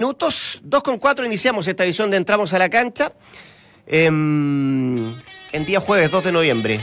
minutos, 0.00 0.60
2 0.64 0.82
con 0.82 0.98
4 0.98 1.26
iniciamos 1.26 1.68
esta 1.68 1.84
edición 1.84 2.10
de 2.10 2.16
Entramos 2.16 2.54
a 2.54 2.58
la 2.58 2.70
Cancha 2.70 3.12
em, 3.86 5.12
en 5.52 5.66
día 5.66 5.78
jueves 5.78 6.10
2 6.10 6.24
de 6.24 6.32
noviembre. 6.32 6.80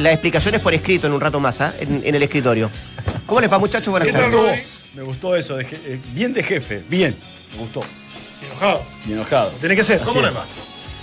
Las 0.00 0.14
explicaciones 0.14 0.60
por 0.60 0.74
escrito 0.74 1.06
en 1.06 1.12
un 1.12 1.20
rato 1.20 1.38
más, 1.38 1.60
¿ah? 1.60 1.72
en, 1.78 2.02
en 2.04 2.12
el 2.12 2.20
escritorio. 2.24 2.68
¿Cómo 3.26 3.40
les 3.40 3.52
va 3.52 3.60
muchachos? 3.60 3.86
Buenas 3.92 4.08
¿Qué 4.08 4.12
tal, 4.12 4.22
tardes. 4.22 4.40
Rubén? 4.40 4.60
Me 4.96 5.02
gustó 5.02 5.36
eso, 5.36 5.56
de 5.56 5.62
eh, 5.62 6.00
bien 6.12 6.34
de 6.34 6.42
jefe, 6.42 6.82
bien, 6.88 7.14
me 7.52 7.58
gustó. 7.58 7.80
Enojado. 8.44 8.82
Y 9.06 9.12
enojado. 9.12 9.50
Tiene 9.60 9.76
que 9.76 9.84
ser. 9.84 10.02
Así 10.02 10.06
¿Cómo 10.06 10.22
le 10.22 10.30
es. 10.30 10.36
va? 10.36 10.44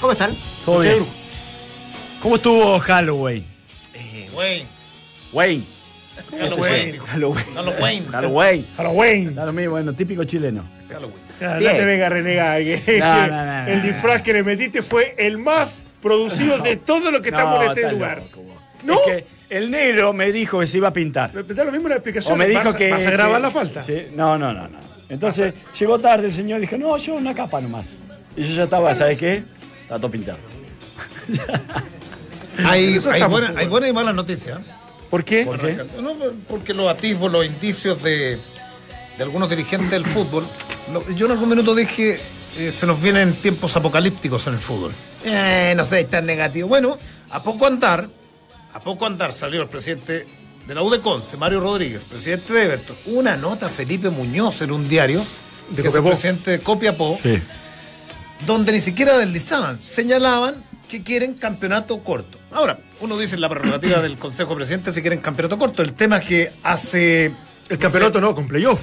¿Cómo 0.02 0.12
están? 0.12 0.36
Todo 0.66 0.80
bien. 0.80 1.06
¿Cómo 2.22 2.36
estuvo 2.36 2.80
Halloween? 2.80 3.46
Wayne. 4.34 4.66
Wayne. 5.32 5.64
Halloween. 6.38 7.00
Halloween. 7.00 7.46
Halloween. 7.56 8.06
Halloween. 8.12 8.66
Halloween. 8.76 9.56
Mismo, 9.56 9.72
bueno, 9.72 9.94
típico 9.94 10.26
chileno. 10.26 10.77
Halloween. 10.90 11.16
No 11.40 11.58
Bien. 11.60 11.78
te 11.78 11.86
venga 11.86 12.06
a 12.08 12.10
renegar. 12.10 12.62
que- 12.64 12.82
que 12.82 13.00
No, 13.00 13.28
no, 13.28 13.46
no, 13.46 13.68
el 13.68 13.82
disfraz 13.84 14.22
que 14.22 14.34
le 14.34 14.44
metiste 14.44 14.82
fue 14.82 15.16
el 15.18 15.38
más 15.38 15.84
producido 16.02 16.58
de 16.60 16.78
todo 16.78 17.12
lo 17.12 17.22
que 17.22 17.30
estamos 17.30 17.64
en 17.64 17.72
este 17.72 17.92
lugar. 17.92 18.18
loco. 18.20 18.44
No. 18.84 18.94
Es 18.96 19.00
que 19.06 19.28
el 19.50 19.70
negro 19.72 20.14
me 20.14 20.32
dijo 20.32 20.60
que 20.60 20.68
se 20.68 20.78
iba 20.78 20.88
a 20.90 20.94
pintar. 20.94 21.34
Me 21.34 21.44
da 21.44 21.64
lo 21.64 21.72
mismo 21.72 21.88
la 21.90 21.96
explicación. 21.96 22.34
O 22.34 22.38
me 22.38 22.48
dijo 22.48 22.64
vas, 22.64 22.76
que. 22.76 22.90
¿Vas 22.92 23.06
a 23.06 23.12
grabar 23.12 23.38
que- 23.38 23.42
la 23.44 23.52
falta? 23.52 23.80
Sí, 23.82 24.08
no, 24.16 24.38
no, 24.38 24.54
no, 24.54 24.68
no. 24.68 24.80
Entonces 25.10 25.54
llegó 25.80 26.00
tarde 26.00 26.26
el 26.28 26.32
señor 26.32 26.58
y 26.60 26.62
dijo, 26.62 26.78
no, 26.78 26.98
yo 26.98 27.16
una 27.16 27.34
capa 27.34 27.62
nomás. 27.62 28.00
Y 28.36 28.44
yo 28.44 28.54
ya 28.56 28.64
estaba, 28.64 28.94
¿sabes 28.94 29.18
qué? 29.18 29.44
Está 29.84 29.98
todo 29.98 30.12
pintado. 30.12 30.38
Hay, 32.66 32.98
hay, 33.12 33.24
buena- 33.24 33.54
hay 33.56 33.90
y 33.90 33.94
malas 33.94 34.16
noticias. 34.16 34.60
¿Por 35.10 35.24
qué? 35.24 35.46
¿Por 35.46 35.60
qué? 35.60 35.78
No, 36.02 36.16
porque 36.50 36.74
los 36.74 36.88
atisbos, 36.90 37.32
los 37.32 37.46
indicios 37.46 38.02
de, 38.04 38.40
de 39.18 39.24
algunos 39.24 39.50
dirigentes 39.50 39.90
del 39.92 40.06
fútbol. 40.06 40.46
yo 41.16 41.26
en 41.26 41.32
algún 41.34 41.50
minuto 41.50 41.74
dije, 41.76 42.20
eh, 42.58 42.72
se 42.72 42.86
nos 42.86 43.02
vienen 43.02 43.36
tiempos 43.42 43.76
apocalípticos 43.76 44.48
en 44.48 44.54
el 44.54 44.60
fútbol. 44.60 44.92
Eh, 45.26 45.74
no 45.76 45.84
sé, 45.86 46.02
es 46.02 46.10
tan 46.10 46.26
negativo. 46.26 46.68
Bueno, 46.68 46.98
a 47.30 47.42
poco 47.44 47.66
andar, 47.66 48.08
a 48.74 48.80
poco 48.80 49.06
andar 49.06 49.34
salió 49.34 49.62
el 49.62 49.68
presidente 49.70 50.26
de 50.68 50.76
la 50.76 50.82
UDECONCE, 50.84 51.38
Mario 51.38 51.60
Rodríguez, 51.62 52.04
presidente 52.10 52.54
de 52.54 52.64
Everton, 52.66 52.96
una 53.08 53.36
nota 53.38 53.68
a 53.68 53.70
Felipe 53.70 54.10
Muñoz 54.10 54.62
en 54.62 54.72
un 54.72 54.88
diario, 54.88 55.26
De 55.70 55.82
que 55.82 55.88
es 55.88 55.96
el 55.96 56.04
presidente 56.04 56.52
de 56.52 56.60
Copiapó, 56.60 57.20
Sí. 57.24 57.40
donde 58.46 58.72
ni 58.72 58.82
siquiera 58.82 59.18
deslizaban, 59.18 59.82
señalaban 59.82 60.64
que 60.90 61.04
quieren 61.04 61.34
campeonato 61.34 61.98
corto. 62.04 62.38
Ahora, 62.52 62.80
uno 63.02 63.18
dice 63.18 63.36
en 63.36 63.42
la 63.42 63.50
prerrogativa 63.50 64.02
del 64.02 64.18
Consejo 64.18 64.52
de 64.52 64.56
Presidentes 64.58 64.96
si 64.96 65.02
quieren 65.02 65.20
campeonato 65.20 65.58
corto. 65.58 65.82
El 65.82 65.94
tema 65.94 66.18
es 66.18 66.26
que 66.28 66.52
hace 66.64 67.32
El 67.70 67.78
campeonato 67.78 68.22
no, 68.22 68.34
con 68.34 68.48
playoff. 68.48 68.80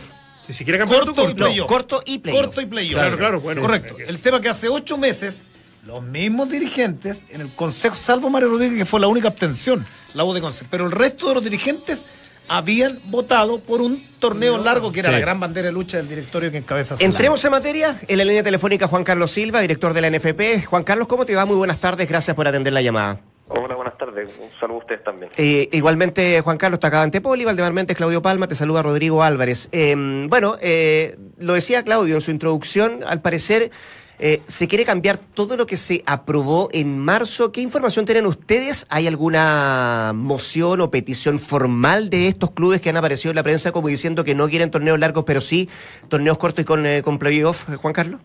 Ni 0.49 0.55
siquiera 0.55 0.79
campeonato 0.79 1.15
Corto 1.15 1.31
y. 1.31 1.35
No, 1.35 1.37
playoff. 1.47 1.69
corto 1.69 2.03
y 2.05 2.19
playoff. 2.19 2.43
corto 2.45 2.61
y 2.61 2.67
playoff. 2.67 2.93
Claro, 3.01 3.17
claro, 3.19 3.41
bueno. 3.41 3.61
Correcto. 3.63 3.97
El 4.07 4.19
tema 4.19 4.37
es 4.39 4.43
que 4.43 4.49
hace 4.51 4.69
ocho 4.69 4.99
meses 4.99 5.47
los 5.87 6.03
mismos 6.03 6.49
dirigentes 6.51 7.25
en 7.31 7.41
el 7.43 7.55
Consejo, 7.55 7.95
salvo 7.97 8.31
Mario 8.31 8.51
Rodríguez, 8.51 8.79
que 8.79 8.85
fue 8.87 9.01
la 9.01 9.07
única 9.07 9.29
abstención, 9.29 9.87
la 10.15 10.25
U 10.25 10.33
de 10.33 10.41
Consejo, 10.41 10.69
pero 10.71 10.85
el 10.87 10.93
resto 10.93 11.29
de 11.29 11.35
los 11.35 11.45
dirigentes 11.45 12.07
habían 12.49 13.01
votado 13.07 13.61
por 13.61 13.81
un 13.81 14.07
torneo 14.19 14.59
largo 14.59 14.93
que 14.93 15.01
era 15.01 15.09
Sí. 15.09 15.15
la 15.15 15.21
gran 15.21 15.41
bandera 15.41 15.67
de 15.69 15.73
lucha 15.73 15.97
del 15.97 16.09
directorio 16.09 16.51
que 16.51 16.59
encabeza 16.59 16.95
Entremos 16.99 17.43
en 17.45 17.51
materia. 17.51 17.99
En 18.07 18.19
la 18.19 18.25
línea 18.25 18.43
telefónica 18.43 18.87
Juan 18.87 19.03
Carlos 19.05 19.31
Silva, 19.31 19.61
director 19.63 19.95
de 19.95 20.01
la 20.03 20.09
NFP. 20.11 20.65
Juan 20.67 20.85
Carlos, 20.85 21.07
¿cómo 21.09 21.25
te 21.25 21.35
va? 21.35 21.47
Muy 21.47 21.57
buenas 21.57 21.81
tardes. 21.81 22.07
Gracias 22.09 22.35
por 22.37 22.47
atender 22.47 22.73
la 22.75 22.83
llamada. 22.83 23.21
Hola, 23.49 23.75
buenas 23.75 23.99
tardes. 23.99 24.31
Un 24.41 24.51
saludo 24.59 24.79
a 24.79 24.81
ustedes 24.81 25.05
también. 25.05 25.31
Eh, 25.37 25.69
igualmente, 25.73 26.41
Juan 26.41 26.57
Carlos, 26.57 26.79
está 26.79 26.89
acá 26.89 27.03
ante 27.03 27.21
Poli, 27.21 27.45
Valdemar 27.45 27.73
Méndez, 27.73 27.97
Claudio 27.97 28.23
Palma, 28.23 28.49
te 28.49 28.55
saluda 28.55 28.83
Rodrigo 28.83 29.23
Álvarez. 29.23 29.69
Eh, 29.73 29.95
bueno, 30.29 30.57
eh, 30.61 31.17
lo 31.39 31.53
decía 31.53 31.83
Claudio 31.83 32.15
en 32.15 32.21
su 32.21 32.31
introducción, 32.31 33.03
al 33.07 33.21
parecer 33.21 33.71
eh, 34.19 34.43
se 34.47 34.69
quiere 34.69 34.85
cambiar 34.85 35.19
todo 35.19 35.57
lo 35.57 35.67
que 35.67 35.77
se 35.77 36.03
aprobó 36.07 36.69
en 36.73 36.99
marzo. 36.99 37.51
¿Qué 37.51 37.61
información 37.61 38.07
tienen 38.07 38.27
ustedes? 38.27 38.87
¿Hay 38.89 39.07
alguna 39.07 40.13
moción 40.15 40.81
o 40.81 40.91
petición 40.91 41.39
formal 41.39 42.11
de 42.11 42.29
estos 42.29 42.53
clubes 42.53 42.81
que 42.81 42.91
han 42.91 42.97
aparecido 42.97 43.33
en 43.33 43.37
la 43.37 43.43
prensa 43.43 43.73
como 43.73 43.89
diciendo 43.89 44.23
que 44.25 44.35
no 44.35 44.49
quieren 44.49 44.71
torneos 44.71 44.99
largos, 44.99 45.25
pero 45.25 45.41
sí 45.41 45.69
torneos 46.09 46.39
cortos 46.39 46.63
y 46.63 46.65
con, 46.65 46.87
eh, 46.87 47.03
con 47.03 47.19
playoff, 47.19 47.69
Juan 47.77 47.93
Carlos? 47.93 48.21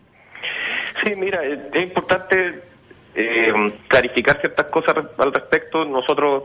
Sí, 1.02 1.14
mira, 1.16 1.40
es 1.44 1.82
importante 1.82 2.62
eh, 3.14 3.52
clarificar 3.88 4.40
ciertas 4.40 4.66
cosas 4.66 4.96
al 5.18 5.32
respecto. 5.32 5.84
Nosotros, 5.84 6.44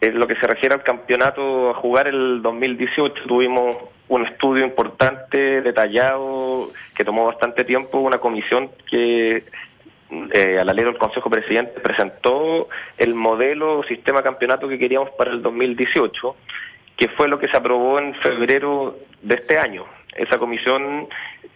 en 0.00 0.18
lo 0.18 0.26
que 0.26 0.36
se 0.36 0.46
refiere 0.46 0.74
al 0.74 0.82
campeonato 0.82 1.70
a 1.70 1.74
jugar 1.74 2.08
el 2.08 2.42
2018, 2.42 3.24
tuvimos 3.26 3.76
un 4.08 4.26
estudio 4.26 4.64
importante, 4.64 5.62
detallado, 5.62 6.70
que 6.94 7.04
tomó 7.04 7.24
bastante 7.24 7.64
tiempo, 7.64 7.98
una 7.98 8.18
comisión 8.18 8.70
que 8.88 9.44
eh, 10.08 10.58
al 10.58 10.68
alero 10.68 10.90
del 10.90 10.98
Consejo 10.98 11.28
Presidente 11.28 11.80
presentó 11.80 12.68
el 12.96 13.14
modelo 13.14 13.82
sistema 13.84 14.22
campeonato 14.22 14.68
que 14.68 14.78
queríamos 14.78 15.10
para 15.10 15.32
el 15.32 15.42
2018, 15.42 16.36
que 16.96 17.08
fue 17.08 17.26
lo 17.28 17.38
que 17.38 17.48
se 17.48 17.56
aprobó 17.56 17.98
en 17.98 18.14
febrero 18.14 18.96
de 19.22 19.34
este 19.34 19.58
año. 19.58 19.84
Esa 20.16 20.38
comisión 20.38 21.08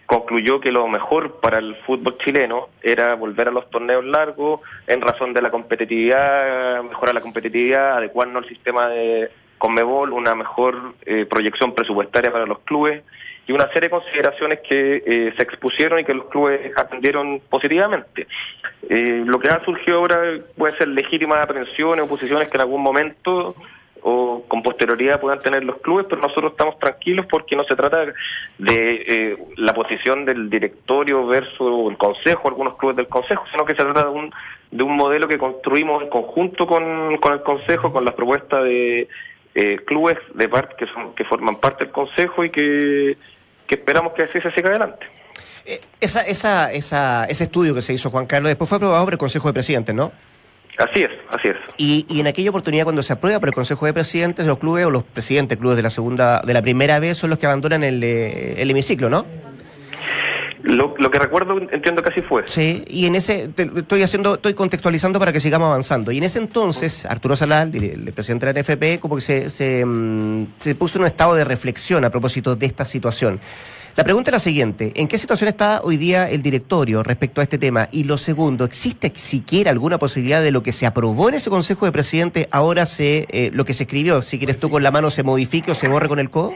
concluyó 0.05 0.59
que 0.59 0.71
lo 0.71 0.87
mejor 0.87 1.39
para 1.39 1.59
el 1.59 1.75
fútbol 1.85 2.17
chileno 2.17 2.67
era 2.81 3.15
volver 3.15 3.47
a 3.47 3.51
los 3.51 3.69
torneos 3.69 4.03
largos 4.03 4.61
en 4.87 5.01
razón 5.01 5.33
de 5.33 5.41
la 5.41 5.49
competitividad, 5.49 6.83
mejorar 6.83 7.15
la 7.15 7.21
competitividad, 7.21 7.97
adecuarnos 7.97 8.43
al 8.43 8.49
sistema 8.49 8.87
de 8.87 9.31
Conmebol, 9.57 10.11
una 10.11 10.35
mejor 10.35 10.95
eh, 11.05 11.25
proyección 11.25 11.73
presupuestaria 11.73 12.31
para 12.31 12.45
los 12.45 12.59
clubes 12.59 13.03
y 13.47 13.51
una 13.51 13.67
serie 13.67 13.87
de 13.87 13.89
consideraciones 13.89 14.59
que 14.67 15.03
eh, 15.05 15.33
se 15.35 15.43
expusieron 15.43 15.99
y 15.99 16.03
que 16.03 16.13
los 16.13 16.25
clubes 16.25 16.71
atendieron 16.75 17.41
positivamente. 17.49 18.27
Eh, 18.89 19.23
lo 19.25 19.39
que 19.39 19.49
ha 19.49 19.61
surgido 19.61 19.97
ahora 19.99 20.19
puede 20.57 20.77
ser 20.77 20.87
legítimas 20.89 21.39
aprensiones 21.39 22.05
o 22.05 22.09
posiciones 22.09 22.49
que 22.49 22.57
en 22.57 22.61
algún 22.61 22.81
momento 22.81 23.55
o 24.03 24.43
con 24.47 24.63
posterioridad 24.63 25.19
puedan 25.19 25.39
tener 25.39 25.63
los 25.63 25.77
clubes, 25.77 26.05
pero 26.09 26.21
nosotros 26.21 26.51
estamos 26.51 26.79
tranquilos 26.79 27.25
porque 27.29 27.55
no 27.55 27.63
se 27.63 27.75
trata 27.75 28.05
de 28.05 28.13
eh, 28.57 29.37
la 29.57 29.73
posición 29.73 30.25
del 30.25 30.49
directorio 30.49 31.25
versus 31.27 31.91
el 31.91 31.97
consejo, 31.97 32.47
algunos 32.47 32.75
clubes 32.77 32.97
del 32.97 33.07
consejo, 33.07 33.43
sino 33.51 33.65
que 33.65 33.75
se 33.75 33.83
trata 33.83 34.03
de 34.03 34.09
un, 34.09 34.33
de 34.71 34.83
un 34.83 34.95
modelo 34.95 35.27
que 35.27 35.37
construimos 35.37 36.03
en 36.03 36.09
conjunto 36.09 36.65
con, 36.65 37.17
con 37.17 37.33
el 37.33 37.43
consejo, 37.43 37.91
con 37.91 38.05
las 38.05 38.15
propuestas 38.15 38.63
de 38.63 39.07
eh, 39.53 39.77
clubes 39.85 40.17
de 40.33 40.49
parte 40.49 40.75
que, 40.77 40.87
son, 40.87 41.13
que 41.13 41.23
forman 41.25 41.57
parte 41.57 41.85
del 41.85 41.93
consejo 41.93 42.43
y 42.43 42.49
que, 42.49 43.17
que 43.67 43.75
esperamos 43.75 44.13
que 44.13 44.23
así 44.23 44.41
se 44.41 44.51
siga 44.51 44.69
adelante. 44.69 45.05
Eh, 45.65 45.79
esa, 45.99 46.21
esa, 46.21 46.71
esa, 46.71 47.25
ese 47.25 47.43
estudio 47.43 47.75
que 47.75 47.81
se 47.81 47.93
hizo, 47.93 48.09
Juan 48.09 48.25
Carlos, 48.25 48.49
después 48.49 48.67
fue 48.67 48.77
aprobado 48.77 49.03
por 49.03 49.13
el 49.13 49.19
Consejo 49.19 49.47
de 49.49 49.53
Presidentes, 49.53 49.93
¿no? 49.93 50.11
Así 50.81 51.03
es, 51.03 51.11
así 51.29 51.47
es. 51.49 51.57
Y, 51.77 52.05
y 52.09 52.19
en 52.19 52.27
aquella 52.27 52.49
oportunidad 52.49 52.85
cuando 52.85 53.03
se 53.03 53.13
aprueba 53.13 53.39
por 53.39 53.49
el 53.49 53.55
Consejo 53.55 53.85
de 53.85 53.93
Presidentes, 53.93 54.45
los 54.45 54.57
clubes 54.57 54.85
o 54.85 54.91
los 54.91 55.03
presidentes 55.03 55.57
clubes 55.57 55.77
de 55.77 55.83
la 55.83 55.89
segunda, 55.89 56.41
de 56.41 56.53
la 56.53 56.61
primera 56.61 56.99
vez 56.99 57.17
son 57.17 57.29
los 57.29 57.39
que 57.39 57.45
abandonan 57.45 57.83
el, 57.83 58.03
eh, 58.03 58.61
el 58.61 58.71
hemiciclo, 58.71 59.09
¿no? 59.09 59.25
Lo, 60.63 60.93
lo 60.97 61.09
que 61.11 61.17
recuerdo, 61.19 61.57
entiendo 61.71 62.03
que 62.03 62.09
así 62.09 62.21
fue. 62.21 62.43
Sí, 62.45 62.83
y 62.87 63.05
en 63.07 63.15
ese, 63.15 63.47
te- 63.47 63.69
estoy 63.77 64.03
haciendo, 64.03 64.35
estoy 64.35 64.53
contextualizando 64.53 65.17
para 65.19 65.31
que 65.33 65.39
sigamos 65.39 65.67
avanzando. 65.67 66.11
Y 66.11 66.17
en 66.19 66.23
ese 66.23 66.39
entonces, 66.39 67.05
Arturo 67.05 67.35
Salal, 67.35 67.75
el, 67.75 67.83
el 68.07 68.13
presidente 68.13 68.45
de 68.45 68.53
la 68.53 68.59
NFP, 68.61 68.99
como 68.99 69.15
que 69.15 69.21
se, 69.21 69.49
se, 69.49 69.83
mm, 69.85 70.47
se 70.57 70.75
puso 70.75 70.97
en 70.97 71.01
un 71.03 71.07
estado 71.07 71.33
de 71.35 71.43
reflexión 71.43 72.05
a 72.05 72.09
propósito 72.09 72.55
de 72.55 72.65
esta 72.65 72.85
situación. 72.85 73.39
La 73.97 74.05
pregunta 74.05 74.29
es 74.29 74.33
la 74.33 74.39
siguiente, 74.39 74.93
¿en 74.95 75.09
qué 75.09 75.17
situación 75.17 75.49
está 75.49 75.81
hoy 75.83 75.97
día 75.97 76.29
el 76.29 76.41
directorio 76.41 77.03
respecto 77.03 77.41
a 77.41 77.43
este 77.43 77.57
tema? 77.57 77.89
Y 77.91 78.05
lo 78.05 78.17
segundo, 78.17 78.63
¿existe 78.63 79.11
siquiera 79.15 79.69
alguna 79.71 79.97
posibilidad 79.99 80.41
de 80.41 80.51
lo 80.51 80.63
que 80.63 80.71
se 80.71 80.85
aprobó 80.85 81.27
en 81.27 81.35
ese 81.35 81.49
Consejo 81.49 81.85
de 81.85 81.91
Presidentes 81.91 82.47
ahora 82.51 82.85
se, 82.85 83.27
eh, 83.31 83.51
lo 83.53 83.65
que 83.65 83.73
se 83.73 83.83
escribió, 83.83 84.21
si 84.21 84.37
quieres 84.37 84.57
tú 84.59 84.69
con 84.69 84.81
la 84.81 84.91
mano, 84.91 85.11
se 85.11 85.23
modifique 85.23 85.71
o 85.71 85.75
se 85.75 85.89
borre 85.89 86.07
con 86.07 86.19
el 86.19 86.29
codo? 86.29 86.53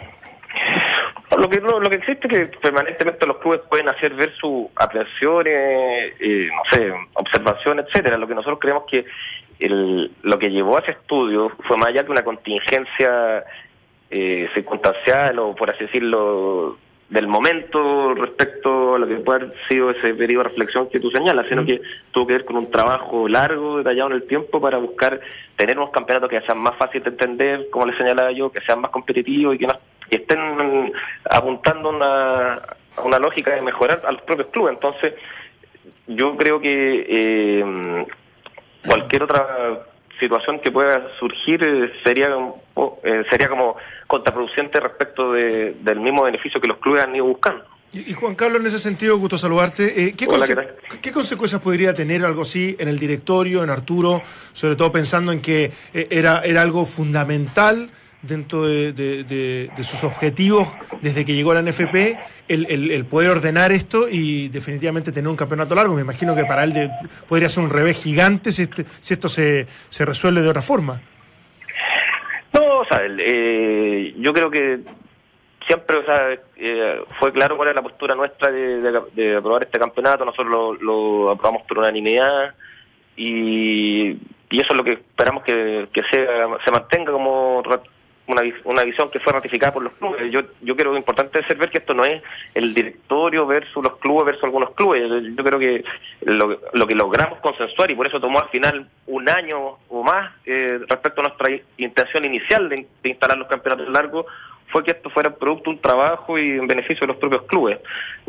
Lo 1.38 1.50
que, 1.50 1.60
no, 1.60 1.80
lo 1.80 1.90
que 1.90 1.96
existe 1.98 2.28
es 2.28 2.50
que 2.52 2.58
permanentemente 2.60 3.26
los 3.26 3.38
clubes 3.38 3.62
pueden 3.70 3.90
hacer 3.90 4.14
ver 4.14 4.32
sus 4.36 4.68
apreciaciones, 4.76 6.14
eh, 6.20 6.50
no 6.50 6.62
sé, 6.70 6.94
observaciones, 7.14 7.86
etcétera. 7.88 8.18
Lo 8.18 8.28
que 8.28 8.36
nosotros 8.36 8.60
creemos 8.60 8.84
que 8.90 9.06
el, 9.60 10.12
lo 10.22 10.38
que 10.38 10.50
llevó 10.52 10.78
a 10.78 10.82
ese 10.82 10.92
estudio 10.92 11.50
fue 11.68 11.78
más 11.78 11.88
allá 11.88 12.04
que 12.06 12.12
una 12.12 12.24
contingencia 12.24 13.44
eh, 14.12 14.50
circunstancial 14.54 15.40
o, 15.40 15.56
por 15.56 15.70
así 15.72 15.86
decirlo, 15.86 16.78
del 17.10 17.28
momento 17.28 18.14
respecto 18.16 18.96
a 18.96 19.00
lo 19.00 19.08
que 19.08 19.16
puede 19.16 19.44
haber 19.46 19.54
sido 19.68 19.92
ese 19.92 20.14
periodo 20.14 20.44
de 20.44 20.50
reflexión 20.50 20.90
que 20.90 21.00
tú 21.00 21.10
señalas, 21.12 21.46
sino 21.50 21.66
que 21.66 21.82
tuvo 22.12 22.28
que 22.28 22.34
ver 22.34 22.46
con 22.46 22.56
un 22.58 22.70
trabajo 22.72 23.28
largo, 23.28 23.78
detallado 23.78 24.10
en 24.10 24.16
el 24.18 24.28
tiempo, 24.28 24.60
para 24.62 24.78
buscar 24.78 25.20
tener 25.56 25.78
unos 25.78 25.92
campeonatos 25.92 26.30
que 26.30 26.42
sean 26.42 26.60
más 26.60 26.76
fáciles 26.78 27.04
de 27.04 27.10
entender, 27.12 27.70
como 27.72 27.86
les 27.88 27.98
señalaba 27.98 28.32
yo, 28.32 28.52
que 28.52 28.62
sean 28.62 28.82
más 28.82 28.92
competitivos 28.92 29.56
y 29.56 29.60
que, 29.60 29.68
no- 29.68 29.80
que 30.10 30.18
estén 30.18 30.92
apuntando 31.30 31.90
una, 31.90 32.54
a 32.98 33.02
una 33.04 33.20
lógica 33.20 33.56
de 33.56 33.62
mejorar 33.62 34.02
a 34.06 34.12
los 34.12 34.22
propios 34.24 34.50
clubes. 34.50 34.74
Entonces, 34.76 35.14
yo 36.08 36.36
creo 36.38 36.60
que 36.60 37.06
eh, 37.10 38.06
cualquier 38.88 39.24
otra 39.24 39.86
situación 40.20 40.60
que 40.62 40.72
pueda 40.72 41.08
surgir 41.20 41.62
eh, 41.64 41.92
sería 42.04 42.30
eh, 43.04 43.24
sería 43.30 43.50
como 43.50 43.76
contraproducente 44.08 44.80
respecto 44.80 45.34
de- 45.34 45.76
del 45.82 46.00
mismo 46.00 46.24
beneficio 46.24 46.62
que 46.62 46.68
los 46.68 46.78
clubes 46.78 47.04
han 47.04 47.16
ido 47.16 47.26
buscando. 47.26 47.66
Y, 47.92 48.12
y 48.12 48.14
Juan 48.14 48.36
Carlos, 48.36 48.62
en 48.62 48.68
ese 48.68 48.80
sentido, 48.80 49.18
gusto 49.18 49.38
saludarte. 49.38 50.06
Eh, 50.08 50.14
¿qué, 50.18 50.26
Hola, 50.28 50.38
conse- 50.46 50.48
¿qué 50.48 50.56
tal? 50.56 51.00
qué 51.02 51.12
consecuencias 51.12 51.62
podría 51.62 51.94
tener 51.94 52.24
algo 52.26 52.44
así 52.44 52.76
en 52.80 52.88
el 52.88 53.00
directorio, 53.00 53.64
en 53.64 53.70
Arturo, 53.70 54.22
sobre 54.54 54.76
todo 54.76 54.92
pensando 54.92 55.32
en 55.32 55.42
que 55.42 55.72
eh, 55.94 56.08
era, 56.10 56.42
era 56.44 56.62
algo 56.62 56.86
fundamental 56.86 57.90
dentro 58.28 58.64
de, 58.64 59.70
sus 59.82 60.04
objetivos 60.04 60.68
desde 61.02 61.26
que 61.26 61.34
llegó 61.34 61.54
la 61.54 61.62
NFP, 61.62 61.96
el, 62.48 62.66
el- 62.92 63.06
poder 63.06 63.32
ordenar 63.32 63.72
esto 63.72 64.08
y 64.10 64.48
definitivamente 64.50 65.12
tener 65.12 65.30
un 65.30 65.36
campeonato 65.36 65.76
largo? 65.76 65.96
Me 65.96 66.02
imagino 66.02 66.36
que 66.36 66.46
para 66.46 66.64
él 66.64 66.92
podría 67.28 67.50
ser 67.50 67.64
un 67.64 67.70
revés 67.70 68.02
gigante 68.02 68.52
si, 68.52 68.64
este- 68.64 68.86
si 69.00 69.14
esto 69.14 69.30
se, 69.30 69.68
se 69.90 70.06
resuelve 70.06 70.42
de 70.42 70.50
otra 70.50 70.62
forma. 70.62 71.02
No, 72.54 72.80
o 72.80 72.86
sea, 72.86 73.04
el, 73.06 73.20
eh, 73.24 74.14
yo 74.18 74.34
creo 74.34 74.50
que 74.50 74.80
siempre 75.68 75.98
o 75.98 76.06
sea, 76.06 76.32
eh, 76.58 77.02
fue 77.20 77.32
claro 77.34 77.58
cuál 77.58 77.70
era 77.70 77.82
la 77.82 77.88
postura 77.88 78.16
nuestra 78.16 78.52
de, 78.52 79.36
aprobar 79.38 79.64
este 79.64 79.80
campeonato. 79.80 80.24
Nosotros 80.26 80.48
lo, 80.48 80.74
lo 80.76 81.32
aprobamos 81.32 81.64
por 81.68 81.80
unanimidad 81.80 82.54
y, 83.18 84.10
y 84.10 84.58
eso 84.62 84.68
es 84.72 84.76
lo 84.76 84.84
que 84.84 84.92
esperamos 84.92 85.44
que, 85.44 85.88
que 85.94 86.02
sea, 86.12 86.48
se 86.64 86.72
mantenga 86.72 87.12
como 87.12 87.62
una, 88.28 88.42
una 88.64 88.84
visión 88.84 89.10
que 89.12 89.20
fue 89.20 89.34
ratificada 89.34 89.74
por 89.74 89.84
los 89.84 89.94
clubes. 89.94 90.32
Yo, 90.32 90.42
yo 90.62 90.76
creo 90.76 90.92
que 90.92 90.98
importante 90.98 91.40
es 91.40 91.58
ver 91.58 91.70
que 91.70 91.78
esto 91.78 91.94
no 91.94 92.04
es 92.06 92.22
el 92.54 92.74
directorio 92.74 93.46
versus 93.46 93.84
los 93.84 93.98
clubes 93.98 94.26
versus 94.26 94.44
algunos 94.44 94.72
clubes. 94.72 95.04
Yo, 95.36 95.44
creo 95.44 95.60
que 95.60 95.84
lo, 96.22 96.60
lo 96.74 96.88
que 96.88 96.96
logramos 96.96 97.40
consensuar 97.40 97.92
y 97.92 97.96
por 97.96 98.08
eso 98.08 98.20
tomó 98.20 98.40
al 98.40 98.50
final 98.50 98.88
un 99.08 99.30
año 99.30 99.78
o 99.90 100.04
más 100.04 100.34
eh, 100.46 100.80
respecto 100.88 101.22
a 101.22 101.26
nuestra 101.26 101.50
intención 101.78 102.26
inicial 102.26 102.68
de, 102.70 102.76
in- 102.78 102.88
de 103.04 103.10
instalar 103.10 103.38
los 103.38 103.48
campeonatos 103.48 103.90
largos 103.90 104.26
fue 104.72 104.84
que 104.84 104.92
esto 104.92 105.10
fuera 105.12 105.30
producto 105.30 105.70
de 105.70 105.76
un 105.76 105.82
trabajo 105.82 106.38
y 106.40 106.50
en 106.58 106.68
beneficio 106.68 107.02
de 107.02 107.08
los 107.08 107.18
propios 107.18 107.44
clubes. 107.44 107.80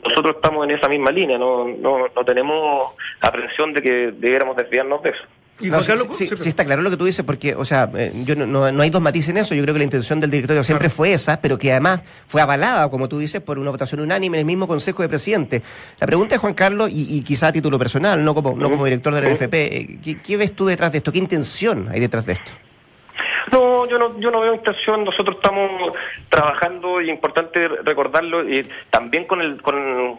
Nosotros 0.07 0.37
estamos 0.37 0.65
en 0.65 0.73
esa 0.77 0.87
misma 0.89 1.11
línea, 1.11 1.39
no, 1.39 1.67
no, 1.67 2.07
no 2.15 2.25
tenemos 2.25 2.95
aprensión 3.23 3.73
de 3.73 3.83
que 3.83 3.91
debiéramos 4.13 4.55
desviarnos 4.57 5.03
de 5.03 5.11
eso. 5.11 5.23
Y 5.59 5.71
No, 5.71 5.81
sí, 5.81 5.89
Carlos, 5.89 6.09
sí, 6.13 6.27
sí, 6.27 6.37
sí 6.37 6.49
está 6.49 6.65
claro 6.65 6.83
lo 6.83 6.91
que 6.91 6.99
tú 6.99 7.07
dices, 7.07 7.25
porque, 7.25 7.55
o 7.55 7.65
sea, 7.65 7.91
eh, 7.97 8.13
yo 8.25 8.37
no, 8.37 8.47
no, 8.47 8.71
no 8.71 8.83
hay 8.83 8.91
dos 8.91 9.01
matices 9.01 9.31
en 9.31 9.39
eso. 9.39 9.55
Yo 9.55 9.63
creo 9.63 9.75
que 9.75 9.79
la 9.79 9.85
intención 9.85 10.21
del 10.21 10.31
directorio 10.31 10.63
siempre 10.63 10.91
fue 10.91 11.15
esa, 11.15 11.41
pero 11.41 11.57
que 11.57 11.73
además 11.73 12.05
fue 12.27 12.43
avalada, 12.43 12.91
como 12.91 13.09
tú 13.09 13.19
dices, 13.19 13.41
por 13.41 13.59
una 13.59 13.71
votación 13.71 14.01
unánime 14.01 14.37
en 14.37 14.41
el 14.41 14.47
mismo 14.47 14.69
Consejo 14.69 15.03
de 15.03 15.09
Presidentes. 15.09 15.63
La 15.99 16.07
pregunta 16.07 16.35
es, 16.35 16.41
Juan 16.41 16.53
Carlos, 16.53 16.91
y, 16.93 17.17
y 17.17 17.23
quizá 17.23 17.49
a 17.49 17.53
título 17.53 17.79
personal, 17.79 18.23
no 18.23 18.35
como, 18.35 18.55
no 18.55 18.69
como 18.69 18.85
director 18.85 19.15
de 19.15 19.23
la 19.23 19.31
NFP, 19.31 19.55
eh, 19.55 19.99
¿qué, 20.05 20.19
qué 20.19 20.37
ves 20.37 20.55
tú 20.55 20.67
detrás 20.67 20.93
de 20.93 20.99
esto? 20.99 21.11
¿Qué 21.11 21.19
intención 21.19 21.89
hay 21.91 22.01
detrás 22.01 22.27
de 22.27 22.35
esto? 22.35 22.53
No, 23.53 23.89
yo 23.89 23.99
no, 23.99 24.19
yo 24.21 24.31
no 24.31 24.41
veo 24.41 24.55
intención. 24.55 25.05
Nosotros 25.05 25.37
estamos 25.37 25.93
trabajando 26.29 27.01
y 27.01 27.11
importante 27.11 27.69
recordarlo 27.69 28.49
y 28.49 28.67
también 28.91 29.25
con 29.27 29.41
el 29.41 29.63
con, 29.63 30.19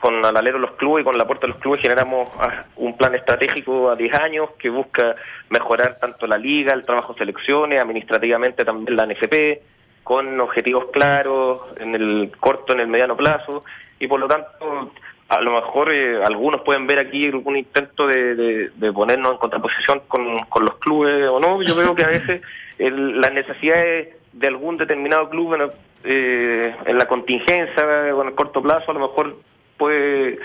con 0.00 0.24
al 0.24 0.36
alero 0.36 0.58
de 0.58 0.66
los 0.66 0.72
clubes 0.76 1.02
y 1.02 1.04
con 1.04 1.14
el 1.14 1.20
aporte 1.20 1.46
de 1.46 1.52
los 1.52 1.60
clubes 1.62 1.80
generamos 1.80 2.28
ah, 2.38 2.64
un 2.76 2.96
plan 2.96 3.14
estratégico 3.14 3.90
a 3.90 3.96
10 3.96 4.14
años 4.20 4.50
que 4.58 4.68
busca 4.70 5.14
mejorar 5.50 5.98
tanto 6.00 6.26
la 6.26 6.36
liga, 6.36 6.72
el 6.74 6.84
trabajo 6.84 7.12
de 7.14 7.20
selecciones, 7.20 7.82
administrativamente 7.82 8.64
también 8.64 8.96
la 8.96 9.06
NFP, 9.06 9.60
con 10.02 10.38
objetivos 10.40 10.86
claros 10.92 11.62
en 11.78 11.94
el 11.94 12.32
corto, 12.38 12.74
en 12.74 12.80
el 12.80 12.88
mediano 12.88 13.16
plazo 13.16 13.64
y 13.98 14.06
por 14.06 14.20
lo 14.20 14.26
tanto 14.28 14.90
a 15.30 15.40
lo 15.40 15.52
mejor 15.54 15.90
eh, 15.90 16.22
algunos 16.22 16.60
pueden 16.60 16.86
ver 16.86 16.98
aquí 16.98 17.28
un 17.30 17.56
intento 17.56 18.06
de, 18.06 18.34
de- 18.76 18.92
ponernos 18.92 19.32
en 19.32 19.38
contraposición 19.38 20.02
con, 20.06 20.38
con 20.50 20.66
los 20.66 20.74
clubes 20.76 21.30
o 21.30 21.40
no. 21.40 21.62
Yo 21.62 21.74
veo 21.74 21.94
que 21.94 22.04
a 22.04 22.08
veces 22.08 22.42
el- 22.78 23.18
las 23.22 23.32
necesidades 23.32 24.14
de 24.34 24.46
algún 24.48 24.76
determinado 24.76 25.30
club 25.30 25.54
en, 25.54 25.70
eh, 26.04 26.76
en 26.84 26.98
la 26.98 27.06
contingencia 27.06 27.86
o 28.14 28.20
en 28.20 28.28
el 28.28 28.34
corto 28.34 28.60
plazo 28.60 28.90
a 28.90 28.94
lo 28.94 29.00
mejor 29.00 29.36
puede 29.84 30.38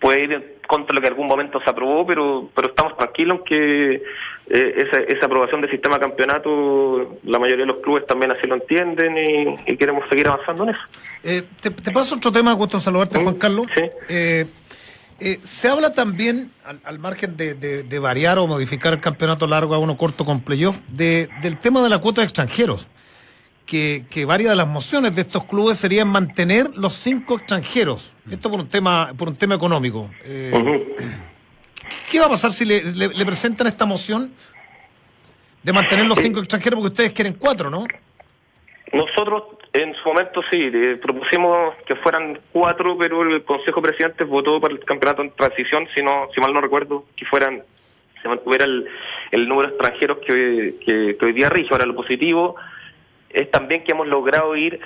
puede 0.00 0.24
ir 0.24 0.58
contra 0.66 0.94
lo 0.94 1.00
que 1.00 1.06
en 1.06 1.12
algún 1.12 1.28
momento 1.28 1.60
se 1.64 1.70
aprobó, 1.70 2.04
pero 2.06 2.50
pero 2.54 2.68
estamos 2.68 2.96
tranquilos 2.96 3.38
en 3.38 3.44
que 3.44 3.94
eh, 4.50 4.74
esa, 4.84 4.98
esa 5.14 5.26
aprobación 5.26 5.60
del 5.60 5.70
sistema 5.70 5.96
de 5.96 6.00
campeonato, 6.02 7.18
la 7.24 7.38
mayoría 7.38 7.64
de 7.64 7.72
los 7.72 7.82
clubes 7.84 8.04
también 8.06 8.32
así 8.32 8.46
lo 8.48 8.56
entienden 8.56 9.16
y, 9.16 9.72
y 9.72 9.76
queremos 9.76 10.04
seguir 10.10 10.26
avanzando 10.26 10.64
en 10.64 10.70
eso. 10.70 10.80
Eh, 11.22 11.42
te, 11.60 11.70
te 11.70 11.90
paso 11.92 12.16
otro 12.16 12.32
tema, 12.32 12.52
gusto 12.54 12.80
saludarte, 12.80 13.22
Juan 13.22 13.36
Carlos. 13.36 13.66
Sí. 13.76 13.82
Eh, 14.08 14.46
eh, 15.20 15.38
se 15.42 15.68
habla 15.68 15.94
también, 15.94 16.50
al, 16.64 16.80
al 16.84 16.98
margen 16.98 17.36
de, 17.36 17.54
de- 17.54 17.84
de 17.84 17.98
variar 18.00 18.38
o 18.40 18.46
modificar 18.48 18.92
el 18.92 19.00
campeonato 19.00 19.46
largo 19.46 19.74
a 19.74 19.78
uno 19.78 19.96
corto 19.96 20.24
con 20.24 20.40
playoff, 20.40 20.80
de, 20.92 21.28
del 21.42 21.58
tema 21.58 21.80
de 21.80 21.88
la 21.90 21.98
cuota 21.98 22.22
de 22.22 22.24
extranjeros. 22.24 22.88
Que, 23.72 24.04
que 24.10 24.26
varias 24.26 24.50
de 24.50 24.56
las 24.56 24.68
mociones 24.68 25.16
de 25.16 25.22
estos 25.22 25.44
clubes 25.44 25.78
serían 25.78 26.06
mantener 26.06 26.66
los 26.76 26.92
cinco 26.92 27.38
extranjeros. 27.38 28.12
Esto 28.30 28.50
por 28.50 28.60
un 28.60 28.68
tema, 28.68 29.14
por 29.16 29.28
un 29.28 29.36
tema 29.36 29.54
económico. 29.54 30.10
Eh. 30.26 30.94
¿Qué 32.10 32.20
va 32.20 32.26
a 32.26 32.28
pasar 32.28 32.52
si 32.52 32.66
le, 32.66 32.82
le- 32.92 33.08
le 33.08 33.24
presentan 33.24 33.66
esta 33.66 33.86
moción 33.86 34.30
de 35.62 35.72
mantener 35.72 36.04
los 36.04 36.18
cinco 36.18 36.40
extranjeros? 36.40 36.80
Porque 36.80 36.92
ustedes 36.92 37.12
quieren 37.14 37.32
cuatro, 37.38 37.70
¿no? 37.70 37.86
Nosotros 38.92 39.44
en 39.72 39.94
su 39.94 40.06
momento 40.06 40.42
sí, 40.50 40.58
eh, 40.60 40.98
propusimos 41.02 41.74
que 41.86 41.96
fueran 41.96 42.38
cuatro, 42.52 42.98
pero 42.98 43.22
el 43.22 43.42
Consejo 43.42 43.80
de 43.80 43.88
Presidentes 43.88 44.28
votó 44.28 44.60
para 44.60 44.74
el 44.74 44.80
campeonato 44.80 45.22
en 45.22 45.30
transición, 45.30 45.88
si, 45.94 46.02
no, 46.02 46.28
si 46.34 46.42
mal 46.42 46.52
no 46.52 46.60
recuerdo, 46.60 47.06
que 47.16 47.24
fueran 47.24 47.62
se 48.20 48.28
mantuviera 48.28 48.66
el, 48.66 48.86
el 49.30 49.48
número 49.48 49.68
de 49.70 49.74
extranjeros 49.76 50.18
que, 50.26 50.74
que, 50.84 51.16
que 51.18 51.24
hoy 51.26 51.32
día 51.32 51.48
rige. 51.48 51.68
Ahora 51.72 51.86
lo 51.86 51.94
positivo 51.96 52.54
es 53.32 53.50
también 53.50 53.84
que 53.84 53.92
hemos 53.92 54.06
logrado 54.06 54.54
ir 54.56 54.80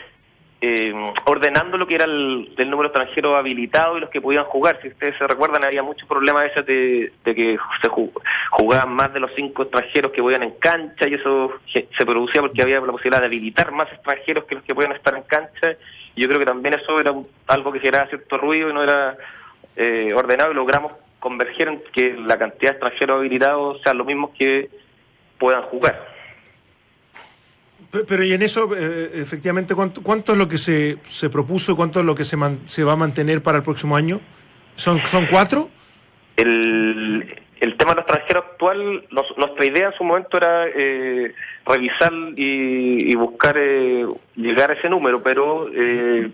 eh, 0.62 0.92
ordenando 1.26 1.76
lo 1.76 1.86
que 1.86 1.96
era 1.96 2.04
el, 2.06 2.54
el 2.56 2.70
número 2.70 2.88
de 2.88 2.92
extranjeros 2.94 3.36
habilitados 3.36 3.98
y 3.98 4.00
los 4.00 4.10
que 4.10 4.22
podían 4.22 4.44
jugar. 4.44 4.78
Si 4.80 4.88
ustedes 4.88 5.14
se 5.18 5.26
recuerdan, 5.26 5.62
había 5.64 5.82
muchos 5.82 6.08
problemas 6.08 6.44
de, 6.66 7.12
que 7.24 7.58
se 7.82 7.88
ju- 7.88 8.10
jugaban 8.52 8.90
más 8.94 9.12
de 9.12 9.20
los 9.20 9.30
cinco 9.36 9.64
extranjeros 9.64 10.12
que 10.12 10.22
podían 10.22 10.44
en 10.44 10.52
cancha 10.52 11.06
y 11.08 11.14
eso 11.14 11.52
se 11.72 12.06
producía 12.06 12.40
porque 12.40 12.62
había 12.62 12.80
la 12.80 12.86
posibilidad 12.92 13.20
de 13.20 13.26
habilitar 13.26 13.70
más 13.72 13.92
extranjeros 13.92 14.44
que 14.44 14.54
los 14.54 14.64
que 14.64 14.74
podían 14.74 14.92
estar 14.92 15.14
en 15.14 15.24
cancha. 15.24 15.76
Y 16.14 16.22
yo 16.22 16.28
creo 16.28 16.40
que 16.40 16.46
también 16.46 16.74
eso 16.74 16.98
era 16.98 17.12
un- 17.12 17.28
algo 17.48 17.70
que 17.72 17.80
generaba 17.80 18.08
cierto 18.08 18.38
ruido 18.38 18.70
y 18.70 18.72
no 18.72 18.82
era 18.82 19.16
eh, 19.76 20.12
ordenado 20.14 20.52
y 20.52 20.54
logramos 20.54 20.92
converger 21.20 21.68
en 21.68 21.82
que 21.92 22.14
la 22.14 22.38
cantidad 22.38 22.70
de 22.70 22.76
extranjeros 22.78 23.18
habilitados 23.18 23.82
sean 23.82 23.98
los 23.98 24.06
mismos 24.06 24.30
que 24.38 24.70
puedan 25.38 25.62
jugar. 25.64 26.15
Pe- 27.98 28.04
Pero 28.06 28.24
y 28.24 28.32
en 28.32 28.42
eso, 28.42 28.70
eh, 28.76 29.10
efectivamente, 29.14 29.74
¿cuánto, 29.74 30.02
cuánto 30.02 30.32
es 30.32 30.38
lo 30.38 30.48
que 30.48 30.58
se, 30.58 30.98
se 31.04 31.28
propuso 31.30 31.76
cuánto 31.76 32.00
es 32.00 32.06
lo 32.06 32.14
que 32.14 32.24
se, 32.24 32.36
man- 32.36 32.60
se 32.64 32.84
va 32.84 32.92
a 32.92 32.96
mantener 32.96 33.42
para 33.42 33.58
el 33.58 33.64
próximo 33.64 33.96
año? 33.96 34.20
¿Son, 34.74 35.02
son 35.04 35.26
cuatro? 35.30 35.70
El, 36.36 37.34
el 37.60 37.76
tema 37.76 37.92
de 37.92 37.96
los 37.96 38.04
extranjeros 38.04 38.44
actual, 38.52 39.04
nos- 39.10 39.38
nuestra 39.38 39.64
idea 39.66 39.86
en 39.88 39.94
su 39.94 40.04
momento 40.04 40.36
era 40.36 40.66
eh, 40.68 41.32
revisar 41.66 42.12
y, 42.36 43.10
y 43.10 43.14
buscar 43.14 43.56
eh, 43.58 44.06
llegar 44.36 44.70
a 44.70 44.74
ese 44.74 44.88
número, 44.90 45.22
pero 45.22 45.68
eh, 45.74 46.30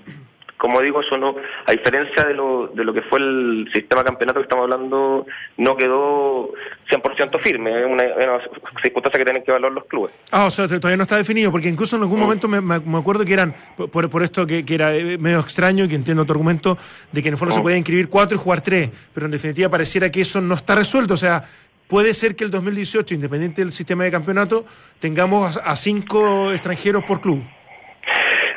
como 0.63 0.81
digo, 0.81 1.01
eso 1.01 1.19
no, 1.19 1.35
a 1.67 1.73
diferencia 1.73 2.23
de 2.25 2.35
lo, 2.35 2.69
de 2.69 2.85
lo 2.85 2.95
que 2.95 3.03
fue 3.03 3.19
el 3.19 3.69
sistema 3.75 4.05
campeonato 4.05 4.39
que 4.39 4.45
estamos 4.45 4.63
hablando, 4.63 5.27
no 5.57 5.77
quedó 5.77 6.51
100% 6.89 7.41
firme, 7.43 7.81
es 7.81 7.85
una, 7.87 8.05
una 8.05 8.39
circunstancia 8.81 9.19
que 9.19 9.25
tienen 9.25 9.43
que 9.43 9.51
evaluar 9.51 9.73
los 9.73 9.85
clubes. 9.87 10.13
Ah, 10.31 10.45
o 10.47 10.51
sea, 10.51 10.69
todavía 10.69 10.97
no 10.97 11.03
está 11.03 11.17
definido, 11.17 11.51
porque 11.51 11.69
incluso 11.69 11.97
en 11.97 12.03
algún 12.03 12.21
momento 12.21 12.47
me, 12.47 12.61
me- 12.61 12.99
acuerdo 12.99 13.25
que 13.25 13.33
eran, 13.33 13.53
por, 13.91 14.09
por 14.09 14.23
esto 14.23 14.47
que, 14.47 14.65
que 14.65 14.75
era 14.77 14.95
eh, 14.95 15.19
medio 15.19 15.41
extraño, 15.41 15.89
que 15.89 15.97
entiendo 15.97 16.25
tu 16.25 16.33
argumento, 16.33 16.79
de 17.11 17.21
que 17.23 17.29
en 17.29 17.35
el 17.35 17.39
fondo 17.39 17.53
se 17.55 17.61
podía 17.61 17.77
inscribir 17.77 18.09
cuatro 18.09 18.37
y 18.37 18.41
jugar 18.41 18.61
tres, 18.61 18.89
pero 19.13 19.27
en 19.27 19.33
definitiva 19.33 19.69
pareciera 19.69 20.11
que 20.13 20.21
eso 20.21 20.41
no 20.41 20.55
está 20.55 20.77
resuelto, 20.77 21.15
o 21.15 21.17
sea, 21.17 21.43
puede 21.89 22.15
ser 22.15 22.37
que 22.37 22.45
el 22.45 22.53
2018, 22.53 23.15
independiente 23.15 23.63
del 23.63 23.73
sistema 23.73 24.05
de 24.05 24.13
campeonato, 24.13 24.65
tengamos 25.01 25.57
a, 25.57 25.61
a 25.73 25.75
cinco 25.77 26.53
extranjeros 26.53 27.03
por 27.05 27.21
club. 27.21 27.43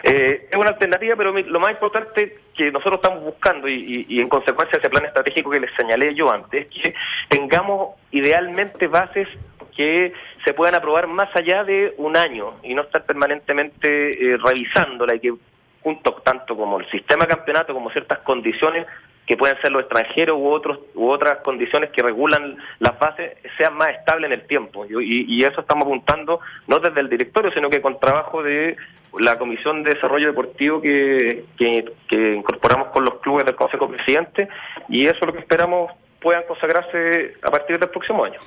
Eh, 0.08 0.50
es 0.52 0.56
una 0.56 0.70
alternativa, 0.70 1.16
pero 1.16 1.32
lo 1.34 1.60
más 1.60 1.72
importante 1.72 2.38
que 2.56 2.72
nosotros 2.72 2.98
estamos 3.02 3.24
buscando 3.24 3.68
y, 3.68 4.06
y- 4.08 4.20
en 4.22 4.30
consecuencia 4.30 4.78
ese 4.78 4.88
plan 4.90 5.04
estratégico 5.04 5.50
que 5.50 5.60
les 5.60 5.74
señalé 5.76 6.14
yo 6.14 6.32
antes, 6.32 6.68
es 6.68 6.82
que 6.84 6.94
tengamos 7.28 7.96
idealmente 8.12 8.86
bases 8.86 9.28
que 9.76 10.14
se 10.46 10.54
puedan 10.54 10.76
aprobar 10.76 11.08
más 11.08 11.36
allá 11.36 11.64
de 11.64 11.96
un 11.98 12.16
año 12.16 12.54
y 12.62 12.76
no 12.76 12.84
estar 12.84 13.04
permanentemente 13.06 14.34
eh, 14.34 14.38
revisándola 14.38 15.16
y 15.16 15.20
que 15.20 15.34
junto 15.82 16.14
tanto 16.24 16.56
como 16.56 16.80
el 16.80 16.90
sistema 16.92 17.26
campeonato 17.26 17.74
como 17.74 17.90
ciertas 17.90 18.20
condiciones 18.20 18.86
que 19.26 19.38
pueden 19.38 19.60
ser 19.62 19.72
los 19.72 19.82
extranjeros 19.82 20.38
u 20.38 20.48
otros 20.48 20.80
u 20.94 21.10
otras 21.10 21.40
condiciones 21.40 21.90
que 21.92 22.02
regulan 22.04 22.58
las 22.80 22.98
bases 23.00 23.38
sean 23.58 23.76
más 23.76 23.90
estables 23.90 24.32
en 24.32 24.40
el 24.40 24.48
tiempo 24.48 24.86
y, 24.86 25.26
y- 25.28 25.44
eso 25.44 25.62
estamos 25.62 25.86
apuntando 25.86 26.40
no 26.68 26.80
desde 26.80 27.02
el 27.02 27.10
directorio 27.10 27.52
sino 27.52 27.70
que 27.70 27.82
con 27.82 28.00
trabajo 28.00 28.44
de 28.44 28.76
la 29.20 29.38
comisión 29.38 29.84
de 29.84 29.94
desarrollo 29.94 30.28
deportivo 30.28 30.82
que, 30.82 31.46
que, 31.58 32.34
incorporamos 32.36 32.90
con 32.90 33.06
los 33.06 33.16
clubes 33.20 33.46
del 33.46 33.56
Consejo 33.56 33.88
Presidente 33.90 34.48
y 34.90 35.06
eso 35.06 35.18
es 35.22 35.26
lo 35.28 35.34
que 35.34 35.40
esperamos 35.40 35.92
puedan 36.20 36.44
consagrarse 36.48 37.36
a 37.42 37.52
partir 37.52 37.78
del 37.80 37.90
próximo 37.90 38.26
año. 38.26 38.40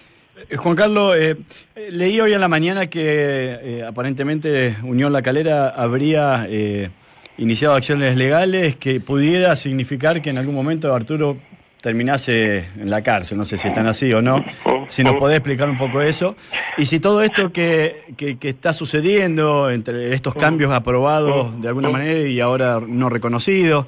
Eh, 0.50 0.56
Juan 0.56 0.76
Carlos, 0.76 1.16
eh, 1.16 1.36
eh, 1.76 1.88
leí 1.90 2.20
hoy 2.20 2.32
en 2.34 2.40
la 2.40 2.48
mañana 2.48 2.88
que 2.88 3.84
aparentemente 3.86 4.76
Unión 4.82 5.12
La 5.12 5.22
Calera 5.22 5.68
habría 5.70 6.46
eh, 6.48 6.90
iniciado 7.38 7.74
acciones 7.74 8.16
legales 8.16 8.76
que 8.76 9.00
pudiera 9.00 9.56
significar 9.56 10.20
que 10.20 10.30
en 10.30 10.38
algún 10.38 10.54
momento 10.54 10.94
Arturo 10.94 11.38
terminase 11.80 12.58
en 12.76 12.90
la 12.90 13.02
cárcel. 13.02 13.38
No 13.38 13.44
sé 13.44 13.56
si 13.56 13.68
están 13.68 13.86
así 13.86 14.12
o 14.12 14.20
no. 14.20 14.44
Si 14.88 15.04
nos 15.04 15.14
podés 15.14 15.36
explicar 15.38 15.70
un 15.70 15.78
poco 15.78 16.02
eso. 16.02 16.36
Y 16.76 16.86
si 16.86 17.00
todo 17.00 17.22
esto 17.22 17.52
que, 17.52 18.02
que, 18.16 18.36
está 18.48 18.72
sucediendo, 18.72 19.70
entre 19.70 20.12
estos 20.12 20.34
cambios 20.34 20.72
aprobados 20.72 21.60
de 21.62 21.68
alguna 21.68 21.88
manera 21.90 22.28
y 22.28 22.40
ahora 22.40 22.80
no 22.84 23.08
reconocidos, 23.08 23.86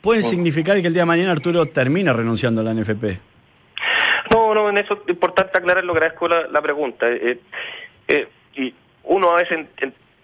pueden 0.00 0.22
significar 0.22 0.80
que 0.80 0.86
el 0.86 0.92
día 0.92 1.02
de 1.02 1.06
mañana 1.06 1.32
Arturo 1.32 1.66
termina 1.66 2.12
renunciando 2.12 2.60
a 2.60 2.64
la 2.64 2.74
NFP. 2.74 3.04
No, 4.32 4.54
no, 4.54 4.70
en 4.70 4.78
eso 4.78 4.94
es 4.94 5.08
importante 5.08 5.58
aclarar, 5.58 5.84
lo 5.84 5.92
agradezco 5.92 6.28
la, 6.28 6.46
la 6.46 6.60
pregunta. 6.62 7.06
Eh, 7.08 7.40
eh, 8.08 8.28
y 8.54 8.72
uno 9.04 9.30
a 9.30 9.36
veces, 9.36 9.66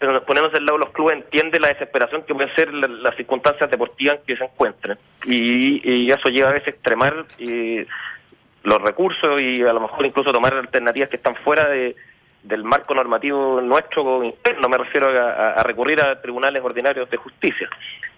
en, 0.00 0.10
en, 0.10 0.20
poniéndose 0.24 0.56
al 0.58 0.64
lado 0.66 0.78
de 0.78 0.84
los 0.84 0.92
clubes, 0.94 1.16
entiende 1.16 1.60
la 1.60 1.68
desesperación 1.68 2.22
que 2.22 2.34
pueden 2.34 2.54
ser 2.54 2.72
la- 2.72 2.88
las 2.88 3.16
circunstancias 3.16 3.70
deportivas 3.70 4.16
en 4.16 4.22
que 4.26 4.36
se 4.36 4.44
encuentren. 4.44 4.98
Y, 5.26 6.04
y 6.06 6.10
eso 6.10 6.28
lleva 6.28 6.50
a 6.50 6.52
veces 6.52 6.68
a 6.68 6.70
extremar 6.70 7.24
eh, 7.38 7.86
los 8.64 8.82
recursos 8.82 9.40
y 9.40 9.62
a 9.62 9.72
lo 9.72 9.80
mejor 9.80 10.06
incluso 10.06 10.32
tomar 10.32 10.54
alternativas 10.54 11.08
que 11.08 11.16
están 11.16 11.36
fuera 11.36 11.68
de, 11.68 11.96
del 12.42 12.64
marco 12.64 12.94
normativo 12.94 13.60
nuestro 13.60 14.22
interno. 14.24 14.68
Me 14.68 14.78
refiero 14.78 15.08
a, 15.10 15.62
recurrir 15.62 16.00
a 16.04 16.20
tribunales 16.20 16.62
ordinarios 16.62 17.08
de 17.10 17.16
justicia, 17.16 17.68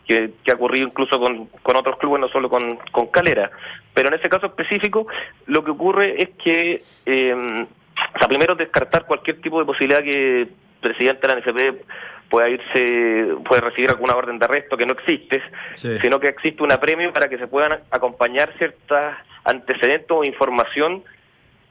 que, 0.07 0.31
que 0.45 0.51
ha 0.51 0.55
ocurrido 0.55 0.87
incluso 0.89 1.21
con, 1.21 1.47
con 1.63 1.77
otros 1.77 1.99
clubes, 1.99 2.21
no 2.21 2.29
solo 2.29 2.49
con, 2.51 2.77
con 2.91 3.07
Calera. 3.09 3.51
Pero 3.95 4.09
en 4.09 4.15
ese 4.15 4.29
caso 4.29 4.47
específico, 4.47 5.07
lo 5.47 5.63
que 5.63 5.71
ocurre 5.71 6.21
es 6.23 6.31
que, 6.43 6.83
eh, 7.07 7.35
o 7.35 8.19
sea, 8.19 8.29
primero 8.29 8.55
descartar 8.55 9.05
cualquier 9.07 9.41
tipo 9.41 9.59
de 9.61 9.67
posibilidad 9.67 10.03
que 10.03 10.49
presidente 10.81 11.27
de 11.27 11.35
la 11.35 11.41
NFP 11.41 11.85
pueda 12.29 12.49
irse, 12.49 13.35
puede 13.45 13.61
recibir 13.61 13.91
alguna 13.91 14.15
orden 14.15 14.39
de 14.39 14.45
arresto 14.45 14.77
que 14.77 14.87
no 14.87 14.95
existe, 14.95 15.43
Sí. 15.75 15.99
sino 16.01 16.21
que 16.21 16.29
existe 16.29 16.63
un 16.63 16.73
apremio 16.73 17.13
para 17.13 17.29
que 17.29 17.39
se 17.39 17.49
puedan 17.49 17.81
acompañar 17.91 18.53
ciertas 18.57 19.19
antecedentes 19.45 20.11
o 20.11 20.23
información 20.25 21.03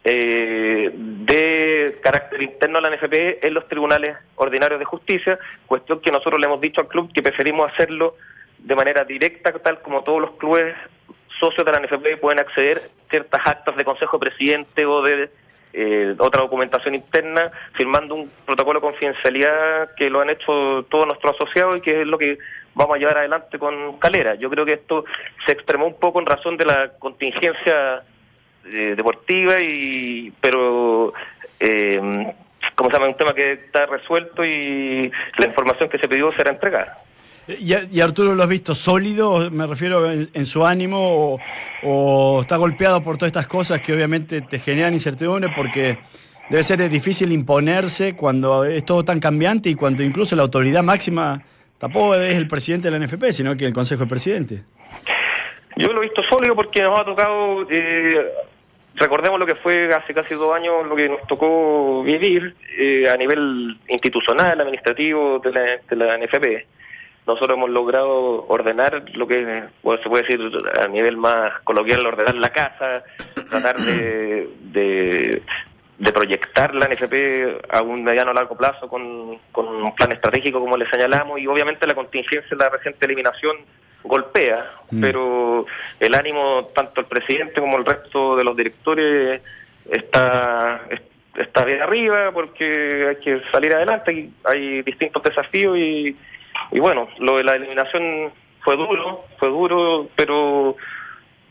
eh, 0.04 0.92
de 0.94 2.00
carácter 2.02 2.42
interno 2.42 2.78
a 2.78 2.82
la 2.82 2.90
NFP 2.96 3.46
en 3.46 3.54
los 3.54 3.68
tribunales 3.68 4.16
ordinarios 4.36 4.80
de 4.80 4.86
justicia, 4.86 5.38
cuestión 5.66 6.00
que 6.00 6.12
nosotros 6.12 6.40
le 6.40 6.46
hemos 6.46 6.62
dicho 6.62 6.80
al 6.82 6.88
club 6.88 7.12
que 7.14 7.22
preferimos 7.22 7.72
hacerlo 7.72 8.16
de 8.60 8.76
manera 8.76 9.04
directa, 9.04 9.52
tal 9.60 9.82
como 9.82 10.04
todos 10.04 10.22
los 10.22 10.32
clubes 10.32 10.74
socios 11.40 11.66
de 11.66 11.72
la 11.72 11.80
NFP 11.80 12.18
pueden 12.20 12.40
acceder 12.40 12.78
a 12.78 13.10
ciertas 13.10 13.42
actas 13.46 13.76
de 13.76 13.84
consejo 13.86 14.18
de 14.18 14.30
presidente 14.30 14.86
o 14.86 15.02
de 15.02 15.30
eh, 15.74 16.16
otra 16.18 16.42
documentación 16.44 16.96
interna, 16.96 17.52
firmando 17.74 18.16
un 18.16 18.32
protocolo 18.46 18.80
de 18.80 18.88
confidencialidad 18.88 19.94
que 19.96 20.10
lo 20.10 20.22
han 20.22 20.30
hecho 20.30 20.84
todos 20.90 21.06
nuestros 21.06 21.36
asociados 21.36 21.78
y 21.78 21.82
que 21.82 22.02
es 22.02 22.08
lo 22.08 22.18
que 22.18 22.38
vamos 22.74 22.96
a 22.96 23.00
llevar 23.00 23.20
adelante 23.20 23.60
con 23.60 24.00
Calera. 24.00 24.36
Yo 24.36 24.50
creo 24.50 24.66
que 24.66 24.74
esto 24.74 25.06
se 25.46 25.52
extremó 25.52 25.88
un 25.88 26.00
poco 26.00 26.20
en 26.20 26.26
razón 26.26 26.58
de 26.58 26.66
la 26.66 26.90
contingencia 26.98 28.04
eh, 28.66 28.96
deportiva 28.96 29.56
y 29.62 30.34
pero 30.42 31.14
eh, 31.60 32.34
como 32.76 32.90
se 32.90 32.96
llama 32.96 33.10
un 33.10 33.18
tema 33.18 33.34
que 33.34 33.54
está 33.54 33.86
resuelto 33.86 34.44
y 34.46 35.12
la 35.38 35.46
información 35.46 35.90
que 35.90 36.00
se 36.00 36.08
pidió 36.08 36.32
será 36.32 36.52
entregada 36.52 36.98
¿Y, 37.58 37.74
y 37.98 38.02
Arturo 38.02 38.36
lo 38.36 38.44
has 38.44 38.50
visto 38.50 38.76
sólido, 38.76 39.50
me 39.50 39.66
refiero 39.66 40.12
en, 40.12 40.30
en 40.32 40.46
su 40.46 40.66
ánimo, 40.66 41.40
o, 41.82 42.42
está 42.42 42.58
golpeado 42.58 43.02
por 43.02 43.18
todas 43.18 43.30
estas 43.30 43.48
cosas 43.48 43.82
que 43.82 43.92
obviamente 43.92 44.42
te 44.42 44.60
generan 44.60 44.94
incertidumbre 44.94 45.52
porque 45.56 45.98
debe 46.50 46.62
ser 46.62 46.88
difícil 46.90 47.32
imponerse 47.32 48.16
cuando 48.16 48.66
es 48.66 48.86
todo 48.86 49.04
tan 49.04 49.20
cambiante 49.20 49.70
y 49.70 49.76
cuando 49.76 50.04
incluso 50.04 50.36
la 50.36 50.44
autoridad 50.44 50.84
máxima 50.84 51.42
tampoco 51.80 52.14
es 52.16 52.36
el 52.36 52.48
presidente 52.48 52.92
de 52.92 53.00
la 53.00 53.06
NFP, 53.06 53.32
sino 53.32 53.56
que 53.58 53.66
el 53.66 53.74
Consejo 53.74 54.04
de 54.04 54.10
Presidente. 54.10 54.64
yo 55.76 55.88
lo 55.88 56.04
he 56.04 56.06
visto 56.06 56.22
sólido 56.30 56.56
porque 56.56 56.84
nos 56.84 57.00
ha 57.00 57.04
tocado 57.04 57.66
eh, 57.68 58.32
recordemos 58.94 59.40
lo 59.40 59.48
que 59.48 59.56
fue 59.56 59.90
hace 59.92 60.14
casi 60.14 60.36
dos 60.36 60.54
años 60.54 60.86
lo 60.88 60.96
que 60.96 61.10
nos 61.10 61.26
tocó 61.26 62.04
vivir 62.04 62.56
eh, 62.78 63.06
a 63.12 63.18
nivel 63.18 63.76
institucional 63.88 64.62
administrativo 64.62 65.40
de 65.40 65.52
la, 65.52 65.62
de 65.90 65.96
la 65.96 66.18
NFP 66.18 66.80
nosotros 67.30 67.58
hemos 67.58 67.70
logrado 67.70 68.46
ordenar 68.48 69.04
lo 69.14 69.28
que 69.28 69.64
bueno, 69.84 70.02
se 70.02 70.10
puede 70.10 70.24
decir 70.24 70.42
a 70.84 70.88
nivel 70.88 71.18
más 71.18 71.62
coloquial, 71.64 72.06
ordenar 72.06 72.36
la 72.36 72.50
casa, 72.50 73.04
tratar 73.50 73.78
de, 73.78 74.50
de, 74.62 75.42
de 76.00 76.12
proyectar 76.12 76.74
la 76.74 76.88
NFP 76.88 77.66
a 77.70 77.82
un 77.84 78.04
mediano 78.04 78.32
o 78.32 78.34
largo 78.34 78.58
plazo 78.58 78.88
con, 78.88 79.38
con 79.52 79.68
un 79.68 79.94
plan 79.94 80.12
estratégico 80.12 80.60
como 80.60 80.76
le 80.76 80.90
señalamos 80.90 81.40
y 81.40 81.46
obviamente 81.46 81.86
la 81.86 81.94
contingencia 81.94 82.50
de 82.50 82.58
la 82.58 82.70
reciente 82.70 83.06
eliminación 83.06 83.58
golpea, 84.04 84.72
pero 85.02 85.66
el 86.00 86.16
ánimo 86.16 86.70
tanto 86.74 87.02
el 87.02 87.08
presidente 87.08 87.60
como 87.60 87.78
el 87.78 87.86
resto 87.86 88.38
de 88.38 88.46
los 88.46 88.56
directores 88.56 89.42
está 89.92 90.82
está 91.36 91.66
bien 91.66 91.82
arriba 91.82 92.32
porque 92.32 93.08
hay 93.10 93.16
que 93.18 93.42
salir 93.52 93.74
adelante, 93.74 94.30
hay 94.46 94.82
distintos 94.82 95.22
desafíos 95.22 95.78
y 95.78 96.16
y 96.72 96.80
bueno, 96.80 97.08
lo 97.20 97.38
de 97.38 97.44
la 97.44 97.54
eliminación 97.54 98.32
fue 98.64 98.76
duro, 98.78 99.26
fue 99.40 99.50
duro, 99.50 100.10
pero 100.16 100.76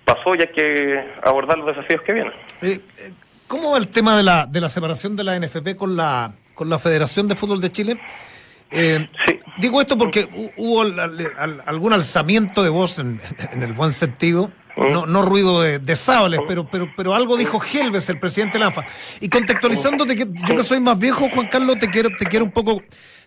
pasó 0.04 0.34
y 0.34 0.40
hay 0.40 0.48
que 0.48 1.04
abordar 1.22 1.58
los 1.58 1.66
desafíos 1.74 2.00
que 2.02 2.12
vienen. 2.12 2.32
Eh, 2.62 2.80
eh, 2.98 3.12
¿Cómo 3.46 3.72
va 3.72 3.78
el 3.78 3.88
tema 3.88 4.16
de 4.16 4.22
la, 4.22 4.46
de 4.46 4.60
la 4.60 4.68
separación 4.68 5.16
de 5.16 5.24
la 5.24 5.38
NFP 5.38 5.74
con 5.76 5.96
la, 5.96 6.32
con 6.54 6.68
la 6.68 6.78
Federación 6.78 7.28
de 7.28 7.34
Fútbol 7.34 7.60
de 7.60 7.70
Chile? 7.70 8.00
Eh, 8.70 9.08
Sí. 9.26 9.38
Digo 9.58 9.80
esto 9.80 9.96
porque 9.98 10.28
hu- 10.28 10.52
hubo 10.58 10.82
al- 10.82 11.00
al- 11.00 11.32
al- 11.38 11.62
algún 11.66 11.92
alzamiento 11.92 12.62
de 12.62 12.68
voz 12.68 12.98
en, 12.98 13.20
en 13.52 13.62
el 13.62 13.72
buen 13.72 13.92
sentido. 13.92 14.50
No, 14.76 15.06
no 15.06 15.22
ruido 15.22 15.60
de, 15.60 15.80
de 15.80 15.96
sables, 15.96 16.38
pero, 16.46 16.64
pero, 16.70 16.88
pero 16.96 17.12
algo 17.12 17.36
dijo 17.36 17.60
Helves, 17.60 18.08
el 18.10 18.20
presidente 18.20 18.52
de 18.54 18.58
la 18.60 18.66
ANFA. 18.66 18.84
Y 19.20 19.28
contextualizándote, 19.28 20.14
que 20.14 20.26
yo 20.46 20.54
que 20.56 20.62
soy 20.62 20.78
más 20.78 20.96
viejo, 20.96 21.28
Juan 21.34 21.48
Carlos, 21.48 21.78
te 21.78 21.88
quiero, 21.88 22.10
te 22.16 22.26
quiero 22.26 22.44
un 22.44 22.52
poco, 22.52 22.80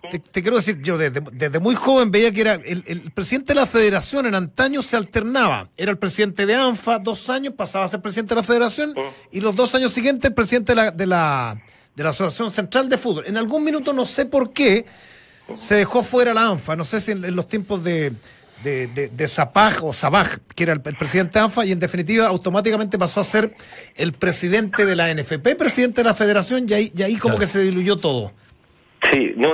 te, 0.10 0.20
te 0.20 0.42
quiero 0.42 0.58
decir, 0.58 0.82
yo 0.82 0.98
desde, 0.98 1.22
desde 1.32 1.60
muy 1.60 1.76
joven 1.76 2.10
veía 2.12 2.32
que 2.32 2.42
era 2.42 2.54
el, 2.54 2.84
el 2.88 3.12
presidente 3.12 3.54
de 3.54 3.60
la 3.60 3.66
federación 3.68 4.26
en 4.26 4.36
antaño 4.36 4.82
se 4.82 4.98
alternaba. 4.98 5.70
Era 5.78 5.92
el 5.92 5.98
presidente 5.98 6.46
de 6.46 6.56
ANFA, 6.56 7.00
dos 7.00 7.30
años, 7.30 7.54
pasaba 7.56 7.86
a 7.86 7.88
ser 7.88 8.02
presidente 8.02 8.34
de 8.34 8.42
la 8.42 8.48
federación, 8.48 8.96
y 9.32 9.42
los 9.42 9.56
dos 9.56 9.76
años 9.76 9.92
siguientes 9.92 10.26
el 10.30 10.34
presidente 10.34 10.72
de 10.72 10.76
la, 10.76 10.92
de 10.92 11.06
la, 11.06 11.62
de 11.96 12.04
la 12.04 12.10
Asociación 12.10 12.50
Central 12.50 12.90
de 12.90 12.98
Fútbol. 12.98 13.26
En 13.28 13.38
algún 13.38 13.64
minuto, 13.64 13.94
no 13.94 14.06
sé 14.06 14.26
por 14.26 14.54
qué, 14.54 14.86
se 15.54 15.76
dejó 15.76 16.02
fuera 16.04 16.34
la 16.34 16.48
ANFA. 16.48 16.76
No 16.76 16.84
sé 16.86 17.00
si 17.00 17.12
en, 17.12 17.24
en 17.26 17.36
los 17.36 17.48
tiempos 17.48 17.84
de, 17.84 18.14
de, 18.64 18.88
de, 18.88 19.08
de 19.10 19.28
Zapag 19.28 19.84
o 19.84 19.92
Sabaj, 19.92 20.38
que 20.56 20.64
era 20.64 20.74
el, 20.74 20.82
el 20.84 20.96
presidente 20.96 21.38
de 21.40 21.46
ANFA, 21.46 21.66
y 21.66 21.72
en 21.74 21.80
definitiva 21.80 22.28
automáticamente 22.28 22.98
pasó 22.98 23.20
a 23.20 23.24
ser 23.24 23.56
el 23.96 24.14
presidente 24.14 24.86
de 24.86 24.96
la 24.96 25.14
NFP, 25.14 25.56
presidente 25.58 26.02
de 26.02 26.06
la 26.06 26.14
federación, 26.14 26.66
y 26.68 26.74
ahí, 26.74 26.92
y 26.96 27.02
ahí 27.04 27.16
como 27.18 27.36
Claro. 27.36 27.40
que 27.40 27.48
se 27.48 27.62
diluyó 27.62 27.98
todo. 27.98 28.32
Sí, 29.12 29.34
no, 29.36 29.50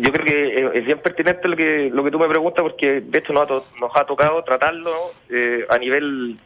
yo 0.00 0.12
creo 0.12 0.24
que 0.24 0.78
es 0.78 0.84
bien 0.86 0.98
pertinente 0.98 1.48
lo 1.48 1.56
que 1.56 1.90
lo 1.92 2.04
que 2.04 2.10
tú 2.10 2.18
me 2.18 2.28
preguntas 2.28 2.62
porque 2.62 3.00
de 3.00 3.18
hecho 3.18 3.32
nos 3.32 3.44
ha, 3.44 3.46
to- 3.46 3.66
nos 3.80 3.90
ha 3.96 4.04
tocado 4.04 4.42
tratarlo 4.42 5.12
eh, 5.30 5.64
a 5.68 5.78
nivel 5.78 6.36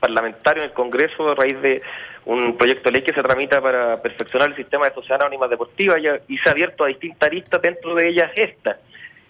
parlamentario 0.00 0.62
en 0.62 0.68
el 0.70 0.74
Congreso 0.74 1.30
a 1.30 1.34
raíz 1.34 1.60
de 1.60 1.82
un 2.24 2.56
proyecto 2.56 2.84
de 2.90 2.92
ley 2.98 3.02
que 3.02 3.12
se 3.14 3.22
tramita 3.22 3.60
para 3.60 4.00
perfeccionar 4.02 4.50
el 4.50 4.56
sistema 4.56 4.86
de 4.88 4.94
sociedades 4.94 5.24
anónimas 5.24 5.50
deportivas 5.50 5.98
y 6.28 6.38
se 6.38 6.48
ha 6.48 6.52
abierto 6.52 6.84
a 6.84 6.88
distintas 6.88 7.26
aristas 7.28 7.60
dentro 7.62 7.94
de 7.94 8.08
ellas 8.08 8.30
esta. 8.36 8.78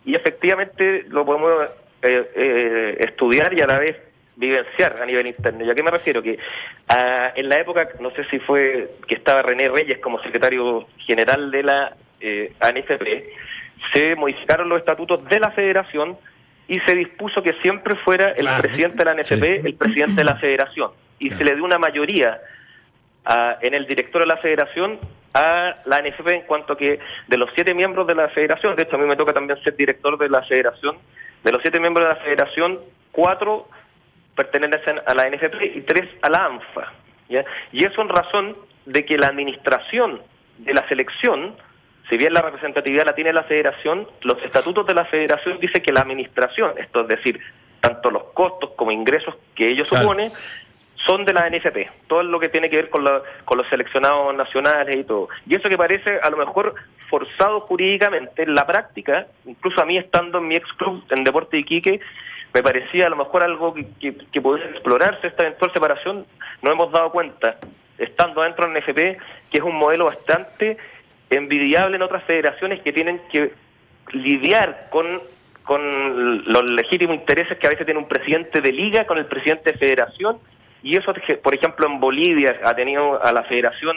Y 0.04 0.14
efectivamente 0.16 1.04
lo 1.08 1.25
podemos 1.25 1.64
eh, 2.02 2.30
eh, 2.35 2.97
estudiar 3.00 3.54
y 3.54 3.61
a 3.61 3.66
la 3.66 3.78
vez 3.78 3.97
vivenciar 4.37 5.00
a 5.00 5.06
nivel 5.06 5.26
interno. 5.26 5.64
¿Y 5.64 5.70
a 5.70 5.75
qué 5.75 5.82
me 5.82 5.90
refiero? 5.90 6.23
Que 6.23 6.38
ah, 6.88 7.32
en 7.35 7.49
la 7.49 7.61
época, 7.61 7.88
no 8.00 8.11
sé 8.11 8.25
si 8.30 8.38
fue 8.40 8.88
que 9.06 9.14
estaba 9.16 9.42
René 9.42 9.68
Reyes 9.68 9.99
como 10.00 10.20
secretario 10.23 10.87
general 10.99 11.50
de 11.50 11.62
la 11.62 11.97
eh, 12.20 12.52
ANFP, 12.61 13.30
se 13.92 14.14
modificaron 14.16 14.68
los 14.68 14.78
estatutos 14.78 15.25
de 15.28 15.38
la 15.40 15.50
federación 15.50 16.16
y 16.66 16.78
se 16.80 16.94
dispuso 16.94 17.42
que 17.42 17.52
siempre 17.62 17.97
fuera 17.97 18.30
el 18.30 18.40
Claro. 18.42 18.62
presidente 18.62 18.97
de 18.97 19.04
la 19.04 19.12
NFP 19.14 19.61
Sí. 19.61 19.66
el 19.68 19.75
presidente 19.75 20.14
de 20.16 20.25
la 20.25 20.37
federación. 20.37 20.90
Y 21.18 21.28
Claro. 21.28 21.38
se 21.38 21.44
le 21.50 21.54
dio 21.56 21.64
una 21.64 21.78
mayoría 21.78 22.38
a- 23.25 23.58
en 23.61 23.75
el 23.75 23.87
director 23.87 24.20
de 24.23 24.26
la 24.26 24.37
federación 24.38 24.99
a 25.35 25.75
la 25.87 25.99
NFP 25.99 26.28
en 26.35 26.42
cuanto 26.42 26.76
que 26.76 26.99
de 27.26 27.37
los 27.37 27.50
siete 27.54 27.75
miembros 27.75 28.06
de 28.06 28.14
la 28.14 28.28
federación, 28.30 28.75
de 28.75 28.82
hecho 28.82 28.97
a 28.97 28.99
mí 28.99 29.06
me 29.06 29.16
toca 29.16 29.32
también 29.32 29.62
ser 29.62 29.76
director 29.76 30.16
de 30.18 30.28
la 30.28 30.42
federación, 30.42 30.97
de 31.44 31.52
los 31.52 31.61
siete 31.62 31.78
miembros 31.80 32.08
de 32.08 32.14
la 32.14 32.20
federación, 32.20 32.78
cuatro 33.12 33.68
pertenecen 34.35 35.00
a 35.04 35.14
la 35.14 35.26
NFP 35.28 35.62
y 35.76 35.80
tres 35.82 36.08
a 36.23 36.30
la 36.30 36.44
ANFA. 36.47 36.92
¿ya? 37.28 37.44
Y 37.73 37.85
eso 37.85 38.00
en 38.02 38.08
razón 38.08 38.56
de 38.87 39.04
que 39.04 39.18
la 39.18 39.26
administración 39.26 40.23
de 40.58 40.73
la 40.75 40.87
selección, 40.88 41.54
si 42.08 42.16
bien 42.16 42.32
la 42.32 42.42
representatividad 42.42 43.04
la 43.06 43.14
tiene 43.14 43.32
la 43.32 43.44
federación, 43.44 44.08
los 44.22 44.42
estatutos 44.42 44.86
de 44.86 44.94
la 44.94 45.04
federación 45.04 45.58
dicen 45.60 45.82
que 45.82 45.92
la 45.92 46.00
administración, 46.00 46.72
esto 46.78 47.02
es 47.02 47.08
decir, 47.08 47.40
tanto 47.80 48.10
los 48.10 48.24
costos 48.34 48.70
como 48.76 48.90
ingresos 48.90 49.34
que 49.54 49.68
ellos 49.68 49.88
Claro. 49.88 50.04
suponen, 50.04 50.32
son 51.06 51.24
de 51.24 51.32
la 51.32 51.48
NFP, 51.48 51.90
todo 52.06 52.22
lo 52.22 52.40
que 52.40 52.48
tiene 52.48 52.68
que 52.68 52.76
ver 52.76 52.90
con, 52.90 53.04
con 53.44 53.58
los 53.58 53.68
seleccionados 53.68 54.34
nacionales 54.34 54.96
y 54.96 55.04
todo. 55.04 55.28
Y 55.46 55.54
eso 55.54 55.68
que 55.68 55.78
parece 55.78 56.18
a 56.22 56.28
lo 56.30 56.36
mejor 56.36 56.74
forzado 57.08 57.60
jurídicamente, 57.60 58.42
en 58.42 58.54
la 58.54 58.66
práctica, 58.66 59.26
incluso 59.46 59.80
a 59.80 59.86
mí 59.86 59.96
estando 59.96 60.38
en 60.38 60.48
mi 60.48 60.56
ex 60.56 60.70
club 60.74 61.02
en 61.10 61.24
Deporte 61.24 61.56
de 61.56 61.60
Iquique, 61.60 62.00
me 62.52 62.62
parecía 62.62 63.06
a 63.06 63.10
lo 63.10 63.16
mejor 63.16 63.42
algo 63.42 63.74
que, 63.74 63.86
que, 64.00 64.38
explorarse 64.72 65.28
esta 65.28 65.44
eventual 65.46 65.72
separación, 65.72 66.26
no 66.62 66.72
hemos 66.72 66.90
dado 66.90 67.10
cuenta, 67.12 67.58
estando 67.98 68.42
dentro 68.42 68.68
del 68.68 68.78
NFP, 68.78 69.20
que 69.50 69.58
es 69.58 69.62
un 69.62 69.76
modelo 69.76 70.06
bastante 70.06 70.78
envidiable 71.30 71.97
en 71.97 72.02
otras 72.02 72.25
federaciones 72.25 72.80
que 72.82 72.92
tienen 72.92 73.20
que 73.30 73.52
lidiar 74.12 74.88
con 74.90 75.20
con 75.68 76.50
los 76.50 76.70
legítimos 76.70 77.14
intereses 77.14 77.58
que 77.58 77.66
a 77.66 77.70
veces 77.70 77.85
tiene 77.85 78.00
un 78.00 78.08
presidente 78.08 78.62
de 78.62 78.73
liga 78.73 79.04
con 79.04 79.18
el 79.18 79.26
presidente 79.26 79.73
de 79.73 79.78
federación. 79.78 80.38
Y 80.82 80.97
eso, 80.97 81.12
por 81.42 81.54
ejemplo, 81.54 81.87
en 81.87 82.00
Bolivia 82.00 82.58
ha 82.64 82.75
tenido 82.75 83.23
a 83.23 83.30
la 83.32 83.42
federación 83.42 83.94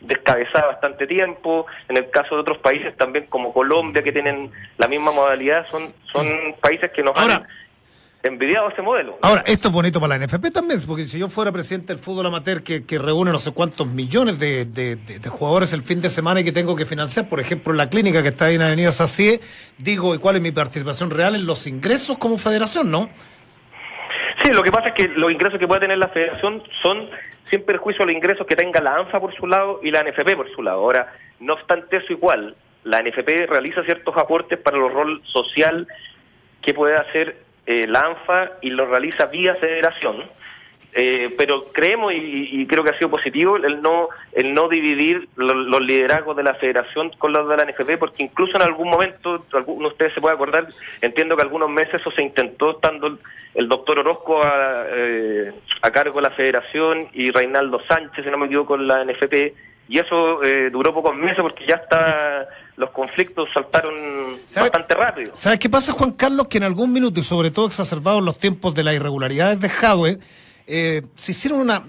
descabezada 0.00 0.66
bastante 0.66 1.06
tiempo, 1.06 1.66
en 1.88 1.98
el 1.98 2.10
caso 2.10 2.34
de 2.34 2.40
otros 2.40 2.58
países 2.58 2.96
también 2.96 3.26
como 3.26 3.52
Colombia 3.52 4.02
que 4.02 4.10
tienen 4.10 4.50
la 4.78 4.88
misma 4.88 5.12
modalidad, 5.12 5.64
son, 5.70 5.92
son 6.12 6.26
países 6.60 6.90
que 6.90 7.04
nos 7.04 7.16
han 7.16 7.46
envidiado 8.22 8.68
ese 8.68 8.82
modelo. 8.82 9.18
Ahora, 9.22 9.42
esto 9.46 9.68
es 9.68 9.74
bonito 9.74 10.00
para 10.00 10.16
la 10.16 10.26
NFP 10.26 10.50
también, 10.52 10.78
porque 10.86 11.06
si 11.06 11.18
yo 11.18 11.28
fuera 11.28 11.50
presidente 11.50 11.88
del 11.88 11.98
fútbol 11.98 12.26
amateur 12.26 12.62
que, 12.62 12.86
que 12.86 12.98
reúne 12.98 13.32
no 13.32 13.38
sé 13.38 13.52
cuántos 13.52 13.88
millones 13.88 14.38
de, 14.38 14.64
de, 14.64 15.28
jugadores 15.28 15.72
el 15.72 15.82
fin 15.82 16.00
de 16.00 16.08
semana 16.08 16.40
y 16.40 16.44
que 16.44 16.52
tengo 16.52 16.76
que 16.76 16.84
financiar, 16.84 17.28
por 17.28 17.40
ejemplo, 17.40 17.72
la 17.72 17.88
clínica 17.88 18.22
que 18.22 18.28
está 18.28 18.46
ahí 18.46 18.56
en 18.56 18.62
Avenida 18.62 18.92
Sacie, 18.92 19.40
digo, 19.78 20.14
¿y 20.14 20.18
cuál 20.18 20.36
es 20.36 20.42
mi 20.42 20.52
participación 20.52 21.10
real 21.10 21.34
en 21.34 21.46
los 21.46 21.66
ingresos 21.66 22.18
como 22.18 22.38
federación, 22.38 22.90
no? 22.90 23.10
Sí, 24.42 24.52
lo 24.52 24.62
que 24.62 24.72
pasa 24.72 24.88
es 24.88 24.94
que 24.94 25.08
los 25.08 25.30
ingresos 25.30 25.58
que 25.58 25.66
puede 25.66 25.80
tener 25.80 25.98
la 25.98 26.08
federación 26.08 26.62
son 26.80 27.08
sin 27.50 27.64
perjuicio 27.64 28.04
los 28.04 28.14
ingresos 28.14 28.46
que 28.46 28.56
tenga 28.56 28.80
la 28.80 28.96
ANFA 28.96 29.20
por 29.20 29.34
su 29.34 29.46
lado 29.46 29.80
y 29.82 29.90
la 29.90 30.02
NFP 30.02 30.36
por 30.36 30.50
su 30.54 30.62
lado. 30.62 30.80
Ahora, 30.80 31.12
no 31.40 31.54
obstante 31.54 31.98
eso 31.98 32.12
igual, 32.12 32.56
la 32.84 33.02
NFP 33.02 33.46
realiza 33.48 33.82
ciertos 33.84 34.16
aportes 34.16 34.58
para 34.58 34.76
el 34.76 34.92
rol 34.92 35.22
social 35.24 35.86
que 36.60 36.72
puede 36.72 36.96
hacer 36.96 37.36
eh, 37.66 37.86
la 37.86 38.00
ANFA 38.00 38.52
y 38.60 38.70
lo 38.70 38.86
realiza 38.86 39.26
vía 39.26 39.54
federación. 39.56 40.24
Eh, 40.94 41.34
pero 41.38 41.68
creemos 41.72 42.12
y, 42.14 42.66
creo 42.66 42.84
que 42.84 42.90
ha 42.90 42.98
sido 42.98 43.08
positivo 43.08 43.56
el 43.56 43.80
no 43.80 44.10
el 44.32 44.52
no 44.52 44.68
dividir 44.68 45.26
los 45.36 45.80
liderazgos 45.80 46.36
de 46.36 46.42
la 46.42 46.52
federación 46.52 47.08
con 47.16 47.32
los 47.32 47.48
de 47.48 47.56
la 47.56 47.64
NFP 47.64 47.96
porque 47.98 48.22
incluso 48.22 48.56
en 48.56 48.62
algún 48.62 48.90
momento 48.90 49.42
alguno 49.54 49.88
de 49.88 49.92
ustedes 49.92 50.12
se 50.12 50.20
puede 50.20 50.34
acordar 50.34 50.68
entiendo 51.00 51.34
que 51.34 51.40
algunos 51.40 51.70
meses 51.70 51.94
eso 51.94 52.10
se 52.10 52.20
intentó 52.20 52.72
estando 52.72 53.18
el 53.54 53.68
doctor 53.70 54.00
Orozco 54.00 54.44
a, 54.44 54.84
eh, 54.90 55.54
a 55.80 55.90
cargo 55.92 56.16
de 56.16 56.28
la 56.28 56.34
federación 56.34 57.08
y 57.14 57.30
Reinaldo 57.30 57.80
Sánchez 57.88 58.22
si 58.22 58.30
no 58.30 58.36
me 58.36 58.44
equivoco 58.44 58.74
con 58.74 58.86
la 58.86 59.02
NFP 59.02 59.54
y 59.92 59.98
eso 59.98 60.40
duró 60.72 60.94
pocos 60.94 61.14
meses 61.14 61.38
porque 61.42 61.66
ya 61.68 61.74
está 61.74 62.48
los 62.76 62.90
conflictos 62.90 63.48
saltaron 63.52 64.38
bastante 64.54 64.94
rápido. 64.94 65.32
¿Sabes 65.36 65.58
qué 65.58 65.68
pasa, 65.68 65.92
Juan 65.92 66.12
Carlos? 66.12 66.46
Que 66.48 66.58
en 66.58 66.64
algún 66.64 66.92
minuto, 66.92 67.20
y 67.20 67.22
sobre 67.22 67.50
todo 67.50 67.66
exacerbado 67.66 68.18
en 68.18 68.24
los 68.24 68.38
tiempos 68.38 68.74
de 68.74 68.84
las 68.84 68.94
irregularidades 68.94 69.60
de 69.60 69.68
Jadwe, 69.68 70.18
eh, 70.66 71.02
se 71.14 71.32
hicieron 71.32 71.60
una, 71.60 71.84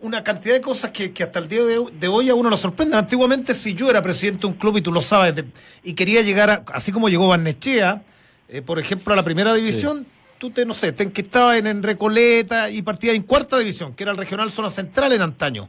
una 0.00 0.22
cantidad 0.22 0.54
de 0.54 0.60
cosas 0.60 0.92
que, 0.92 1.12
hasta 1.20 1.40
el 1.40 1.48
día 1.48 1.62
de, 1.64 2.08
hoy 2.08 2.28
a 2.28 2.34
uno 2.34 2.48
lo 2.48 2.56
sorprenden. 2.56 2.98
Antiguamente, 2.98 3.52
si 3.54 3.74
yo 3.74 3.90
era 3.90 4.00
presidente 4.00 4.42
de 4.42 4.46
un 4.46 4.54
club, 4.54 4.76
y 4.76 4.82
tú 4.82 4.92
lo 4.92 5.00
sabes, 5.00 5.34
y 5.82 5.94
quería 5.94 6.22
llegar, 6.22 6.50
a, 6.50 6.64
así 6.72 6.92
como 6.92 7.08
llegó 7.08 7.26
Barnechea, 7.26 8.02
eh, 8.48 8.62
por 8.62 8.78
ejemplo, 8.78 9.12
a 9.12 9.16
la 9.16 9.24
primera 9.24 9.52
división, 9.52 10.06
tú 10.38 10.50
te, 10.50 10.64
no 10.64 10.74
sé, 10.74 10.92
te 10.92 11.02
enquistabas 11.02 11.58
en, 11.58 11.66
en 11.66 11.82
Recoleta 11.82 12.70
y 12.70 12.82
partías 12.82 13.16
en 13.16 13.24
cuarta 13.24 13.58
división, 13.58 13.94
que 13.94 14.04
era 14.04 14.12
el 14.12 14.18
regional 14.18 14.50
zona 14.50 14.70
central 14.70 15.12
en 15.12 15.22
antaño 15.22 15.68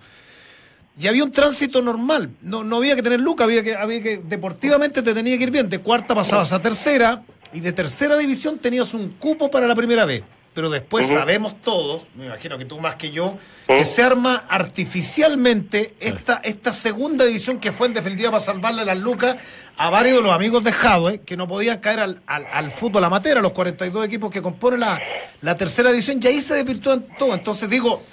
y 0.99 1.07
había 1.07 1.23
un 1.23 1.31
tránsito 1.31 1.81
normal. 1.81 2.29
No, 2.41 2.63
no 2.63 2.77
había 2.77 2.95
que 2.95 3.03
tener 3.03 3.19
lucas, 3.19 3.45
había 3.45 3.63
que, 3.63 3.75
había 3.75 4.01
que, 4.01 4.17
deportivamente 4.17 5.01
te 5.01 5.13
tenía 5.13 5.37
que 5.37 5.43
ir 5.43 5.51
bien. 5.51 5.69
De 5.69 5.79
cuarta 5.79 6.13
pasabas 6.13 6.53
a 6.53 6.61
tercera 6.61 7.23
y 7.53 7.59
de 7.59 7.71
tercera 7.71 8.17
división 8.17 8.59
tenías 8.59 8.93
un 8.93 9.09
cupo 9.09 9.49
para 9.49 9.67
la 9.67 9.75
primera 9.75 10.05
vez. 10.05 10.23
Pero 10.53 10.69
después 10.69 11.07
sabemos 11.07 11.61
todos, 11.61 12.07
me 12.13 12.25
imagino 12.25 12.57
que 12.57 12.65
tú 12.65 12.77
más 12.77 12.95
que 12.95 13.09
yo, 13.09 13.37
que 13.67 13.85
se 13.85 14.03
arma 14.03 14.43
artificialmente 14.49 15.95
esta, 16.01 16.41
esta 16.43 16.73
segunda 16.73 17.23
división 17.23 17.57
que 17.57 17.71
fue 17.71 17.87
en 17.87 17.93
definitiva 17.93 18.31
para 18.31 18.43
salvarle 18.43 18.83
las 18.83 18.97
lucas 18.97 19.37
a 19.77 19.89
varios 19.89 20.17
de 20.17 20.23
los 20.23 20.33
amigos 20.33 20.61
de 20.65 20.73
Jadwe 20.73 21.21
que 21.21 21.37
no 21.37 21.47
podían 21.47 21.77
caer 21.77 22.01
al, 22.01 22.21
al, 22.25 22.69
fútbol 22.69 23.05
amateur, 23.05 23.37
a 23.37 23.41
los 23.41 23.53
42 23.53 24.05
equipos 24.05 24.29
que 24.29 24.41
componen 24.41 24.81
la, 24.81 25.01
la 25.39 25.55
tercera 25.55 25.89
división, 25.89 26.19
y 26.21 26.27
ahí 26.27 26.41
se 26.41 26.55
desvirtúa 26.55 26.99
todo. 27.17 27.33
Entonces 27.33 27.69
digo, 27.69 28.03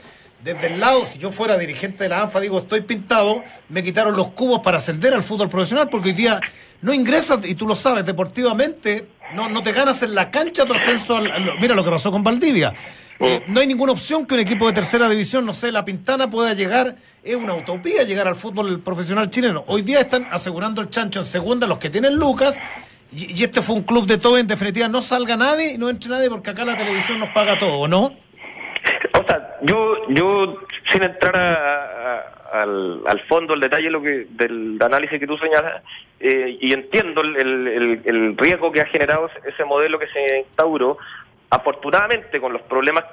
desde 0.42 0.68
el 0.68 0.80
lado, 0.80 1.04
si 1.04 1.18
yo 1.18 1.30
fuera 1.30 1.58
dirigente 1.58 2.04
de 2.04 2.10
la 2.10 2.22
ANFA, 2.22 2.40
digo, 2.40 2.58
estoy 2.58 2.82
pintado, 2.82 3.42
me 3.68 3.82
quitaron 3.82 4.16
los 4.16 4.28
cubos 4.28 4.60
para 4.60 4.78
ascender 4.78 5.12
al 5.12 5.22
fútbol 5.22 5.48
profesional, 5.48 5.88
porque 5.88 6.10
hoy 6.10 6.14
día 6.14 6.40
no 6.80 6.94
ingresas, 6.94 7.44
y 7.44 7.54
tú 7.54 7.66
lo 7.66 7.74
sabes, 7.74 8.06
deportivamente, 8.06 9.08
no, 9.34 9.48
no 9.48 9.62
te 9.62 9.72
ganas 9.72 10.02
en 10.02 10.14
la 10.14 10.30
cancha 10.30 10.64
tu 10.64 10.74
ascenso 10.74 11.16
al, 11.16 11.58
Mira 11.60 11.74
lo 11.74 11.84
que 11.84 11.90
pasó 11.90 12.10
con 12.10 12.22
Valdivia. 12.22 12.72
Eh, 13.20 13.42
no 13.48 13.58
hay 13.58 13.66
ninguna 13.66 13.90
opción 13.90 14.26
que 14.26 14.34
un 14.34 14.40
equipo 14.40 14.68
de 14.68 14.72
tercera 14.72 15.08
división, 15.08 15.44
no 15.44 15.52
sé, 15.52 15.72
la 15.72 15.84
Pintana 15.84 16.30
pueda 16.30 16.54
llegar, 16.54 16.94
es 17.24 17.34
una 17.34 17.54
utopía 17.54 18.04
llegar 18.04 18.28
al 18.28 18.36
fútbol 18.36 18.80
profesional 18.80 19.28
chileno. 19.28 19.64
Hoy 19.66 19.82
día 19.82 20.00
están 20.00 20.28
asegurando 20.30 20.80
el 20.80 20.88
chancho 20.88 21.18
en 21.18 21.26
segunda 21.26 21.66
los 21.66 21.78
que 21.78 21.90
tienen 21.90 22.14
Lucas, 22.14 22.60
y, 23.10 23.42
este 23.42 23.62
fue 23.62 23.74
un 23.74 23.82
club 23.82 24.06
de 24.06 24.18
todo, 24.18 24.38
en 24.38 24.46
definitiva, 24.46 24.86
no 24.86 25.00
salga 25.00 25.36
nadie 25.36 25.72
y 25.72 25.78
no 25.78 25.88
entre 25.88 26.10
nadie 26.10 26.28
porque 26.28 26.50
acá 26.50 26.64
la 26.64 26.76
televisión 26.76 27.18
nos 27.18 27.30
paga 27.30 27.58
todo, 27.58 27.88
¿no? 27.88 28.12
O 29.18 29.24
sea, 29.26 29.56
yo, 29.62 30.08
yo 30.08 30.58
sin 30.90 31.02
entrar 31.02 31.36
al, 32.52 33.02
al, 33.06 33.20
fondo, 33.28 33.54
el 33.54 33.60
detalle 33.60 33.90
lo 33.90 34.00
que, 34.00 34.26
del 34.30 34.78
análisis 34.80 35.18
que 35.18 35.26
tú 35.26 35.36
señalas, 35.38 35.82
eh, 36.20 36.56
y 36.60 36.72
entiendo 36.72 37.20
el, 37.20 37.36
el, 37.36 38.02
el, 38.04 38.36
riesgo 38.36 38.72
que 38.72 38.80
ha 38.80 38.86
generado 38.86 39.30
ese 39.44 39.64
modelo 39.64 39.98
que 39.98 40.06
se 40.08 40.38
instauró, 40.38 40.98
afortunadamente 41.50 42.40
con 42.40 42.52
los 42.52 42.62
problemas 42.62 43.04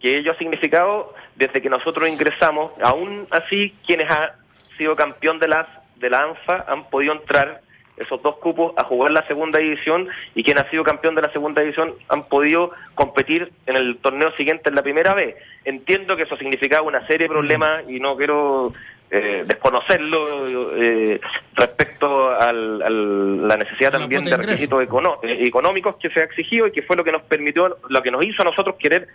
que 0.00 0.18
ello 0.18 0.32
ha 0.32 0.38
significado 0.38 1.14
desde 1.36 1.60
que 1.60 1.68
nosotros 1.68 2.08
ingresamos, 2.08 2.72
aún 2.82 3.26
así 3.30 3.74
quienes 3.86 4.10
han 4.10 4.30
sido 4.76 4.96
campeón 4.96 5.38
de 5.38 5.48
las 5.48 5.66
de 5.96 6.08
la 6.08 6.18
ANFA 6.18 6.64
han 6.66 6.84
podido 6.88 7.12
entrar 7.12 7.60
esos 8.00 8.22
dos 8.22 8.36
cupos 8.36 8.72
a 8.76 8.84
jugar 8.84 9.12
la 9.12 9.26
segunda 9.26 9.58
división 9.58 10.08
y 10.34 10.42
quien 10.42 10.58
ha 10.58 10.68
sido 10.70 10.82
campeón 10.82 11.14
de 11.14 11.22
la 11.22 11.32
segunda 11.32 11.60
división 11.60 11.94
han 12.08 12.24
podido 12.24 12.72
competir 12.94 13.52
en 13.66 13.76
el 13.76 13.98
torneo 13.98 14.32
siguiente 14.32 14.70
en 14.70 14.74
la 14.74 14.82
primera 14.82 15.14
vez. 15.14 15.36
Entiendo 15.64 16.16
que 16.16 16.22
eso 16.22 16.36
significaba 16.36 16.82
una 16.82 17.06
serie 17.06 17.28
de 17.28 17.34
problemas 17.34 17.84
y 17.88 18.00
no 18.00 18.16
quiero 18.16 18.72
eh, 19.10 19.44
desconocerlo 19.44 20.76
eh, 20.76 21.20
respecto 21.54 22.30
a 22.30 22.52
la 22.52 23.56
necesidad 23.56 23.90
también 23.90 24.24
de 24.24 24.36
requisitos 24.36 24.82
eh, 24.82 25.44
económicos 25.44 25.96
que 25.96 26.10
se 26.10 26.20
ha 26.20 26.24
exigido 26.24 26.68
y 26.68 26.72
que 26.72 26.82
fue 26.82 26.96
lo 26.96 27.04
que 27.04 27.12
nos 27.12 27.22
permitió, 27.22 27.76
lo 27.88 28.02
que 28.02 28.10
nos 28.10 28.24
hizo 28.24 28.42
a 28.42 28.44
nosotros 28.46 28.76
querer 28.78 29.08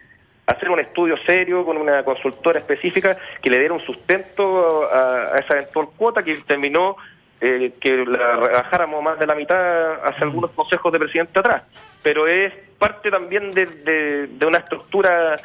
hacer 0.48 0.70
un 0.70 0.80
estudio 0.80 1.16
serio 1.26 1.66
con 1.66 1.78
una 1.78 2.04
consultora 2.04 2.60
específica 2.60 3.18
que 3.42 3.50
le 3.50 3.58
diera 3.58 3.74
un 3.74 3.82
sustento 3.82 4.84
a, 4.92 5.34
a 5.34 5.38
esa 5.38 5.56
eventual 5.56 5.88
cuota 5.98 6.22
que 6.22 6.36
terminó 6.46 6.98
eh, 7.46 7.74
que 7.80 7.92
la 8.06 8.38
rebajáramos 8.38 9.04
más 9.04 9.20
de 9.20 9.28
la 9.28 9.36
mitad 9.36 10.04
hace 10.04 10.24
algunos 10.24 10.50
consejos 10.52 10.92
de 10.92 10.98
presidente 10.98 11.40
atrás, 11.40 11.62
pero 12.02 12.28
es 12.28 12.52
parte 12.80 13.12
también 13.12 13.52
de, 13.52 13.68
de, 14.28 14.46
una 14.48 14.58
estructura 14.58 15.36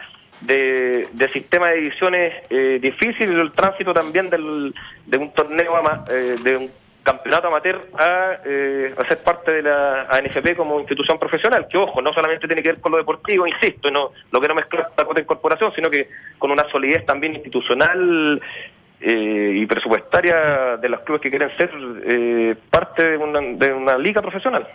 de, 0.40 1.06
de, 1.12 1.28
sistema 1.28 1.68
de 1.68 1.78
ediciones 1.80 2.34
eh, 2.48 2.78
difícil, 2.80 3.38
el 3.38 3.52
tránsito 3.52 3.92
también 3.92 4.30
del, 4.30 4.74
de 5.04 5.18
un 5.18 5.30
torneo, 5.34 5.74
eh, 6.08 6.36
de 6.42 6.56
un 6.56 6.70
campeonato 7.02 7.48
amateur 7.48 7.86
a, 7.98 8.38
eh, 8.46 8.94
a, 8.96 9.04
ser 9.04 9.22
parte 9.22 9.52
de 9.52 9.62
la 9.62 10.06
ANFP 10.08 10.56
como 10.56 10.80
institución 10.80 11.18
profesional, 11.18 11.66
que 11.68 11.76
ojo, 11.76 12.00
no 12.00 12.14
solamente 12.14 12.46
tiene 12.46 12.62
que 12.62 12.70
ver 12.70 12.80
con 12.80 12.92
lo 12.92 12.98
deportivo, 12.98 13.46
insisto, 13.46 13.90
no 13.90 14.12
lo 14.30 14.40
que 14.40 14.48
no 14.48 14.54
mezcla 14.54 14.88
la 14.96 15.04
cuota 15.04 15.20
de 15.20 15.22
incorporación, 15.22 15.70
sino 15.74 15.90
que 15.90 16.08
con 16.38 16.50
una 16.50 16.66
solidez 16.70 17.04
también 17.04 17.34
institucional 17.34 18.40
eh, 19.02 19.52
y 19.54 19.66
presupuestaria 19.66 20.76
de 20.76 20.88
los 20.90 21.00
clubes 21.00 21.22
que 21.22 21.30
quieren 21.30 21.48
ser 21.56 21.70
eh, 22.04 22.54
parte 22.68 23.10
de 23.10 23.16
una, 23.16 23.40
de 23.40 23.72
una, 23.72 23.96
liga 23.96 24.20
profesional. 24.20 24.68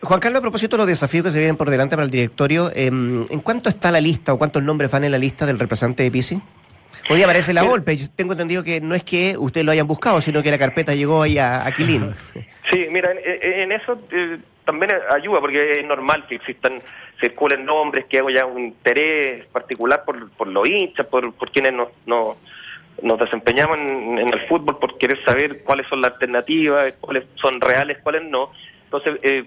Juan 0.00 0.18
Carlos, 0.18 0.38
a 0.38 0.42
propósito 0.42 0.76
de 0.76 0.80
los 0.80 0.86
desafíos 0.86 1.24
que 1.24 1.30
se 1.30 1.38
vienen 1.38 1.56
por 1.56 1.68
delante 1.68 1.94
para 1.94 2.06
el 2.06 2.10
directorio, 2.10 2.70
em, 2.74 3.26
¿en 3.28 3.40
cuánto 3.40 3.68
está 3.68 3.90
la 3.90 4.00
lista 4.00 4.32
o 4.32 4.38
cuántos 4.38 4.62
nombres 4.62 4.90
van 4.90 5.04
en 5.04 5.12
la 5.12 5.18
lista 5.18 5.44
del 5.44 5.58
representante 5.58 6.04
de 6.04 6.10
Pisi? 6.10 6.40
Hoy 7.10 7.22
aparece 7.22 7.52
la 7.52 7.62
golpe. 7.62 7.96
tengo 8.16 8.32
entendido 8.32 8.64
que 8.64 8.80
no 8.80 8.94
es 8.94 9.04
que 9.04 9.36
ustedes 9.38 9.64
lo 9.64 9.72
hayan 9.72 9.86
buscado, 9.86 10.20
sino 10.20 10.42
que 10.42 10.50
la 10.50 10.58
carpeta 10.58 10.94
llegó 10.94 11.22
ahí 11.22 11.38
a, 11.38 11.64
Quilín. 11.76 12.12
Sí, 12.70 12.88
mira, 12.90 13.12
en, 13.12 13.70
eso 13.70 13.96
eh, 14.10 14.38
también 14.64 14.90
ayuda, 15.14 15.38
porque 15.38 15.78
es 15.78 15.86
normal 15.86 16.26
que 16.26 16.34
existan, 16.34 16.80
circulen 17.20 17.64
nombres, 17.64 18.06
que 18.06 18.18
haya 18.18 18.44
un 18.44 18.58
interés 18.58 19.46
particular 19.46 20.02
por, 20.04 20.30
por 20.30 20.48
los 20.48 20.68
hinchas, 20.68 21.06
por, 21.06 21.32
por 21.34 21.52
quienes 21.52 21.72
no, 21.72 21.90
no 22.06 22.36
nos 23.02 23.18
desempeñamos 23.18 23.78
en, 23.78 24.18
el 24.18 24.48
fútbol 24.48 24.78
por 24.78 24.98
querer 24.98 25.22
saber 25.24 25.62
cuáles 25.62 25.86
son 25.88 26.00
las 26.00 26.12
alternativas, 26.12 26.94
cuáles 27.00 27.24
son 27.36 27.60
reales, 27.60 27.98
cuáles 28.02 28.24
no. 28.24 28.50
Entonces, 28.84 29.18
eh, 29.22 29.44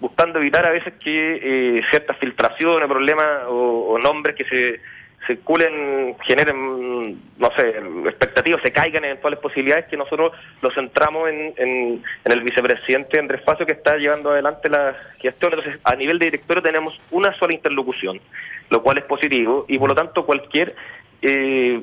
buscando 0.00 0.38
evitar 0.38 0.66
a 0.66 0.70
veces 0.70 0.94
que 0.94 1.78
eh, 1.78 1.82
ciertas 1.90 2.16
filtraciones, 2.18 2.88
problemas 2.88 3.44
o, 3.46 3.98
nombres 4.02 4.34
que 4.34 4.44
se, 4.44 4.80
circulen, 5.26 6.16
generen, 6.26 7.20
no 7.38 7.50
sé, 7.56 7.68
expectativas, 8.06 8.62
se 8.62 8.72
caigan 8.72 9.04
eventuales 9.04 9.38
posibilidades 9.38 9.86
que 9.86 9.96
nosotros 9.96 10.32
lo 10.60 10.70
centramos 10.72 11.28
en, 11.28 11.54
en, 11.56 12.02
el 12.24 12.40
vicepresidente 12.40 13.20
Andrés 13.20 13.42
Facio 13.44 13.66
que 13.66 13.74
está 13.74 13.96
llevando 13.96 14.30
adelante 14.30 14.68
la 14.68 14.96
gestión. 15.18 15.52
Entonces, 15.52 15.78
a 15.84 15.94
nivel 15.94 16.18
de 16.18 16.26
directorio 16.26 16.62
tenemos 16.62 16.98
una 17.10 17.36
sola 17.38 17.54
interlocución, 17.54 18.18
lo 18.70 18.82
cual 18.82 18.98
es 18.98 19.04
positivo 19.04 19.66
y 19.68 19.78
por 19.78 19.90
lo 19.90 19.94
tanto 19.94 20.24
cualquier... 20.24 20.74
Eh, 21.22 21.80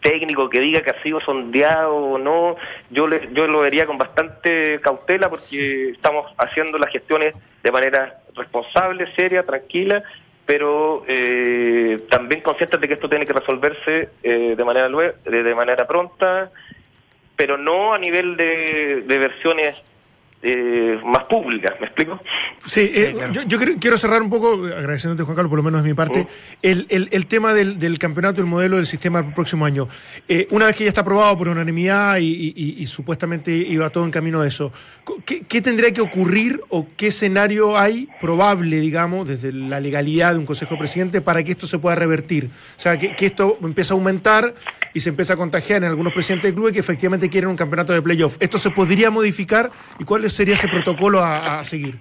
técnico 0.00 0.48
que 0.48 0.60
diga 0.60 0.82
que 0.82 0.90
ha 0.90 1.02
sido 1.02 1.20
sondeado 1.20 1.94
o 1.94 2.18
no, 2.18 2.56
yo, 2.90 3.06
le, 3.06 3.28
yo 3.32 3.46
lo 3.46 3.60
vería 3.60 3.86
con 3.86 3.98
bastante 3.98 4.80
cautela 4.80 5.28
porque 5.28 5.90
estamos 5.90 6.32
haciendo 6.38 6.78
las 6.78 6.90
gestiones 6.90 7.34
de 7.62 7.72
manera 7.72 8.20
responsable, 8.34 9.12
seria, 9.14 9.44
tranquila 9.44 10.02
pero 10.48 11.04
eh, 11.06 12.06
también 12.08 12.40
conscientes 12.40 12.80
de 12.80 12.88
que 12.88 12.94
esto 12.94 13.06
tiene 13.06 13.26
que 13.26 13.34
resolverse 13.34 14.08
eh, 14.22 14.54
de 14.56 14.64
manera 14.64 14.88
de 14.88 15.54
manera 15.54 15.86
pronta, 15.86 16.50
pero 17.36 17.58
no 17.58 17.92
a 17.92 17.98
nivel 17.98 18.34
de, 18.34 19.02
de 19.06 19.18
versiones 19.18 19.76
eh, 20.40 21.00
más 21.04 21.24
públicas, 21.24 21.74
¿me 21.80 21.86
explico? 21.86 22.20
Sí, 22.64 22.92
eh, 22.94 23.14
yo, 23.48 23.58
quiero 23.80 23.96
cerrar 23.96 24.22
un 24.22 24.30
poco, 24.30 24.52
agradeciéndote 24.64 25.24
Juan 25.24 25.34
Carlos, 25.34 25.50
por 25.50 25.58
lo 25.58 25.64
menos 25.64 25.82
de 25.82 25.88
mi 25.88 25.94
parte, 25.94 26.28
el, 26.62 26.86
el, 26.90 27.26
tema 27.26 27.52
del, 27.54 27.78
del, 27.78 27.98
campeonato, 27.98 28.40
el 28.40 28.46
modelo 28.46 28.76
del 28.76 28.86
sistema 28.86 29.18
el 29.18 29.32
próximo 29.32 29.66
año. 29.66 29.88
Eh, 30.28 30.46
una 30.50 30.66
vez 30.66 30.76
que 30.76 30.84
ya 30.84 30.88
está 30.88 31.00
aprobado 31.00 31.36
por 31.36 31.48
unanimidad 31.48 32.18
y, 32.18 32.54
y, 32.54 32.86
supuestamente 32.86 33.50
iba 33.52 33.90
todo 33.90 34.04
en 34.04 34.12
camino 34.12 34.40
a 34.40 34.46
eso, 34.46 34.72
¿qué, 35.24 35.40
¿qué, 35.40 35.60
tendría 35.60 35.92
que 35.92 36.02
ocurrir 36.02 36.60
o 36.68 36.86
qué 36.96 37.08
escenario 37.08 37.76
hay 37.76 38.08
probable, 38.20 38.78
digamos, 38.78 39.26
desde 39.26 39.52
la 39.52 39.80
legalidad 39.80 40.34
de 40.34 40.38
un 40.38 40.46
Consejo 40.46 40.78
Presidente 40.78 41.20
para 41.20 41.42
que 41.42 41.52
esto 41.52 41.66
se 41.66 41.78
pueda 41.78 41.96
revertir? 41.96 42.48
O 42.76 42.80
sea, 42.80 42.96
que, 42.96 43.16
que 43.16 43.26
esto 43.26 43.58
empiece 43.62 43.92
a 43.92 43.94
aumentar 43.94 44.54
y 44.94 45.00
se 45.00 45.08
empieza 45.08 45.34
a 45.34 45.36
contagiar 45.36 45.82
en 45.82 45.88
algunos 45.88 46.12
presidentes 46.12 46.50
de 46.50 46.54
clubes 46.54 46.72
que 46.72 46.80
efectivamente 46.80 47.28
quieren 47.28 47.50
un 47.50 47.56
campeonato 47.56 47.92
de 47.92 48.02
playoff. 48.02 48.36
¿Esto 48.40 48.58
se 48.58 48.70
podría 48.70 49.10
modificar 49.10 49.70
y 49.98 50.04
cuál 50.04 50.24
sería 50.28 50.54
ese 50.54 50.68
protocolo 50.68 51.20
a, 51.20 51.64
seguir? 51.64 51.96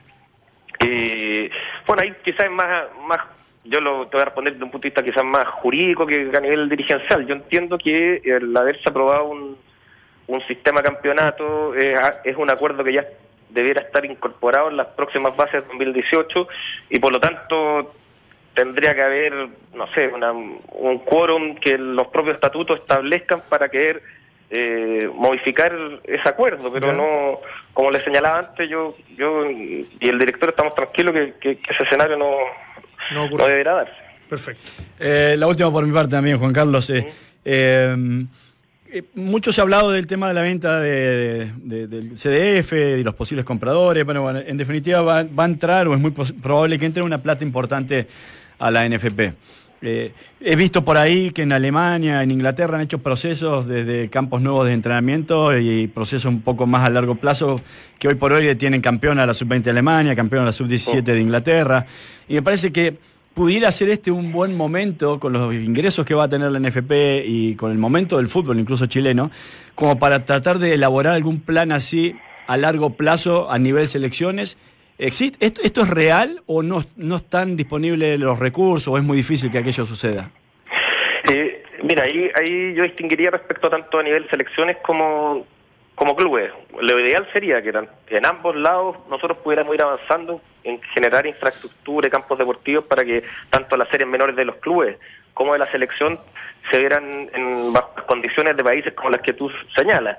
Eh, 0.80 1.50
bueno, 1.86 2.04
ahí 2.04 2.13
quizás 2.24 2.50
más, 2.52 2.86
más 3.08 3.20
yo 3.63 3.82
lo 3.82 4.08
te 4.08 4.18
voy 4.18 4.22
a 4.22 4.26
responder 4.26 4.54
desde 4.54 4.66
un 4.66 4.72
punto 4.72 4.84
de 4.86 4.90
vista 4.90 5.04
quizás 5.04 5.24
más 5.24 5.46
jurídico 5.48 6.06
que 6.06 6.32
a 6.36 6.40
nivel 6.40 6.70
dirigencial. 6.70 7.26
Yo 7.26 7.36
entiendo 7.36 7.78
que 7.78 8.22
el 8.24 8.56
haberse 8.56 8.84
aprobado 8.90 9.26
un, 9.26 9.58
un 10.28 10.48
sistema 10.48 10.82
campeonato 10.82 11.74
es 11.76 12.38
un 12.38 12.50
acuerdo 12.50 12.84
que 12.84 12.94
ya 12.94 13.06
debiera 13.50 13.82
estar 13.82 14.06
incorporado 14.06 14.70
en 14.70 14.78
las 14.78 14.88
próximas 14.88 15.36
bases 15.36 15.63
de 15.63 15.68
2018 15.68 16.48
y 16.90 17.00
por 17.00 17.13
lo 17.13 17.20
tanto 17.20 17.94
tendría 18.54 18.94
que 18.94 19.02
haber, 19.02 19.50
no 19.74 19.88
sé, 19.94 20.10
un 20.10 21.00
quórum 21.00 21.56
que 21.56 21.78
los 21.78 22.08
propios 22.08 22.36
estatutos 22.36 22.80
establezcan 22.80 23.42
para 23.48 23.70
querer 23.70 24.02
eh, 24.50 25.10
modificar 25.14 25.74
ese 26.04 26.30
acuerdo, 26.30 26.72
pero 26.72 26.94
no, 26.94 27.40
como 27.74 27.92
le 27.92 28.02
señalaba 28.02 28.40
antes, 28.40 28.70
yo 28.70 28.96
yo 29.18 29.50
y 29.50 29.88
el 30.00 30.18
director 30.18 30.50
estamos 30.50 30.74
tranquilos 30.74 31.14
que, 31.40 31.60
ese 31.70 31.84
escenario 31.84 32.18
no, 32.18 32.32
no, 33.14 33.48
deberá 33.48 33.74
darse. 33.74 33.94
Perfecto. 34.30 34.72
Eh, 35.00 35.36
la 35.38 35.48
última 35.48 35.72
por 35.72 35.86
mi 35.86 35.94
parte 35.94 36.12
también, 36.12 36.38
Juan 36.38 36.54
Carlos. 36.54 36.90
Eh, 36.90 37.08
eh, 37.44 39.04
mucho 39.16 39.52
se 39.52 39.62
ha 39.62 39.64
hablado 39.64 39.92
del 39.92 40.08
tema 40.08 40.30
de 40.30 40.34
la 40.34 40.42
venta 40.42 40.80
de, 40.80 41.52
del 41.64 42.14
CDF, 42.14 42.74
y 42.74 43.04
los 43.04 43.16
posibles 43.16 43.46
compradores. 43.46 44.06
Bueno, 44.06 44.30
en 44.30 44.58
definitiva 44.58 45.02
va, 45.02 45.24
va, 45.24 45.44
a 45.44 45.48
entrar 45.48 45.88
o 45.88 45.94
es 45.94 46.00
muy 46.00 46.12
probable 46.12 46.80
que 46.80 46.86
entre 46.86 47.04
una 47.04 47.22
plata 47.22 47.44
importante 47.44 48.08
a 48.60 48.72
la 48.72 48.88
NFP. 48.88 49.34
Eh, 49.82 50.12
he 50.42 50.56
visto 50.56 50.84
por 50.84 50.98
ahí 50.98 51.32
que 51.32 51.44
en 51.44 51.52
Alemania, 51.52 52.24
en 52.24 52.32
Inglaterra 52.32 52.78
han 52.78 52.84
hecho 52.84 53.00
procesos 53.00 53.68
desde 53.68 54.10
campos 54.10 54.42
nuevos 54.42 54.66
de 54.66 54.74
entrenamiento 54.74 55.58
y 55.58 55.88
procesos 55.88 56.26
un 56.26 56.42
poco 56.42 56.66
más 56.66 56.84
a 56.86 56.90
largo 56.90 57.16
plazo 57.16 57.62
que 58.00 58.08
hoy 58.08 58.16
por 58.16 58.34
hoy 58.34 58.56
tienen 58.56 58.82
campeón 58.82 59.20
a 59.20 59.26
la 59.26 59.34
sub-20 59.34 59.62
de 59.62 59.70
Alemania, 59.70 60.16
campeón 60.16 60.44
a 60.44 60.46
la 60.48 60.52
sub-17 60.52 61.04
de 61.04 61.20
Inglaterra. 61.20 61.86
Y 62.28 62.34
me 62.34 62.42
parece 62.42 62.72
que 62.72 62.98
pudiera 63.34 63.72
ser 63.72 63.90
este 63.90 64.10
un 64.10 64.32
buen 64.32 64.58
momento 64.58 65.20
con 65.20 65.32
los 65.32 65.54
ingresos 65.54 66.04
que 66.06 66.16
va 66.16 66.24
a 66.24 66.30
tener 66.30 66.52
la 66.52 66.60
NFP 66.60 67.24
y 67.24 67.56
con 67.56 67.72
el 67.72 67.78
momento 67.78 68.18
del 68.18 68.30
fútbol, 68.30 68.60
incluso 68.60 68.88
chileno, 68.88 69.30
como 69.76 70.00
para 70.00 70.26
tratar 70.26 70.58
de 70.58 70.74
elaborar 70.74 71.13
algún 71.13 71.40
plan 71.40 71.72
así 71.72 72.16
a 72.48 72.58
largo 72.58 72.92
plazo 72.92 73.52
a 73.52 73.60
nivel 73.60 73.86
selecciones 73.86 74.58
¿Esto, 74.98 75.62
¿Esto 75.62 75.82
es 75.82 75.90
real 75.90 76.42
o 76.48 76.64
no, 76.64 76.84
no 76.96 77.18
están 77.18 77.56
disponibles 77.56 78.20
los 78.20 78.40
recursos 78.40 78.88
o 78.88 78.98
es 78.98 79.04
muy 79.04 79.18
difícil 79.18 79.52
que 79.52 79.60
aquello 79.60 79.86
suceda? 79.86 80.32
Eh, 81.30 81.64
mira, 81.84 82.04
ahí, 82.04 82.32
ahí 82.40 82.74
yo 82.74 82.84
distinguiría 82.84 83.30
respecto 83.30 83.70
tanto 83.70 84.00
a 84.00 84.04
nivel 84.04 84.28
selecciones 84.30 84.78
como, 84.78 85.46
como 85.94 86.16
clubes. 86.16 86.52
Lo 86.82 87.00
ideal 87.00 87.28
sería 87.32 87.62
que 87.62 87.70
en 87.70 88.26
ambos 88.26 88.56
lados 88.56 88.98
nosotros 89.08 89.38
pudiéramos 89.44 89.76
ir 89.76 89.84
avanzando 89.84 90.42
en 90.64 90.82
generar 90.94 91.28
infraestructura 91.28 92.08
y 92.08 92.12
campos 92.12 92.40
deportivos 92.40 92.88
para 92.88 93.06
que 93.06 93.24
tanto 93.52 93.78
las 93.78 93.90
series 93.90 94.10
menores 94.10 94.36
de 94.36 94.46
los 94.46 94.56
clubes 94.56 94.98
como 95.36 95.54
de 95.54 95.60
la 95.60 95.72
selección 95.72 96.20
se 96.72 96.80
vieran 96.80 97.30
en 97.34 97.72
condiciones 98.08 98.58
de 98.58 98.64
países 98.64 98.94
como 98.94 99.12
las 99.12 99.22
que 99.22 99.34
tú 99.34 99.52
señalas. 99.76 100.18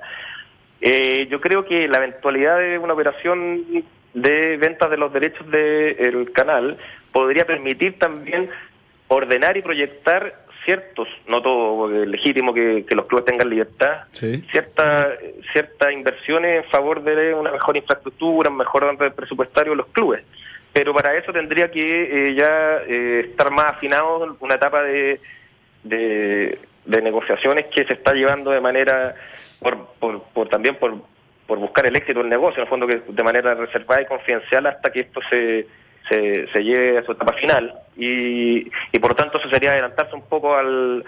Eh, 0.81 1.27
yo 1.29 1.41
creo 1.41 1.64
que 1.64 1.88
la 1.88 1.99
eventualidad 1.99 2.59
de 2.59 2.79
una 2.79 2.95
operación 2.95 3.64
de 4.14 4.57
ventas 4.57 4.90
de 4.90 4.97
los 4.97 5.12
derechos 5.12 5.49
del 5.51 6.33
canal 6.33 6.79
podría 7.12 7.44
permitir 7.44 7.99
también 7.99 8.51
ordenar 9.09 9.57
y 9.57 9.62
proyectar 9.62 10.35
ciertos, 10.64 11.09
no 11.27 11.40
todo 11.40 11.88
legítimo 11.88 12.53
que, 12.53 12.85
los 12.90 13.07
clubes 13.07 13.25
tengan 13.25 13.49
libertad, 13.49 14.03
cierta, 14.12 15.12
ciertas 15.53 15.92
inversiones 15.92 16.64
en 16.64 16.71
favor 16.71 17.03
de 17.03 17.33
una 17.33 17.51
mejor 17.51 17.77
infraestructura, 17.77 18.51
un 18.51 18.59
mejor 18.59 18.85
orden 18.85 19.12
presupuestario 19.14 19.73
de 19.73 19.77
los 19.77 19.87
clubes. 19.87 20.23
Pero 20.73 20.92
para 20.92 21.16
eso 21.16 21.33
tendría 21.33 21.71
que 21.71 21.81
eh, 21.81 22.35
ya 22.35 22.83
eh, 22.87 23.29
estar 23.31 23.51
más 23.51 23.73
afinado 23.73 24.37
una 24.40 24.57
etapa 24.57 24.83
de, 24.83 25.21
de, 25.85 26.59
de 26.85 27.03
negociaciones 27.03 27.66
que 27.75 27.85
se 27.85 27.94
está 27.94 28.12
llevando 28.12 28.51
de 28.51 28.61
manera, 28.61 29.14
por, 29.61 29.87
por, 29.99 30.23
por 30.25 30.49
también 30.51 30.77
por 30.77 30.97
por 31.48 31.58
buscar 31.58 31.87
el 31.87 31.96
éxito 31.96 32.20
del 32.20 32.28
negocio, 32.28 32.58
en 32.58 32.66
el 32.66 32.68
fondo 32.68 32.87
que 32.87 33.00
de 33.08 33.22
manera 33.22 33.54
reservada 33.54 34.02
y 34.02 34.06
confidencial 34.06 34.66
hasta 34.66 34.92
que 34.92 35.00
esto 35.00 35.18
se, 35.30 35.66
se, 36.11 36.62
lleve 36.62 36.98
a 36.98 37.02
su 37.02 37.12
etapa 37.12 37.32
final. 37.40 37.74
Y, 37.96 38.70
y 38.92 38.98
por 39.00 39.12
lo 39.12 39.16
tanto 39.16 39.38
eso 39.38 39.48
sería 39.48 39.70
adelantarse 39.70 40.14
un 40.14 40.28
poco 40.28 40.54
al, 40.54 41.02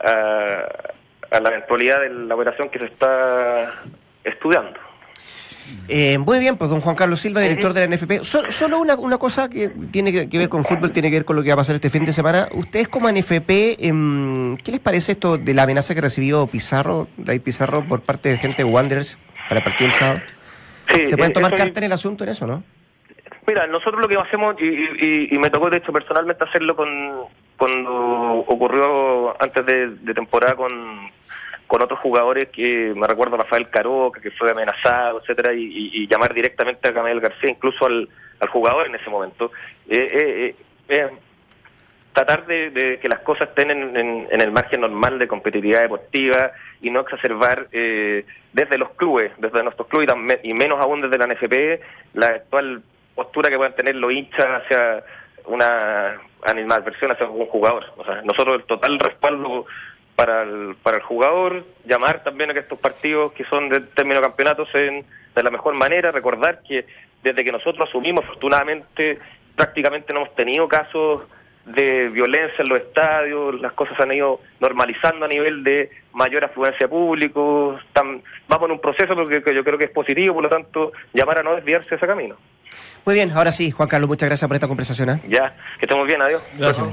a, 0.00 1.40
la 1.40 1.48
eventualidad 1.50 2.00
de 2.00 2.10
la 2.10 2.34
operación 2.34 2.68
que 2.68 2.80
se 2.80 2.86
está 2.86 3.74
estudiando. 4.24 4.76
Eh, 5.88 6.18
muy 6.18 6.40
bien, 6.40 6.56
pues 6.56 6.68
don 6.68 6.80
Juan 6.80 6.96
Carlos 6.96 7.20
Silva, 7.20 7.40
director 7.40 7.72
de 7.72 7.86
la 7.86 7.94
NFP. 7.94 8.24
solo 8.24 8.80
una, 8.80 8.96
una 8.96 9.18
cosa 9.18 9.48
que 9.48 9.68
tiene 9.68 10.28
que, 10.28 10.38
ver 10.38 10.48
con 10.48 10.64
fútbol, 10.64 10.90
tiene 10.90 11.10
que 11.10 11.16
ver 11.16 11.24
con 11.24 11.36
lo 11.36 11.44
que 11.44 11.50
va 11.50 11.54
a 11.54 11.58
pasar 11.58 11.76
este 11.76 11.90
fin 11.90 12.04
de 12.04 12.12
semana. 12.12 12.48
Ustedes 12.54 12.88
como 12.88 13.08
NFP, 13.08 13.86
em, 13.86 14.56
¿qué 14.56 14.72
les 14.72 14.80
parece 14.80 15.12
esto 15.12 15.38
de 15.38 15.54
la 15.54 15.62
amenaza 15.62 15.94
que 15.94 16.00
recibió 16.00 16.48
Pizarro, 16.48 17.06
David 17.16 17.42
Pizarro, 17.42 17.84
por 17.84 18.02
parte 18.02 18.28
de 18.28 18.36
gente 18.36 18.64
de 18.64 18.64
Wanderers 18.64 19.18
para 19.48 19.58
el 19.58 19.64
partido 19.64 19.90
del 19.90 19.98
sábado. 19.98 20.20
¿Se 21.04 21.16
pueden 21.16 21.32
tomar 21.32 21.54
carta 21.54 21.80
en 21.80 21.86
el 21.86 21.92
asunto 21.92 22.24
en 22.24 22.30
eso, 22.30 22.46
no? 22.46 22.62
Mira, 23.46 23.66
nosotros 23.66 24.00
lo 24.00 24.08
que 24.08 24.16
hacemos, 24.16 24.56
y, 24.60 25.38
me 25.38 25.50
tocó 25.50 25.70
de 25.70 25.78
hecho 25.78 25.92
personalmente 25.92 26.44
hacerlo 26.44 26.74
con 26.74 26.88
cuando 27.56 28.44
ocurrió 28.46 29.40
antes 29.42 29.64
de, 29.64 30.14
temporada 30.14 30.54
con, 30.54 31.10
con 31.66 31.82
otros 31.82 32.00
jugadores 32.00 32.48
que 32.50 32.92
me 32.94 33.06
recuerdo 33.06 33.36
a 33.36 33.38
Rafael 33.38 33.70
Caroca, 33.70 34.20
que 34.20 34.30
fue 34.32 34.50
amenazado, 34.50 35.20
etcétera, 35.20 35.52
y, 35.54 36.06
llamar 36.08 36.34
directamente 36.34 36.88
a 36.88 36.94
Camel 36.94 37.20
García, 37.20 37.50
incluso 37.50 37.86
al, 37.86 38.08
al 38.40 38.48
jugador 38.48 38.86
en 38.86 38.96
ese 38.96 39.08
momento. 39.08 39.52
Eh, 39.88 40.10
eh, 40.12 40.54
eh 40.88 41.10
tratar 42.16 42.46
de, 42.46 42.98
que 42.98 43.10
las 43.10 43.20
cosas 43.20 43.50
estén 43.50 43.70
en, 43.70 44.26
el 44.30 44.50
margen 44.50 44.80
normal 44.80 45.18
de 45.18 45.28
competitividad 45.28 45.82
deportiva 45.82 46.50
y 46.80 46.88
no 46.88 47.00
exacerbar 47.00 47.68
eh, 47.72 48.24
desde 48.54 48.78
los 48.78 48.92
clubes, 48.92 49.32
desde 49.36 49.62
nuestros 49.62 49.86
clubes 49.86 50.08
y, 50.42 50.54
menos 50.54 50.80
aún 50.80 51.02
desde 51.02 51.18
la 51.18 51.26
NFP, 51.26 52.14
la 52.14 52.28
actual 52.28 52.82
postura 53.14 53.50
que 53.50 53.58
puedan 53.58 53.76
tener 53.76 53.96
los 53.96 54.10
hinchas 54.10 54.46
hacia 54.46 55.04
una 55.44 56.18
animadversión 56.46 57.12
hacia 57.12 57.26
un 57.26 57.48
jugador. 57.48 57.84
O 57.98 58.04
sea, 58.06 58.22
nosotros 58.22 58.60
el 58.60 58.64
total 58.64 58.98
respaldo 58.98 59.66
para 60.14 60.44
el, 60.44 60.74
para 60.82 60.96
el 60.96 61.02
jugador, 61.02 61.66
llamar 61.84 62.24
también 62.24 62.48
a 62.50 62.54
que 62.54 62.60
estos 62.60 62.78
partidos 62.78 63.32
que 63.32 63.44
son 63.44 63.68
de 63.68 63.82
término 63.82 64.22
campeonato 64.22 64.64
sean 64.72 65.04
de 65.34 65.42
la 65.42 65.50
mejor 65.50 65.74
manera, 65.74 66.12
recordar 66.12 66.62
que 66.66 66.86
desde 67.22 67.44
que 67.44 67.52
nosotros 67.52 67.86
asumimos, 67.86 68.24
afortunadamente, 68.24 69.18
prácticamente 69.54 70.14
no 70.14 70.20
hemos 70.20 70.34
tenido 70.34 70.66
casos 70.66 71.24
de 71.66 72.08
violencia 72.10 72.62
en 72.62 72.68
los 72.68 72.78
estadios, 72.78 73.60
las 73.60 73.72
cosas 73.72 73.96
se 73.96 74.02
han 74.02 74.12
ido 74.12 74.40
normalizando 74.60 75.24
a 75.24 75.28
nivel 75.28 75.64
de 75.64 75.90
mayor 76.12 76.44
afluencia 76.44 76.88
público, 76.88 77.78
están, 77.86 78.22
vamos 78.48 78.66
en 78.66 78.72
un 78.72 78.80
proceso 78.80 79.14
porque 79.14 79.42
yo 79.54 79.64
creo 79.64 79.76
que 79.76 79.86
es 79.86 79.90
positivo, 79.90 80.34
por 80.34 80.44
lo 80.44 80.48
tanto, 80.48 80.92
llamar 81.12 81.40
a 81.40 81.42
no 81.42 81.56
desviarse 81.56 81.90
de 81.90 81.96
ese 81.96 82.06
camino. 82.06 82.36
Muy 83.04 83.16
bien, 83.16 83.32
ahora 83.32 83.52
sí, 83.52 83.70
Juan 83.70 83.88
Carlos, 83.88 84.08
muchas 84.08 84.28
gracias 84.28 84.48
por 84.48 84.54
esta 84.54 84.68
conversación. 84.68 85.10
¿eh? 85.10 85.20
Ya, 85.28 85.54
que 85.78 85.86
estemos 85.86 86.06
bien, 86.06 86.22
adiós. 86.22 86.42
Gracias. 86.56 86.86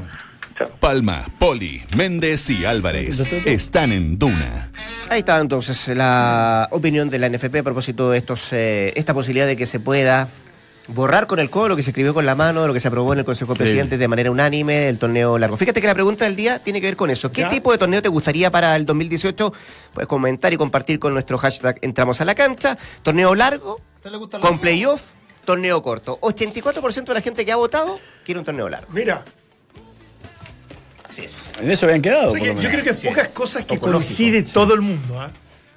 Chao. 0.57 0.69
Palma, 0.79 1.25
Poli, 1.39 1.83
Méndez 1.97 2.49
y 2.51 2.65
Álvarez 2.65 3.19
están 3.45 3.91
en 3.91 4.19
Duna. 4.19 4.71
Ahí 5.09 5.19
está 5.19 5.39
entonces 5.39 5.87
la 5.95 6.67
opinión 6.71 7.09
de 7.09 7.17
la 7.17 7.29
NFP 7.29 7.57
a 7.57 7.63
propósito 7.63 8.11
de 8.11 8.19
estos, 8.19 8.53
eh, 8.53 8.93
esta 8.95 9.15
posibilidad 9.15 9.47
de 9.47 9.55
que 9.55 9.65
se 9.65 9.79
pueda 9.79 10.29
borrar 10.87 11.27
con 11.27 11.39
el 11.39 11.49
codo 11.49 11.69
lo 11.69 11.75
que 11.75 11.83
se 11.83 11.91
escribió 11.91 12.13
con 12.13 12.25
la 12.25 12.35
mano, 12.35 12.67
lo 12.67 12.73
que 12.73 12.79
se 12.79 12.87
aprobó 12.87 13.13
en 13.13 13.19
el 13.19 13.25
Consejo 13.25 13.53
de 13.53 13.59
Presidentes 13.59 13.99
de 13.99 14.07
manera 14.07 14.29
unánime, 14.31 14.89
el 14.89 14.99
torneo 14.99 15.37
largo. 15.37 15.57
Fíjate 15.57 15.81
que 15.81 15.87
la 15.87 15.93
pregunta 15.93 16.25
del 16.25 16.35
día 16.35 16.59
tiene 16.59 16.81
que 16.81 16.87
ver 16.87 16.95
con 16.95 17.09
eso. 17.09 17.31
¿Qué 17.31 17.41
¿Ya? 17.41 17.49
tipo 17.49 17.71
de 17.71 17.77
torneo 17.77 18.01
te 18.01 18.09
gustaría 18.09 18.51
para 18.51 18.75
el 18.75 18.85
2018? 18.85 19.53
Puedes 19.93 20.07
comentar 20.07 20.51
y 20.53 20.57
compartir 20.57 20.99
con 20.99 21.13
nuestro 21.13 21.37
hashtag 21.37 21.77
Entramos 21.81 22.19
a 22.21 22.25
la 22.25 22.35
cancha. 22.35 22.77
¿Torneo 23.01 23.33
largo? 23.35 23.79
¿A 23.93 23.95
usted 23.97 24.11
le 24.11 24.17
gusta 24.17 24.37
el 24.37 24.43
¿Con 24.43 24.59
playoff? 24.59 25.01
¿Torneo 25.45 25.81
corto? 25.81 26.19
84% 26.21 27.03
de 27.05 27.13
la 27.13 27.21
gente 27.21 27.45
que 27.45 27.51
ha 27.51 27.57
votado 27.57 27.99
quiere 28.25 28.39
un 28.39 28.45
torneo 28.45 28.69
largo. 28.69 28.91
Mira, 28.93 29.23
Así 31.07 31.25
es. 31.25 31.51
En 31.59 31.69
eso 31.69 31.85
habían 31.85 32.01
quedado. 32.01 32.29
o 32.29 32.31
sea 32.31 32.39
por 32.39 32.47
que 32.47 32.53
lo 32.55 32.61
yo 32.61 32.69
creo 32.69 32.83
que 32.83 33.07
pocas 33.07 33.27
cosas 33.29 33.65
que 33.65 33.77
coincide 33.77 34.41
todo 34.41 34.73
el 34.73 34.81
mundo. 34.81 35.19
¿ah? 35.21 35.29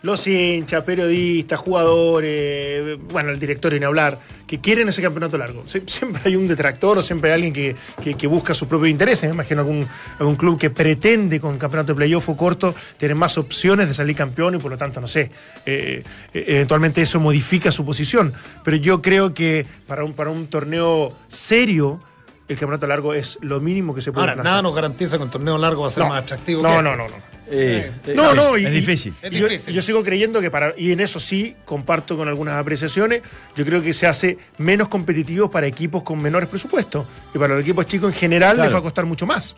Los 0.06 0.26
hinchas, 0.26 0.84
periodistas, 0.84 1.58
jugadores, 1.58 2.96
bueno, 3.10 3.30
el 3.30 3.38
directorio 3.38 3.78
ni 3.78 3.84
hablar, 3.84 4.18
que 4.46 4.60
quieren 4.60 4.88
ese 4.88 5.02
campeonato 5.02 5.36
largo. 5.36 5.64
Sie- 5.66 5.82
Siempre 5.88 6.22
hay 6.24 6.36
un 6.36 6.46
detractor 6.46 6.98
o 6.98 7.02
siempre 7.02 7.30
hay 7.30 7.34
alguien 7.34 7.52
que, 7.52 7.74
que- 8.02 8.14
que 8.14 8.26
busca 8.26 8.54
sus 8.54 8.68
propios 8.68 8.90
intereses. 8.90 9.28
Me 9.28 9.34
imagino 9.34 9.62
algún, 9.62 9.86
algún 10.18 10.36
club 10.36 10.58
que 10.58 10.70
pretende 10.70 11.40
con 11.40 11.58
campeonato 11.58 11.92
de 11.92 11.96
playoff 11.96 12.28
o 12.28 12.36
corto 12.36 12.74
tener 12.96 13.16
más 13.16 13.36
opciones 13.36 13.88
de 13.88 13.94
salir 13.94 14.14
campeón 14.14 14.54
y 14.54 14.58
por 14.58 14.70
lo 14.70 14.76
tanto, 14.78 15.00
no 15.00 15.08
sé, 15.08 15.30
eh, 15.66 16.02
eh, 16.32 16.44
eventualmente 16.48 17.02
eso 17.02 17.18
modifica 17.18 17.72
su 17.72 17.84
posición. 17.84 18.32
Pero 18.64 18.76
yo 18.76 19.02
creo 19.02 19.34
que 19.34 19.66
para 19.88 20.04
un, 20.04 20.12
para 20.14 20.30
un 20.30 20.46
torneo 20.46 21.12
serio, 21.28 22.00
el 22.48 22.56
campeonato 22.56 22.86
largo 22.86 23.12
es 23.12 23.38
lo 23.42 23.58
mínimo 23.60 23.92
que 23.92 24.00
se 24.02 24.12
puede 24.12 24.28
Ahora, 24.30 24.40
nada 24.42 24.62
nos 24.62 24.72
garantiza 24.74 25.16
que 25.18 25.24
un 25.24 25.30
torneo 25.30 25.58
largo 25.58 25.82
va 25.82 25.88
a 25.88 25.90
ser 25.90 26.04
No. 26.04 26.10
más 26.10 26.22
atractivo. 26.22 26.62
No, 26.62 26.76
que 26.76 26.82
no, 26.84 26.90
este. 26.90 27.02
no, 27.02 27.08
no. 27.08 27.35
Eh, 27.48 27.90
eh, 28.06 28.14
No, 28.14 28.56
y- 28.58 28.64
es 28.66 28.72
difícil. 28.72 29.14
Y 29.30 29.38
yo, 29.38 29.48
difícil. 29.48 29.74
yo 29.74 29.82
sigo 29.82 30.02
creyendo 30.02 30.40
que 30.40 30.50
para, 30.50 30.74
y 30.76 30.92
en 30.92 31.00
eso 31.00 31.20
sí 31.20 31.54
comparto 31.64 32.16
con 32.16 32.26
algunas 32.28 32.54
apreciaciones, 32.54 33.22
yo 33.56 33.64
creo 33.64 33.82
que 33.82 33.92
se 33.92 34.06
hace 34.06 34.38
menos 34.58 34.88
competitivo 34.88 35.50
para 35.50 35.66
equipos 35.66 36.02
con 36.02 36.20
menores 36.20 36.48
presupuestos. 36.48 37.06
Y 37.34 37.38
para 37.38 37.54
los 37.54 37.62
equipos 37.62 37.86
chicos 37.86 38.12
en 38.12 38.18
general 38.18 38.56
les 38.60 38.72
va 38.74 38.78
a 38.78 38.82
costar 38.82 39.04
mucho 39.06 39.26
más. 39.26 39.56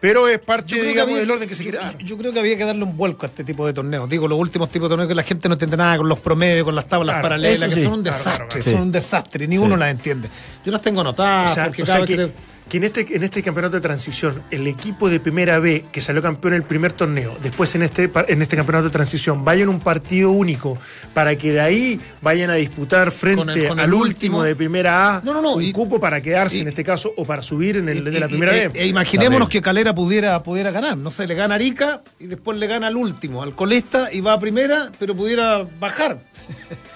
Pero 0.00 0.28
es 0.28 0.38
parte, 0.38 0.74
digamos, 0.82 1.12
había, 1.12 1.20
del 1.20 1.30
orden 1.30 1.48
que 1.48 1.54
se 1.54 1.64
yo- 1.64 1.70
quiere 1.70 1.84
dar. 1.86 1.96
yo 1.98 2.18
creo 2.18 2.30
que 2.30 2.38
había 2.38 2.58
que 2.58 2.64
darle 2.64 2.82
un 2.84 2.94
vuelco 2.94 3.24
a 3.24 3.28
este 3.30 3.42
tipo 3.42 3.66
de 3.66 3.72
torneos. 3.72 4.06
Digo, 4.10 4.28
los 4.28 4.38
últimos 4.38 4.70
tipos 4.70 4.86
de 4.86 4.92
torneos 4.92 5.08
que 5.08 5.14
la 5.14 5.22
gente 5.22 5.48
no 5.48 5.54
entiende 5.54 5.78
nada 5.78 5.96
con 5.96 6.08
los 6.08 6.18
promedios, 6.18 6.64
con 6.64 6.74
las 6.74 6.86
tablas 6.86 7.14
Claro, 7.14 7.22
paralelas, 7.22 7.70
que 7.70 7.76
sí. 7.80 7.82
son 7.84 7.92
un 7.94 8.02
desastre, 8.02 8.34
claro, 8.34 8.48
claro. 8.50 8.70
son 8.70 8.80
un 8.82 8.92
desastre, 8.92 9.48
ni 9.48 9.56
uno 9.56 9.76
las 9.78 9.90
entiende. 9.90 10.28
Yo 10.64 10.72
las 10.72 10.82
tengo 10.82 11.00
anotadas, 11.00 11.52
O 11.52 11.54
sea, 11.54 11.64
porque 11.66 11.82
o 11.84 11.86
cada 11.86 11.98
sea 11.98 12.06
vez 12.06 12.10
que 12.10 12.16
que, 12.16 12.26
te- 12.32 12.53
que 12.68 12.78
en, 12.78 12.84
este, 12.84 13.06
en 13.14 13.22
este 13.22 13.42
campeonato 13.42 13.76
de 13.76 13.82
transición, 13.82 14.42
el 14.50 14.66
equipo 14.66 15.08
de 15.10 15.20
primera 15.20 15.58
B 15.58 15.84
que 15.92 16.00
salió 16.00 16.22
campeón 16.22 16.54
en 16.54 16.62
el 16.62 16.66
primer 16.66 16.92
torneo, 16.92 17.36
después 17.42 17.74
en 17.74 17.82
este, 17.82 18.10
en 18.28 18.42
este 18.42 18.56
campeonato 18.56 18.84
de 18.86 18.90
transición, 18.90 19.44
vayan 19.44 19.68
un 19.68 19.80
partido 19.80 20.30
único 20.30 20.78
para 21.12 21.36
que 21.36 21.52
de 21.52 21.60
ahí 21.60 22.00
vayan 22.22 22.50
a 22.50 22.54
disputar 22.54 23.10
frente 23.10 23.36
Con 23.40 23.50
el- 23.50 23.68
con 23.68 23.78
el 23.78 23.84
al 23.84 23.94
último, 23.94 24.38
último. 24.38 24.42
de 24.42 24.56
primera 24.56 25.16
A 25.18 25.20
No, 25.22 25.34
no, 25.34 25.42
no, 25.42 25.52
un 25.54 25.62
y- 25.62 25.72
cupo 25.72 26.00
para 26.00 26.20
quedarse 26.22 26.56
y- 26.56 26.60
en 26.60 26.68
este 26.68 26.82
caso 26.82 27.12
o 27.16 27.24
para 27.24 27.42
subir 27.42 27.76
en 27.76 27.88
el 27.88 28.02
de 28.02 28.18
la 28.18 28.28
primera 28.28 28.56
y- 28.56 28.68
B. 28.68 28.80
e 28.80 28.86
imaginémonos 28.86 29.48
que 29.48 29.60
Calera 29.60 29.94
pudiera, 29.94 30.42
pudiera 30.42 30.70
ganar. 30.70 30.96
No 30.96 31.10
sé, 31.10 31.26
le 31.26 31.34
gana 31.34 31.54
a 31.54 31.56
Arica 31.56 32.02
y 32.18 32.26
después 32.26 32.58
le 32.58 32.66
gana 32.66 32.86
al 32.88 32.96
último, 32.96 33.42
al 33.42 33.54
colista, 33.54 34.08
y 34.10 34.20
va 34.20 34.32
a 34.32 34.40
primera, 34.40 34.90
pero 34.98 35.14
pudiera 35.14 35.64
bajar. 35.78 36.18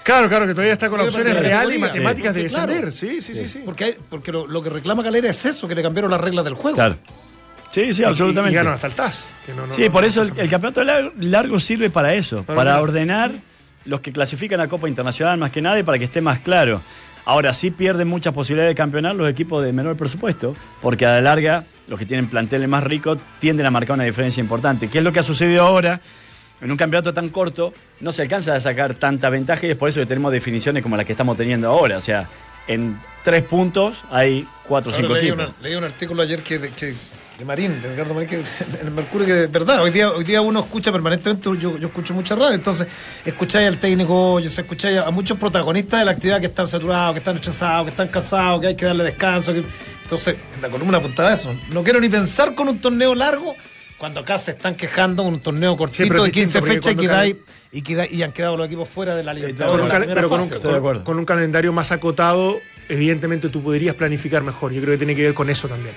Claro, 0.03 0.27
claro, 0.29 0.45
que 0.47 0.53
todavía 0.53 0.73
está 0.73 0.89
con 0.89 0.97
las 0.99 1.13
opciones 1.13 1.39
reales 1.39 1.77
y 1.77 1.79
matemáticas 1.79 2.33
de 2.33 2.49
Sí, 2.49 2.55
claro. 2.55 2.71
descender. 2.71 2.93
Sí, 2.93 3.21
sí, 3.21 3.33
sí. 3.35 3.47
sí. 3.47 3.61
Porque, 3.63 3.83
hay- 3.85 3.97
porque 4.09 4.31
lo, 4.31 4.47
lo 4.47 4.61
que 4.63 4.69
reclama 4.69 5.03
Calera 5.03 5.29
es 5.29 5.45
eso, 5.45 5.58
que 5.67 5.75
le 5.75 5.83
cambiaron 5.83 6.11
las 6.11 6.21
reglas 6.21 6.45
del 6.45 6.53
juego. 6.55 6.75
Claro. 6.75 6.97
Sí, 7.71 7.93
sí, 7.93 8.01
Y- 8.01 8.05
absolutamente. 8.05 8.53
Y, 8.53 8.55
ganó 8.55 8.71
hasta 8.71 8.87
el 8.87 8.93
TAS. 8.93 9.31
que 9.45 9.53
no- 9.53 9.67
no- 9.67 9.73
Sí, 9.73 9.83
no- 9.85 9.91
por 9.91 10.03
eso 10.03 10.21
el, 10.23 10.49
campeonato 10.49 10.83
lar- 10.83 11.11
largo 11.19 11.59
sirve 11.59 11.89
para 11.89 12.13
eso, 12.13 12.43
Para 12.43 12.81
ordenar 12.81 13.31
los 13.85 13.99
que 14.01 14.11
clasifican 14.11 14.59
a 14.59 14.67
Copa 14.67 14.87
Internacional 14.89 15.37
más 15.37 15.51
que 15.51 15.61
nada 15.61 15.79
y 15.79 15.83
para 15.83 15.97
que 15.97 16.05
esté 16.05 16.21
más 16.21 16.39
claro. 16.39 16.81
Ahora 17.25 17.53
sí 17.53 17.69
pierden 17.69 18.07
muchas 18.07 18.33
posibilidades 18.33 18.71
de 18.71 18.75
campeonar 18.75 19.13
los 19.15 19.29
equipos 19.29 19.63
de 19.63 19.71
menor 19.71 19.95
presupuesto, 19.97 20.55
porque 20.81 21.05
a 21.05 21.09
la 21.13 21.21
larga 21.21 21.63
los 21.87 21.99
que 21.99 22.05
tienen 22.05 22.27
planteles 22.27 22.67
más 22.67 22.83
ricos 22.83 23.19
tienden 23.39 23.65
a 23.67 23.71
marcar 23.71 23.95
una 23.95 24.03
diferencia 24.05 24.41
importante. 24.41 24.87
¿Qué 24.87 24.97
es 24.97 25.03
lo 25.03 25.11
que 25.11 25.19
ha 25.19 25.23
sucedido 25.23 25.63
ahora? 25.63 26.01
En 26.61 26.71
un 26.71 26.77
campeonato 26.77 27.13
tan 27.13 27.29
corto 27.29 27.73
no 28.01 28.11
se 28.11 28.23
alcanza 28.23 28.55
a 28.55 28.59
sacar 28.59 28.95
tanta 28.95 29.29
ventaja 29.29 29.65
y 29.67 29.69
es 29.71 29.77
por 29.77 29.89
eso 29.89 29.99
que 29.99 30.05
tenemos 30.07 30.31
definiciones 30.31 30.81
como 30.81 30.97
las 30.97 31.05
que 31.05 31.13
estamos 31.13 31.37
teniendo 31.37 31.69
ahora. 31.69 31.97
O 31.97 32.01
sea, 32.01 32.27
en 32.69 32.97
tres 33.25 33.43
puntos 33.43 33.97
hay 34.09 34.47
cuatro 34.67 34.91
o 34.91 34.95
cinco 34.95 35.13
leí, 35.13 35.27
equipos. 35.27 35.47
una- 35.49 35.55
leí 35.61 35.75
un 35.75 35.83
artículo 35.83 36.21
ayer 36.23 36.41
que, 36.41 36.57
de, 36.59 36.69
que- 36.71 36.95
de 37.37 37.45
Marín, 37.45 37.81
de 37.81 37.89
Ricardo 37.91 38.13
Marín, 38.13 38.29
que 38.29 38.35
en 38.81 38.87
el 38.87 38.91
Mercurio, 38.91 39.25
que 39.27 39.33
de 39.33 39.47
verdad, 39.47 39.81
hoy 39.81 39.91
día, 39.91 40.11
hoy 40.11 40.23
día 40.25 40.41
uno 40.41 40.59
escucha 40.61 40.91
permanentemente, 40.91 41.49
yo, 41.57 41.77
yo 41.77 41.87
escucho 41.87 42.13
mucha 42.13 42.35
radio, 42.35 42.53
entonces 42.53 42.87
escucháis 43.25 43.67
al 43.67 43.77
técnico, 43.77 44.39
yo 44.39 44.49
sé, 44.49 44.61
escucháis 44.61 44.97
a 44.99 45.09
muchos 45.11 45.37
protagonistas 45.37 45.99
de 45.99 46.05
la 46.05 46.11
actividad 46.11 46.39
que 46.39 46.47
están 46.47 46.67
saturados, 46.67 47.13
que 47.13 47.19
están 47.19 47.35
rechazados, 47.35 47.85
que 47.85 47.91
están 47.91 48.07
cansados, 48.09 48.59
que 48.61 48.67
hay 48.67 48.75
que 48.75 48.85
darle 48.85 49.03
descanso. 49.05 49.53
que- 49.53 49.63
Entonces, 50.03 50.35
en 50.55 50.61
la 50.61 50.69
columna 50.69 50.97
apuntaba 50.97 51.31
eso. 51.33 51.53
No 51.71 51.83
quiero 51.83 51.99
ni 52.01 52.09
pensar 52.09 52.55
con 52.55 52.67
un 52.67 52.79
torneo 52.79 53.13
largo 53.15 53.55
cuando 53.99 54.21
acá 54.21 54.37
se 54.39 54.51
están 54.51 54.75
quejando 54.75 55.23
con 55.23 55.33
un 55.33 55.39
torneo 55.41 55.77
cortito 55.77 56.03
es 56.03 56.09
de 56.23 56.31
15 56.31 56.31
distinto, 56.31 56.59
porque 56.59 56.73
fechas 56.75 56.93
y, 56.93 56.95
quedáis- 56.97 57.35
y, 57.71 57.81
queda- 57.83 58.07
y 58.09 58.23
han 58.23 58.31
quedado 58.31 58.57
los 58.57 58.65
equipos 58.65 58.89
fuera 58.89 59.13
de 59.15 59.23
la 59.23 59.33
Libertadores. 59.33 59.85
pero 60.13 60.29
con 60.29 60.41
un, 60.41 60.49
fase. 60.49 61.03
Con 61.03 61.19
un 61.19 61.25
calendario 61.25 61.71
más 61.73 61.91
acotado, 61.91 62.59
evidentemente 62.87 63.49
tú 63.49 63.61
podrías 63.61 63.93
planificar 63.95 64.41
mejor. 64.41 64.71
Yo 64.71 64.81
creo 64.81 64.93
que 64.93 64.97
tiene 64.97 65.15
que 65.15 65.23
ver 65.23 65.33
con 65.33 65.49
eso 65.49 65.67
también. 65.67 65.93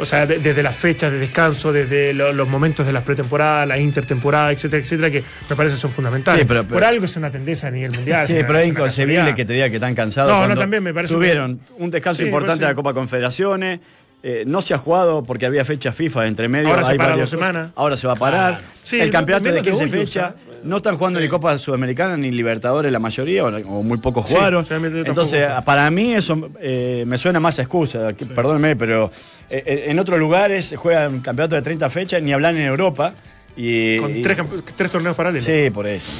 O 0.00 0.06
sea, 0.06 0.26
de- 0.26 0.38
desde 0.38 0.62
las 0.62 0.76
fechas 0.76 1.10
de 1.10 1.18
descanso, 1.18 1.72
desde 1.72 2.14
lo- 2.14 2.32
los 2.32 2.48
momentos 2.48 2.86
de 2.86 2.92
las 2.92 3.02
pretemporadas, 3.02 3.66
la 3.66 3.78
intertemporada, 3.78 4.52
etcétera, 4.52 4.80
etcétera, 4.82 5.10
que 5.10 5.24
me 5.50 5.56
parece 5.56 5.76
son 5.76 5.90
fundamentales. 5.90 6.42
Sí, 6.42 6.46
pero- 6.48 6.62
pero- 6.62 6.74
Por 6.74 6.84
algo 6.84 7.04
es 7.04 7.16
una 7.16 7.30
tendencia 7.30 7.68
a 7.68 7.72
nivel 7.72 7.90
mundial. 7.92 8.26
Sí, 8.26 8.34
pero 8.46 8.58
es 8.58 8.68
inconcebible 8.68 9.34
que 9.34 9.44
te 9.44 9.52
diga 9.52 9.68
que 9.68 9.74
están 9.76 9.94
cansados. 9.94 10.30
No, 10.32 10.46
no, 10.48 10.56
también 10.56 10.82
me 10.84 10.94
parece 10.94 11.12
Tuvieron 11.14 11.60
un 11.78 11.90
descanso 11.90 12.18
Sí, 12.22 12.26
importante 12.26 12.60
de 12.64 12.70
la 12.70 12.74
Copa 12.76 12.94
Confederaciones. 12.94 13.80
Eh, 14.22 14.44
no 14.46 14.62
se 14.62 14.74
ha 14.74 14.78
jugado 14.78 15.22
porque 15.22 15.46
había 15.46 15.64
fecha 15.64 15.92
FIFA 15.92 16.26
entre 16.26 16.48
medio. 16.48 16.68
Ahora 16.68 16.84
se 16.84 16.94
para 16.96 17.16
dos 17.16 17.30
semanas. 17.30 17.70
Ahora 17.76 17.96
se 17.96 18.06
va 18.06 18.14
a 18.14 18.16
parar. 18.16 18.52
Claro. 18.58 18.66
Sí, 18.82 19.00
el 19.00 19.10
campeonato 19.10 19.44
de 19.44 19.50
menos 19.52 19.64
de 19.64 19.70
15 19.70 19.84
hoy, 19.84 19.90
fechas. 19.90 20.30
o 20.34 20.34
sea. 20.34 20.34
No 20.64 20.78
están 20.78 20.98
jugando 20.98 21.20
ni 21.20 21.28
Copa 21.28 21.56
Sudamericana 21.56 22.16
ni 22.16 22.32
Libertadores 22.32 22.90
la 22.90 22.98
mayoría, 22.98 23.44
o, 23.44 23.48
o 23.48 23.82
muy 23.84 23.98
pocos 23.98 24.26
Sí, 24.28 24.34
jugaron. 24.34 24.66
Entonces, 24.68 25.46
para 25.64 25.88
mí 25.92 26.14
eso 26.14 26.50
eh, 26.60 27.04
me 27.06 27.16
suena 27.16 27.38
más 27.38 27.60
a 27.60 27.62
excusa. 27.62 28.12
que- 28.14 28.26
Perdónenme, 28.26 28.74
pero 28.74 29.10
eh, 29.48 29.62
eh, 29.64 29.84
en 29.86 29.98
otros 30.00 30.18
lugares 30.18 30.74
juegan 30.76 31.20
campeonatos 31.20 31.58
de 31.58 31.62
30 31.62 31.88
fechas, 31.90 32.20
ni 32.22 32.32
hablan 32.32 32.56
en 32.56 32.64
Europa. 32.66 33.14
Y, 33.56 33.98
Con 33.98 34.16
y- 34.16 34.22
tres, 34.22 34.90
torneos 34.90 35.14
paralelos. 35.14 35.44
Sí, 35.44 35.70
por 35.70 35.86
eso. 35.86 36.10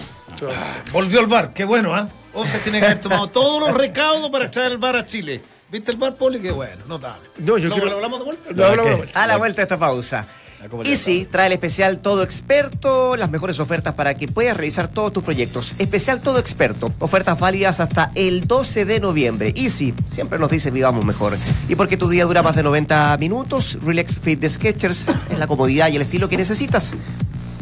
Volvió 0.92 1.20
al 1.20 1.26
bar, 1.26 1.52
qué 1.52 1.64
bueno, 1.64 1.94
¿ah? 1.94 2.08
O 2.32 2.44
se 2.44 2.58
tiene 2.58 2.78
que 2.78 2.86
haber 2.86 3.00
tomado 3.00 3.26
todos 3.28 3.60
los 3.60 3.76
recaudos 3.76 4.30
para 4.30 4.48
traer 4.50 4.72
el 4.72 4.78
bar 4.78 4.96
a 4.96 5.04
Chile. 5.06 5.40
¿Viste 5.70 5.90
el 5.90 5.98
bar, 5.98 6.16
Poli? 6.16 6.40
Qué 6.40 6.50
bueno, 6.50 6.84
notable. 6.86 7.28
No, 7.38 7.58
yo 7.58 7.68
¿Lo, 7.68 7.74
quiero- 7.74 7.90
lo 7.90 7.96
hablamos 7.96 8.18
de 8.20 8.24
vuelta? 8.24 8.50
Lo 8.52 8.66
hablamos 8.66 8.90
de 8.92 8.96
vuelta. 8.96 9.22
A 9.22 9.26
la 9.26 9.36
vuelta 9.36 9.56
de 9.56 9.62
esta 9.64 9.78
pausa. 9.78 10.26
Copa 10.70 10.82
Easy 10.88 11.24
trae 11.30 11.46
el 11.46 11.52
especial 11.52 11.98
Todo 12.00 12.24
Experto, 12.24 13.14
las 13.16 13.30
mejores 13.30 13.60
ofertas 13.60 13.94
para 13.94 14.14
que 14.14 14.26
puedas 14.26 14.56
realizar 14.56 14.88
todos 14.88 15.12
tus 15.12 15.22
proyectos. 15.22 15.76
Especial 15.78 16.20
Todo 16.20 16.38
Experto, 16.40 16.92
ofertas 16.98 17.38
válidas 17.38 17.78
hasta 17.78 18.10
el 18.16 18.48
12 18.48 18.84
de 18.84 18.98
noviembre. 18.98 19.52
Easy 19.56 19.94
siempre 20.06 20.38
nos 20.40 20.50
dice 20.50 20.72
vivamos 20.72 21.04
mejor. 21.04 21.36
Y 21.68 21.76
porque 21.76 21.96
tu 21.96 22.08
día 22.08 22.24
dura 22.24 22.42
más 22.42 22.56
de 22.56 22.64
90 22.64 23.16
minutos, 23.18 23.78
Relax 23.82 24.18
Fit 24.18 24.40
de 24.40 24.50
Sketchers 24.50 25.06
es 25.30 25.38
la 25.38 25.46
comodidad 25.46 25.88
y 25.90 25.96
el 25.96 26.02
estilo 26.02 26.28
que 26.28 26.36
necesitas. 26.36 26.94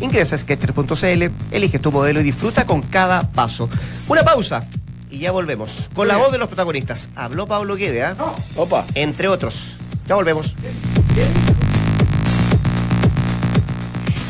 Ingresa 0.01 0.37
a 0.37 0.39
Sketchers.cl, 0.39 1.31
elige 1.51 1.79
tu 1.79 1.93
modelo 1.93 2.21
y 2.21 2.23
disfruta 2.23 2.67
con 2.67 2.81
cada 2.83 3.31
paso. 3.31 3.69
Una 4.09 4.23
pausa 4.23 4.65
y 5.11 5.19
ya 5.19 5.33
volvemos. 5.33 5.89
Con 5.95 6.09
la 6.09 6.17
voz 6.17 6.33
de 6.33 6.39
los 6.39 6.49
protagonistas. 6.49 7.11
Habló 7.15 7.47
Pablo 7.47 7.77
Guede, 7.77 8.03
¿ah? 8.05 8.17
Opa. 8.57 8.85
entre 8.95 9.29
otros. 9.29 9.77
Ya 10.07 10.15
volvemos. 10.15 10.55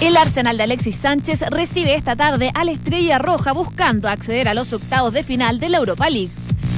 El 0.01 0.17
Arsenal 0.17 0.57
de 0.57 0.63
Alexis 0.63 0.97
Sánchez 0.97 1.41
recibe 1.51 1.95
esta 1.95 2.17
tarde 2.17 2.51
a 2.55 2.65
la 2.65 2.73
Estrella 2.73 3.19
Roja 3.19 3.53
buscando 3.53 4.09
acceder 4.09 4.47
a 4.49 4.55
los 4.55 4.73
octavos 4.73 5.13
de 5.13 5.23
final 5.23 5.59
de 5.59 5.71
la 5.71 5.79
Europa 5.79 6.11
League. 6.11 6.31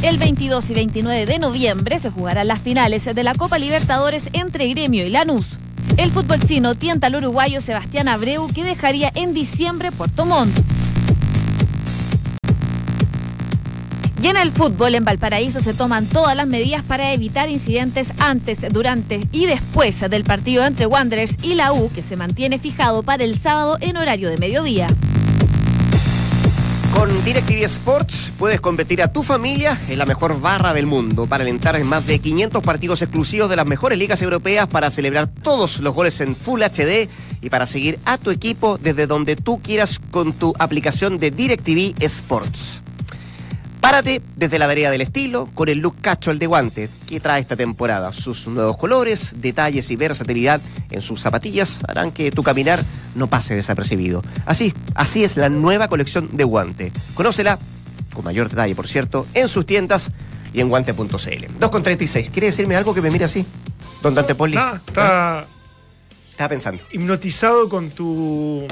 El 0.03 0.19
22 0.19 0.71
y 0.71 0.75
29 0.75 1.27
de 1.27 1.39
noviembre 1.41 1.99
se 1.99 2.11
jugarán 2.11 2.47
las 2.47 2.61
finales 2.61 3.05
de 3.05 3.23
la 3.25 3.35
Copa 3.35 3.59
Libertadores 3.59 4.29
entre 4.33 4.69
Gremio 4.69 5.05
y 5.05 5.11
Lanús. 5.11 5.45
El 5.97 6.13
fútbol 6.13 6.39
chino 6.39 6.77
tienta 6.77 7.09
al 7.09 7.17
uruguayo 7.17 7.61
Sebastián 7.61 8.07
Abreu 8.07 8.49
que 8.55 8.63
dejaría 8.63 9.11
en 9.17 9.35
diciembre 9.35 9.91
Puerto 9.91 10.25
Montt. 10.25 10.57
Y 14.21 14.27
en 14.27 14.37
el 14.37 14.51
fútbol 14.51 14.97
en 14.97 15.05
Valparaíso 15.05 15.61
se 15.61 15.75
toman 15.75 16.07
todas 16.07 16.37
las 16.37 16.49
medidas 16.49 16.83
para 16.83 17.13
evitar 17.13 17.49
incidentes 17.49 18.13
antes, 18.19 18.61
durante 18.73 19.21
y 19.31 19.47
después 19.47 20.01
del 20.11 20.25
partido 20.25 20.65
entre 20.65 20.87
Wanderers 20.87 21.37
y 21.43 21.55
la 21.55 21.73
U, 21.73 21.91
que 21.95 22.03
se 22.03 22.17
mantiene 22.17 22.59
fijado 22.59 23.05
para 23.05 23.23
el 23.23 23.39
sábado 23.39 23.79
en 23.81 23.97
horario 23.97 24.29
de 24.29 24.37
mediodía. 24.39 24.89
Con 26.93 27.25
DirecTV 27.25 27.63
Sports 27.65 28.33
puedes 28.39 28.61
competir 28.61 29.03
a 29.03 29.13
tu 29.13 29.23
familia 29.23 29.79
en 29.89 29.99
la 29.99 30.07
mejor 30.07 30.41
barra 30.41 30.75
del 30.75 30.87
mundo 30.87 31.27
para 31.27 31.45
alentar 31.45 31.77
en 31.77 31.87
más 31.87 32.05
de 32.09 32.19
500 32.19 32.61
partidos 32.61 33.03
exclusivos 33.03 33.49
de 33.49 33.55
las 33.55 33.67
mejores 33.67 34.01
ligas 34.01 34.21
europeas 34.21 34.67
para 34.67 34.91
celebrar 34.91 35.29
todos 35.29 35.79
los 35.79 35.95
goles 35.95 36.21
en 36.21 36.35
Full 36.35 36.63
HD 36.63 37.09
y 37.41 37.51
para 37.51 37.67
seguir 37.67 38.01
a 38.05 38.19
tu 38.19 38.33
equipo 38.33 38.79
desde 38.79 39.07
donde 39.07 39.37
tú 39.37 39.61
quieras 39.63 40.01
con 40.11 40.33
tu 40.33 40.55
aplicación 40.59 41.19
de 41.19 41.31
DirecTV 41.31 42.03
Sports. 42.03 42.83
Párate 43.81 44.21
desde 44.37 44.59
la 44.59 44.67
vereda 44.67 44.91
del 44.91 45.01
estilo 45.03 45.49
con 45.55 45.69
el 45.69 45.79
look 45.79 46.01
casual 46.01 46.39
de 46.39 46.47
guante 46.47 46.89
que 47.09 47.21
trae 47.21 47.41
esta 47.41 47.57
temporada. 47.57 48.13
Sus 48.13 48.49
nuevos 48.49 48.77
colores, 48.77 49.35
detalles 49.39 49.91
y 49.91 49.97
versatilidad 49.97 50.61
en 50.91 51.01
sus 51.01 51.21
zapatillas 51.21 51.83
harán 51.87 52.11
que 52.11 52.31
tu 52.31 52.43
caminar 52.43 52.83
no 53.15 53.29
pase 53.29 53.55
desapercibido. 53.55 54.23
Así, 54.47 54.75
así 54.95 55.23
es 55.25 55.37
la 55.37 55.49
nueva 55.49 55.89
colección 55.89 56.29
de 56.37 56.45
guante. 56.45 56.93
Conócela 57.15 57.59
con 58.13 58.25
mayor 58.25 58.49
detalle, 58.49 58.75
por 58.75 58.89
cierto, 58.89 59.27
en 59.35 59.47
sus 59.49 59.65
tiendas 59.65 60.11
y 60.53 60.61
en 60.61 60.69
guante.cl. 60.69 60.99
2.36. 61.07 62.31
¿Quiere 62.31 62.47
decirme 62.49 62.75
algo 62.75 62.93
que 62.95 63.01
me 63.03 63.11
mire 63.11 63.27
así? 63.27 63.47
Don 64.03 64.15
Dante 64.15 64.35
Poli. 64.35 64.57
Ah, 64.59 64.81
está 64.87 65.47
Estaba 66.31 66.49
pensando. 66.49 66.83
hipnotizado 66.91 67.69
con 67.69 67.91
tu, 67.91 68.67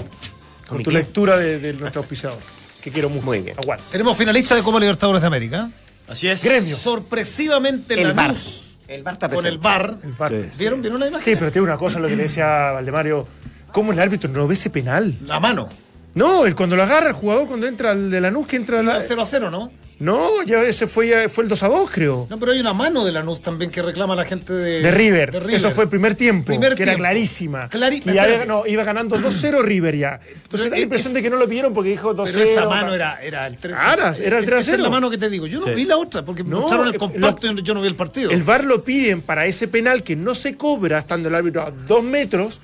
con 0.69 0.83
tu 0.83 0.91
lectura 0.91 1.37
de, 1.37 1.59
de 1.59 1.73
nuestro 1.75 2.01
auspiciador, 2.03 2.39
que 2.87 2.93
quiero 2.93 3.11
mucho. 3.11 3.27
Muy 3.27 3.41
bien. 3.41 3.59
Aguante. 3.59 3.85
Tenemos 3.91 4.17
finalista 4.17 4.55
de 4.55 4.63
Copa 4.63 4.79
Libertadores 4.79 5.21
de 5.21 5.27
América. 5.27 5.69
Así 6.07 6.29
es. 6.29 6.45
Gremio. 6.45 6.77
Sorpresivamente 6.77 8.01
El. 8.01 8.15
Lanús 8.15 8.77
El 8.87 9.03
VAR 9.03 9.15
está 9.15 9.29
con 9.29 9.45
el. 9.45 9.59
VAR. 9.59 9.99
El 10.05 10.13
VAR. 10.13 10.33
Sí. 10.51 10.61
¿Vieron? 10.61 10.83
¿Vieron 10.83 11.01
la 11.01 11.09
imagen? 11.09 11.25
Sí, 11.25 11.37
pero 11.37 11.51
tiene 11.51 11.67
una 11.67 11.77
cosa 11.77 11.99
lo 11.99 12.07
que 12.07 12.15
le 12.15 12.23
decía 12.25 12.71
Valdemario. 12.73 13.27
¿Cómo 13.73 13.91
el 13.91 13.99
árbitro 13.99 14.31
no 14.31 14.47
ve 14.47 14.55
ese 14.55 14.71
penal? 14.71 15.19
La 15.23 15.41
mano. 15.41 15.69
No, 16.15 16.47
el 16.47 16.55
cuando 16.55 16.77
lo 16.77 16.85
agarra 16.85 17.09
el 17.09 17.15
jugador, 17.15 17.49
cuando 17.49 17.67
entra 17.67 17.91
el 17.91 18.09
de 18.09 18.21
Lanús, 18.21 18.47
que 18.47 18.55
entra 18.55 18.85
la... 18.85 19.03
0 19.07 19.21
a 19.21 19.27
0, 19.27 19.51
¿no? 19.51 19.73
No, 19.99 20.43
ya 20.43 20.63
ese 20.63 20.87
fue, 20.87 21.27
fue 21.31 21.45
el 21.45 21.49
2 21.49 21.63
a 21.63 21.69
2, 21.69 21.91
creo. 21.91 22.27
No, 22.29 22.39
pero 22.39 22.53
hay 22.53 22.61
una 22.61 22.75
mano 22.75 23.03
de 23.03 23.13
Lanús 23.13 23.41
también 23.41 23.71
que 23.71 23.81
reclama 23.81 24.15
la 24.15 24.27
gente 24.27 24.53
de, 24.53 24.83
De 24.83 24.91
River. 24.91 25.43
de 25.43 25.57
Eso 25.57 25.71
fue 25.71 25.85
el 25.85 25.91
primer 25.91 26.15
tiempo, 26.15 26.45
Primer 26.49 26.75
que 26.75 26.83
era 26.83 26.93
tiempo. 26.93 27.03
clarísima. 27.05 27.71
Clari- 27.71 28.03
Que 28.03 28.13
ya 28.13 28.25
había- 28.25 28.45
no, 28.45 28.67
iba 28.67 28.85
ganando 28.85 29.17
2-0 29.19 29.63
River 29.63 29.97
ya. 29.97 30.21
Entonces 30.43 30.67
da 30.69 30.73
la 30.73 30.77
es- 30.77 30.83
impresión 30.83 31.15
de 31.15 31.23
que 31.23 31.31
no 31.31 31.37
lo 31.37 31.49
pidieron 31.49 31.73
porque 31.73 31.89
dijo 31.91 32.13
2-0. 32.13 32.39
Pero 32.45 32.51
esa 32.51 32.69
mano 32.69 32.93
era, 32.93 33.19
era 33.23 33.47
el 33.47 33.57
3 33.57 33.75
Ah, 33.79 33.95
era- 33.95 34.15
era 34.23 34.39
el 34.39 34.45
3 34.45 34.59
a 34.59 34.61
Esa 34.61 34.71
es 34.73 34.77
0. 34.77 34.83
la 34.83 34.91
mano 34.91 35.09
que 35.09 35.17
te 35.17 35.31
digo. 35.31 35.47
Yo 35.47 35.61
no 35.61 35.65
Sí. 35.67 35.71
vi 35.73 35.85
la 35.87 35.97
otra 35.97 36.23
porque 36.23 36.45
No, 36.45 36.61
mostraron 36.61 36.89
el 36.89 36.95
eh, 36.95 36.99
compacto 36.99 37.51
lo- 37.51 37.61
y 37.61 37.63
yo 37.63 37.73
no 37.73 37.81
vi 37.81 37.89
el 37.89 37.97
partido. 37.97 38.31
El 38.31 38.43
VAR 38.43 38.65
lo 38.65 38.85
piden 38.85 39.23
para 39.23 39.47
ese 39.47 39.67
penal 39.67 40.03
que 40.03 40.15
no 40.15 40.35
se 40.35 40.57
cobra 40.59 40.99
estando 40.99 41.31
el 41.31 41.35
árbitro 41.35 41.63
a 41.63 41.71
dos 41.71 42.03
metros, 42.03 42.61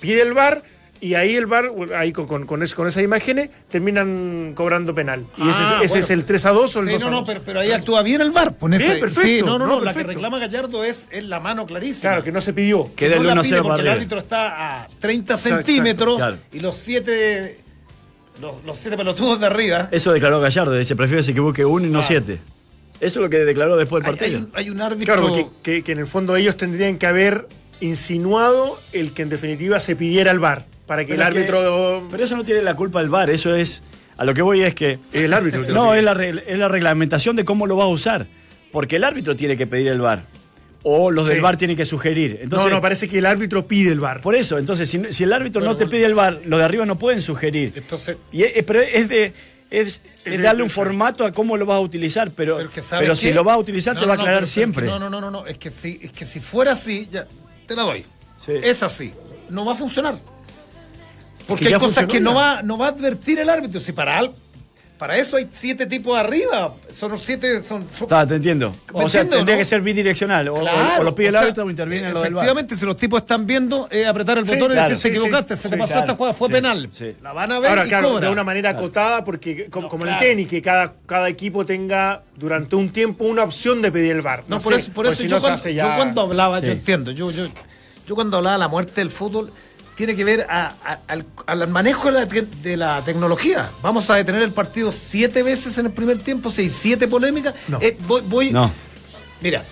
pide 0.00 0.22
el 0.22 0.32
VAR 0.32 0.64
y 1.02 1.14
ahí 1.14 1.34
el 1.36 1.46
VAR, 1.46 1.70
ahí 1.96 2.12
con, 2.12 2.26
con, 2.26 2.46
con, 2.46 2.62
es- 2.62 2.74
con 2.74 2.86
esas 2.86 3.02
imágenes, 3.02 3.50
terminan 3.68 4.52
cobrando 4.54 4.94
penal. 4.94 5.26
Y 5.36 5.42
ese, 5.42 5.50
es- 5.50 5.56
Ah, 5.68 5.78
ese 5.82 5.88
bueno. 5.88 6.04
es 6.04 6.10
el 6.10 6.24
3 6.24 6.46
a 6.46 6.50
2 6.52 6.76
o 6.76 6.78
el 6.80 6.86
Sí, 6.86 6.92
2 6.92 7.02
a 7.02 7.04
no, 7.06 7.10
2. 7.16 7.20
no, 7.20 7.26
pero, 7.26 7.42
pero 7.44 7.60
ahí 7.60 7.72
actúa 7.72 8.02
bien 8.02 8.20
el 8.20 8.30
VAR. 8.30 8.56
Pon 8.56 8.70
Bien, 8.70 8.80
ese- 8.82 8.96
perfecto. 9.00 9.22
Sí, 9.28 9.40
no, 9.42 9.58
no, 9.58 9.66
no, 9.66 9.78
No, 9.78 9.80
la 9.84 9.92
que 9.92 10.04
reclama 10.04 10.38
Gallardo 10.38 10.84
es, 10.84 11.06
es 11.10 11.24
la 11.24 11.40
mano 11.40 11.66
clarísima. 11.66 12.00
Claro, 12.12 12.22
que 12.22 12.30
no 12.32 12.40
se 12.40 12.52
pidió. 12.54 12.88
Que 12.94 13.06
era 13.06 13.16
no 13.16 13.20
el 13.22 13.26
la 13.26 13.32
1 13.34 13.42
pide 13.42 13.50
0 13.56 13.62
porque 13.64 13.80
el 13.82 13.88
árbitro 13.88 14.18
está 14.20 14.82
a 14.82 14.88
30 15.00 15.34
Exacto, 15.34 15.56
centímetros 15.56 16.16
claro. 16.18 16.36
y 16.52 16.60
los 16.60 16.76
siete 16.76 17.58
los, 18.40 18.64
los 18.64 18.76
siete 18.78 18.96
pelotudos 18.96 19.38
de 19.40 19.46
arriba. 19.46 19.88
Eso 19.90 20.12
declaró 20.12 20.40
Gallardo, 20.40 20.72
dice, 20.74 20.96
prefiero 20.96 21.18
que 21.18 21.24
se 21.24 21.30
equivoque 21.32 21.64
uno 21.64 21.86
y 21.86 21.90
no 21.90 22.02
siete. 22.02 22.38
Eso 23.00 23.18
es 23.18 23.22
lo 23.24 23.28
que 23.30 23.38
declaró 23.38 23.76
después 23.76 24.04
del 24.04 24.12
Hay, 24.14 24.18
hay 24.18 24.18
partido. 24.30 24.46
un, 24.46 24.50
hay 24.58 24.70
un 24.70 24.80
árbitro. 24.80 25.14
Claro, 25.14 25.28
porque 25.28 25.46
que, 25.62 25.82
que 25.82 25.92
en 25.92 25.98
el 25.98 26.06
fondo 26.06 26.36
ellos 26.36 26.56
tendrían 26.56 26.96
que 26.98 27.06
haber 27.06 27.48
insinuado 27.80 28.78
el 28.92 29.12
que 29.12 29.22
en 29.22 29.28
definitiva 29.28 29.78
se 29.80 29.96
pidiera 29.96 30.30
el 30.30 30.38
VAR. 30.38 30.64
Para 30.92 31.06
que 31.06 31.14
Pero 31.14 31.26
el 31.26 31.32
que- 31.32 31.38
árbitro. 31.38 32.08
Pero 32.10 32.22
eso 32.24 32.36
no 32.36 32.44
tiene 32.44 32.60
la 32.60 32.76
culpa 32.76 33.00
del 33.00 33.08
VAR, 33.08 33.30
eso 33.30 33.54
es. 33.54 33.82
A 34.18 34.24
lo 34.26 34.34
que 34.34 34.42
voy 34.42 34.62
es 34.62 34.74
que. 34.74 34.98
El 35.14 35.32
árbitro. 35.32 35.62
No, 35.72 35.94
es 35.94 36.04
la, 36.04 36.12
regla- 36.12 36.42
es 36.46 36.58
la 36.58 36.68
reglamentación 36.68 37.34
de 37.34 37.46
cómo 37.46 37.66
lo 37.66 37.76
vas 37.76 37.84
a 37.86 37.88
usar. 37.88 38.26
Porque 38.70 38.96
el 38.96 39.04
árbitro 39.04 39.34
tiene 39.34 39.56
que 39.56 39.66
pedir 39.66 39.88
el 39.88 40.02
VAR. 40.02 40.24
O 40.82 41.10
los 41.10 41.28
del 41.28 41.38
Sí. 41.38 41.42
VAR 41.42 41.56
tienen 41.56 41.78
que 41.78 41.86
sugerir. 41.86 42.40
Entonces, 42.42 42.68
no, 42.68 42.76
no, 42.76 42.82
parece 42.82 43.08
que 43.08 43.18
el 43.20 43.24
árbitro 43.24 43.66
pide 43.66 43.90
el 43.90 44.00
VAR. 44.00 44.20
Por 44.20 44.34
eso, 44.34 44.58
entonces, 44.58 44.90
si, 44.90 45.00
si 45.12 45.22
el 45.24 45.32
árbitro 45.32 45.60
Bueno, 45.62 45.72
no 45.72 45.76
te 45.78 45.86
pide 45.86 46.04
el 46.04 46.12
VAR, 46.14 46.40
los 46.44 46.58
de 46.58 46.64
arriba 46.66 46.84
no 46.84 46.98
pueden 46.98 47.22
sugerir. 47.22 47.72
Entonces, 47.74 48.18
Y 48.30 48.42
es, 48.42 48.62
pero 48.64 48.80
es 48.80 49.08
de. 49.08 49.32
Es, 49.70 50.02
es 50.26 50.32
de- 50.36 50.38
darle 50.42 50.62
un 50.62 50.68
formato 50.68 51.24
a 51.24 51.32
cómo 51.32 51.56
lo 51.56 51.64
vas 51.64 51.76
a 51.76 51.80
utilizar, 51.80 52.30
pero, 52.32 52.58
pero, 52.58 52.68
que 52.70 52.82
¿sabes 52.82 53.18
si 53.18 53.32
lo 53.32 53.42
vas 53.44 53.54
a 53.54 53.58
utilizar 53.58 53.94
No, 53.94 54.00
te 54.00 54.06
no, 54.06 54.08
va 54.08 54.14
a 54.14 54.16
no, 54.18 54.22
aclarar 54.24 54.40
pero- 54.42 54.46
pero 54.46 54.52
siempre. 54.54 54.84
que 54.84 54.90
No, 54.90 54.98
no, 54.98 55.08
no, 55.08 55.20
no, 55.22 55.30
no. 55.30 55.46
Es 55.46 55.56
que 55.56 55.70
si, 55.70 55.98
es 56.02 56.12
que 56.12 56.26
si 56.26 56.40
fuera 56.40 56.72
así, 56.72 57.08
ya, 57.10 57.26
te 57.66 57.74
la 57.74 57.82
doy. 57.84 58.04
Sí. 58.36 58.52
Es 58.62 58.82
así. 58.82 59.14
No 59.48 59.64
va 59.64 59.72
a 59.72 59.74
funcionar. 59.76 60.16
Porque 61.52 61.68
que 61.68 61.74
hay 61.74 61.80
cosas 61.80 62.06
que 62.06 62.20
no 62.20 62.34
va, 62.34 62.62
no 62.62 62.76
va 62.78 62.86
a 62.86 62.90
advertir 62.90 63.38
el 63.38 63.48
árbitro. 63.48 63.80
Si 63.80 63.92
para 63.92 64.20
para 64.98 65.16
eso 65.16 65.36
hay 65.36 65.48
siete 65.52 65.86
tipos 65.86 66.16
arriba. 66.16 66.74
Son 66.92 67.10
los 67.10 67.20
siete. 67.20 67.60
Son, 67.60 67.82
son- 67.92 68.04
Está, 68.04 68.24
te 68.24 68.36
entiendo. 68.36 68.72
¿Me 68.94 69.02
O 69.04 69.08
sea, 69.08 69.22
entiendo, 69.22 69.38
tendría 69.38 69.56
no? 69.56 69.58
que 69.58 69.64
ser 69.64 69.80
bidireccional. 69.80 70.48
O, 70.48 70.54
Claro, 70.60 71.00
o 71.00 71.02
lo 71.02 71.12
pide 71.12 71.26
el 71.30 71.34
árbitro 71.34 71.64
o 71.64 71.70
interviene 71.70 72.12
lo 72.12 72.22
del 72.22 72.34
VAR. 72.34 72.44
Efectivamente, 72.44 72.76
si 72.76 72.86
los 72.86 72.96
tipos 72.96 73.22
están 73.22 73.44
viendo, 73.44 73.88
eh, 73.90 74.06
apretar 74.06 74.38
el 74.38 74.46
Sí, 74.46 74.52
botón 74.54 74.70
y 74.70 74.74
decir, 74.76 74.94
sí, 74.96 75.02
sí, 75.02 75.08
equivocaste, 75.08 75.56
se 75.56 75.62
sí, 75.64 75.70
te 75.70 75.76
pasó 75.76 75.94
claro, 75.94 76.00
esta 76.06 76.16
jugada, 76.16 76.34
fue 76.34 76.46
sí, 76.46 76.54
penal. 76.54 76.88
sí. 76.92 77.16
La 77.20 77.32
van 77.32 77.50
a 77.50 77.58
ver 77.58 77.70
Ahora, 77.70 77.84
y 77.84 77.88
claro, 77.88 78.10
cobra. 78.10 78.26
de 78.26 78.32
una 78.32 78.44
manera 78.44 78.70
acotada, 78.70 79.24
porque 79.24 79.66
como, 79.70 79.88
como 79.88 80.06
en 80.06 80.12
el 80.12 80.18
tenis, 80.20 80.46
que 80.46 80.62
cada, 80.62 80.94
cada 81.04 81.28
equipo 81.28 81.66
tenga 81.66 82.22
durante 82.36 82.76
un 82.76 82.90
tiempo 82.90 83.24
una 83.24 83.42
opción 83.42 83.82
de 83.82 83.90
pedir 83.90 84.12
el 84.12 84.22
VAR. 84.22 84.44
No, 84.46 84.60
por 84.60 84.72
sé, 84.74 84.82
eso, 84.82 84.92
por 84.92 85.06
eso 85.08 85.16
si 85.16 85.26
yo, 85.26 85.40
no 85.40 85.56
se 85.56 85.74
cuando, 85.74 86.22
yo 86.22 86.28
hablaba, 86.28 86.60
yo 86.60 86.70
entiendo, 86.70 87.10
yo, 87.10 87.32
yo, 87.32 87.48
yo 88.06 88.14
cuando 88.14 88.36
hablaba 88.36 88.54
de 88.54 88.60
la 88.60 88.68
muerte 88.68 89.00
del 89.00 89.10
fútbol, 89.10 89.52
tiene 89.96 90.14
que 90.16 90.24
ver 90.24 90.46
a- 90.48 90.72
a- 90.84 90.98
al, 91.08 91.24
al 91.46 91.68
manejo 91.68 92.10
de 92.10 92.12
la, 92.12 92.26
de 92.26 92.76
la 92.76 93.02
tecnología. 93.02 93.70
Vamos 93.82 94.08
a 94.10 94.14
detener 94.16 94.42
el 94.42 94.52
partido 94.52 94.90
siete 94.92 95.42
veces 95.42 95.76
en 95.78 95.86
el 95.86 95.92
primer 95.92 96.18
tiempo, 96.18 96.50
hay 96.56 96.68
siete 96.68 97.08
polémicas. 97.08 97.54
No. 97.68 97.78
Eh, 97.80 97.96
voy, 98.06 98.22
voy- 98.26 98.50
No. 98.50 98.70
Mira, 99.40 99.64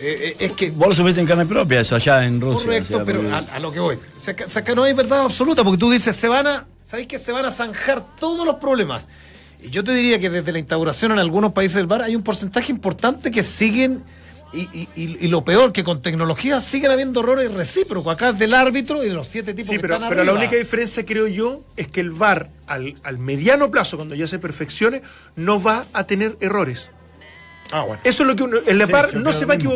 eh, 0.00 0.36
eh, 0.40 0.46
es 0.46 0.52
que 0.52 0.70
Vos 0.70 0.88
lo 0.88 0.94
sufriste 0.94 1.20
en 1.20 1.26
carne 1.26 1.46
propia, 1.46 1.80
eso 1.80 1.94
allá 1.94 2.24
en 2.24 2.40
Rusia. 2.40 2.64
Correcto, 2.66 2.94
o 2.94 2.96
sea, 2.96 3.04
pero 3.04 3.34
a, 3.34 3.38
a 3.38 3.58
lo 3.60 3.70
que 3.72 3.80
voy. 3.80 3.96
O 3.96 4.20
sea, 4.20 4.34
que- 4.34 4.44
o 4.44 4.48
sea, 4.48 4.64
que 4.64 4.74
no 4.74 4.82
hay 4.84 4.94
verdad 4.94 5.20
absoluta, 5.24 5.62
porque 5.62 5.78
tú 5.78 5.90
dices, 5.90 6.16
se 6.16 6.28
van 6.28 6.46
a, 6.46 6.66
¿sabéis 6.80 7.08
que 7.08 7.18
se 7.18 7.30
van 7.32 7.44
a 7.44 7.50
zanjar 7.50 8.04
todos 8.18 8.44
los 8.46 8.56
problemas? 8.56 9.08
Y 9.62 9.68
yo 9.68 9.84
te 9.84 9.92
diría 9.92 10.18
que 10.18 10.30
desde 10.30 10.52
la 10.52 10.58
instauración 10.58 11.12
en 11.12 11.18
algunos 11.18 11.52
países 11.52 11.76
del 11.76 11.86
bar 11.86 12.00
hay 12.02 12.16
un 12.16 12.22
porcentaje 12.22 12.72
importante 12.72 13.30
que 13.30 13.42
siguen, 13.44 14.02
y, 14.52 14.60
y- 14.72 14.88
y- 14.96 15.28
lo 15.28 15.44
peor, 15.44 15.72
que 15.72 15.84
con 15.84 16.02
tecnología 16.02 16.60
siguen 16.60 16.90
habiendo 16.90 17.20
errores 17.20 17.52
recíprocos. 17.52 18.12
Acá 18.14 18.30
es 18.30 18.38
del 18.38 18.52
árbitro 18.54 19.04
y 19.04 19.08
de 19.08 19.14
los 19.14 19.28
siete 19.28 19.54
tipos 19.54 19.68
Sí, 19.70 19.76
que 19.76 19.80
pero, 19.80 19.94
están 19.94 20.08
pero 20.08 20.24
la 20.24 20.30
arriba. 20.32 20.44
única 20.44 20.56
diferencia, 20.56 21.06
creo 21.06 21.26
yo, 21.28 21.62
es 21.76 21.86
que 21.86 22.00
el 22.00 22.10
VAR 22.10 22.50
al, 22.66 22.94
al 23.04 23.18
mediano 23.18 23.70
plazo, 23.70 23.96
cuando 23.96 24.14
ya 24.14 24.26
se 24.26 24.38
perfeccione, 24.38 25.02
no 25.36 25.62
va 25.62 25.86
a 25.92 26.04
tener 26.04 26.36
errores. 26.40 26.90
Ah, 27.72 27.82
bueno. 27.82 28.00
Eso 28.02 28.24
es 28.24 28.26
lo 28.28 28.34
que 28.34 28.42
uno, 28.42 28.58
el 28.66 28.84
VAR 28.86 29.12
yo 29.12 29.20
no 29.20 29.32
se 29.32 29.44
va 29.46 29.54
a 29.54 29.56
mismo. 29.56 29.70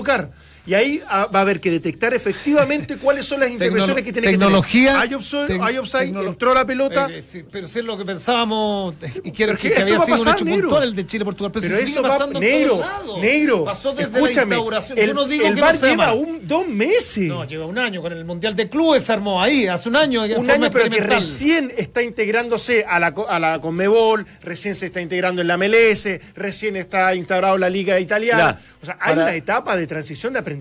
Y 0.66 0.72
ahí 0.72 1.02
ah, 1.08 1.26
va 1.32 1.40
a 1.40 1.42
haber 1.42 1.60
que 1.60 1.70
detectar 1.70 2.14
efectivamente 2.14 2.96
cuáles 2.96 3.26
son 3.26 3.40
las 3.40 3.50
intervenciones 3.50 4.02
que 4.02 4.12
tiene 4.12 4.28
tecnología, 4.28 4.92
que 4.94 4.98
tener. 5.00 5.08
Hay 5.10 5.14
offside, 5.14 5.48
tec- 5.48 5.62
hay 5.62 5.76
offside, 5.76 6.26
entró 6.26 6.54
la 6.54 6.64
pelota. 6.64 7.06
Eh, 7.10 7.18
eh, 7.18 7.24
sí, 7.30 7.44
pero 7.52 7.66
si 7.68 7.80
es 7.80 7.84
lo 7.84 7.98
que 7.98 8.04
pensábamos 8.06 8.94
y 9.22 9.30
que, 9.30 9.46
Pero 9.46 9.58
que, 9.58 9.70
que 9.72 9.82
había 9.82 9.98
va 9.98 10.02
a 10.04 10.06
sido 10.06 10.16
un 10.16 10.24
pasar, 10.24 10.34
hecho 10.36 10.44
negro. 10.46 10.62
puntual 10.68 10.82
el 10.84 10.94
de 10.96 11.06
Chile-Portugal. 11.06 11.52
Pero, 11.52 11.62
Pero 11.68 11.76
si 11.76 11.82
eso 11.92 11.96
sigue 12.02 12.08
va 12.08 12.40
negro, 12.40 12.80
negro. 13.20 13.64
Pasó 13.64 13.92
desde 13.92 14.10
Escúchame, 14.10 14.50
la 14.50 14.56
instauración. 14.56 14.98
el, 14.98 15.06
Yo 15.08 15.14
no 15.14 15.24
digo 15.26 15.46
el 15.46 15.54
que 15.54 15.60
VAR 15.60 15.74
no 15.74 15.86
lleva 15.88 16.14
un, 16.14 16.48
dos 16.48 16.66
meses. 16.68 17.28
No, 17.28 17.44
lleva 17.44 17.66
un 17.66 17.78
año. 17.78 18.00
Con 18.00 18.12
el 18.14 18.24
Mundial 18.24 18.56
de 18.56 18.68
Clubes 18.70 19.04
se 19.04 19.12
armó 19.12 19.42
ahí, 19.42 19.66
hace 19.66 19.88
un 19.90 19.96
año. 19.96 20.22
un 20.22 20.50
año, 20.50 20.70
pero 20.72 20.88
que 20.88 21.00
recién 21.00 21.72
está 21.76 22.00
integrándose 22.02 22.86
a 22.88 22.98
la, 22.98 23.14
a 23.28 23.38
la 23.38 23.60
Conmebol, 23.60 24.26
recién 24.42 24.74
se 24.74 24.86
está 24.86 25.02
integrando 25.02 25.42
en 25.42 25.48
la 25.48 25.58
MLS, 25.58 26.08
recién 26.34 26.76
está 26.76 27.14
instaurado 27.14 27.58
la 27.58 27.68
Liga 27.68 28.00
Italiana. 28.00 28.54
Claro. 28.54 28.58
o 28.82 28.86
sea, 28.86 28.96
hay 29.00 29.10
Para- 29.14 29.22
una 29.26 29.34
etapa 29.34 29.76
de 29.76 29.86
transición 29.86 30.32
de 30.32 30.38
aprendizaje. 30.38 30.53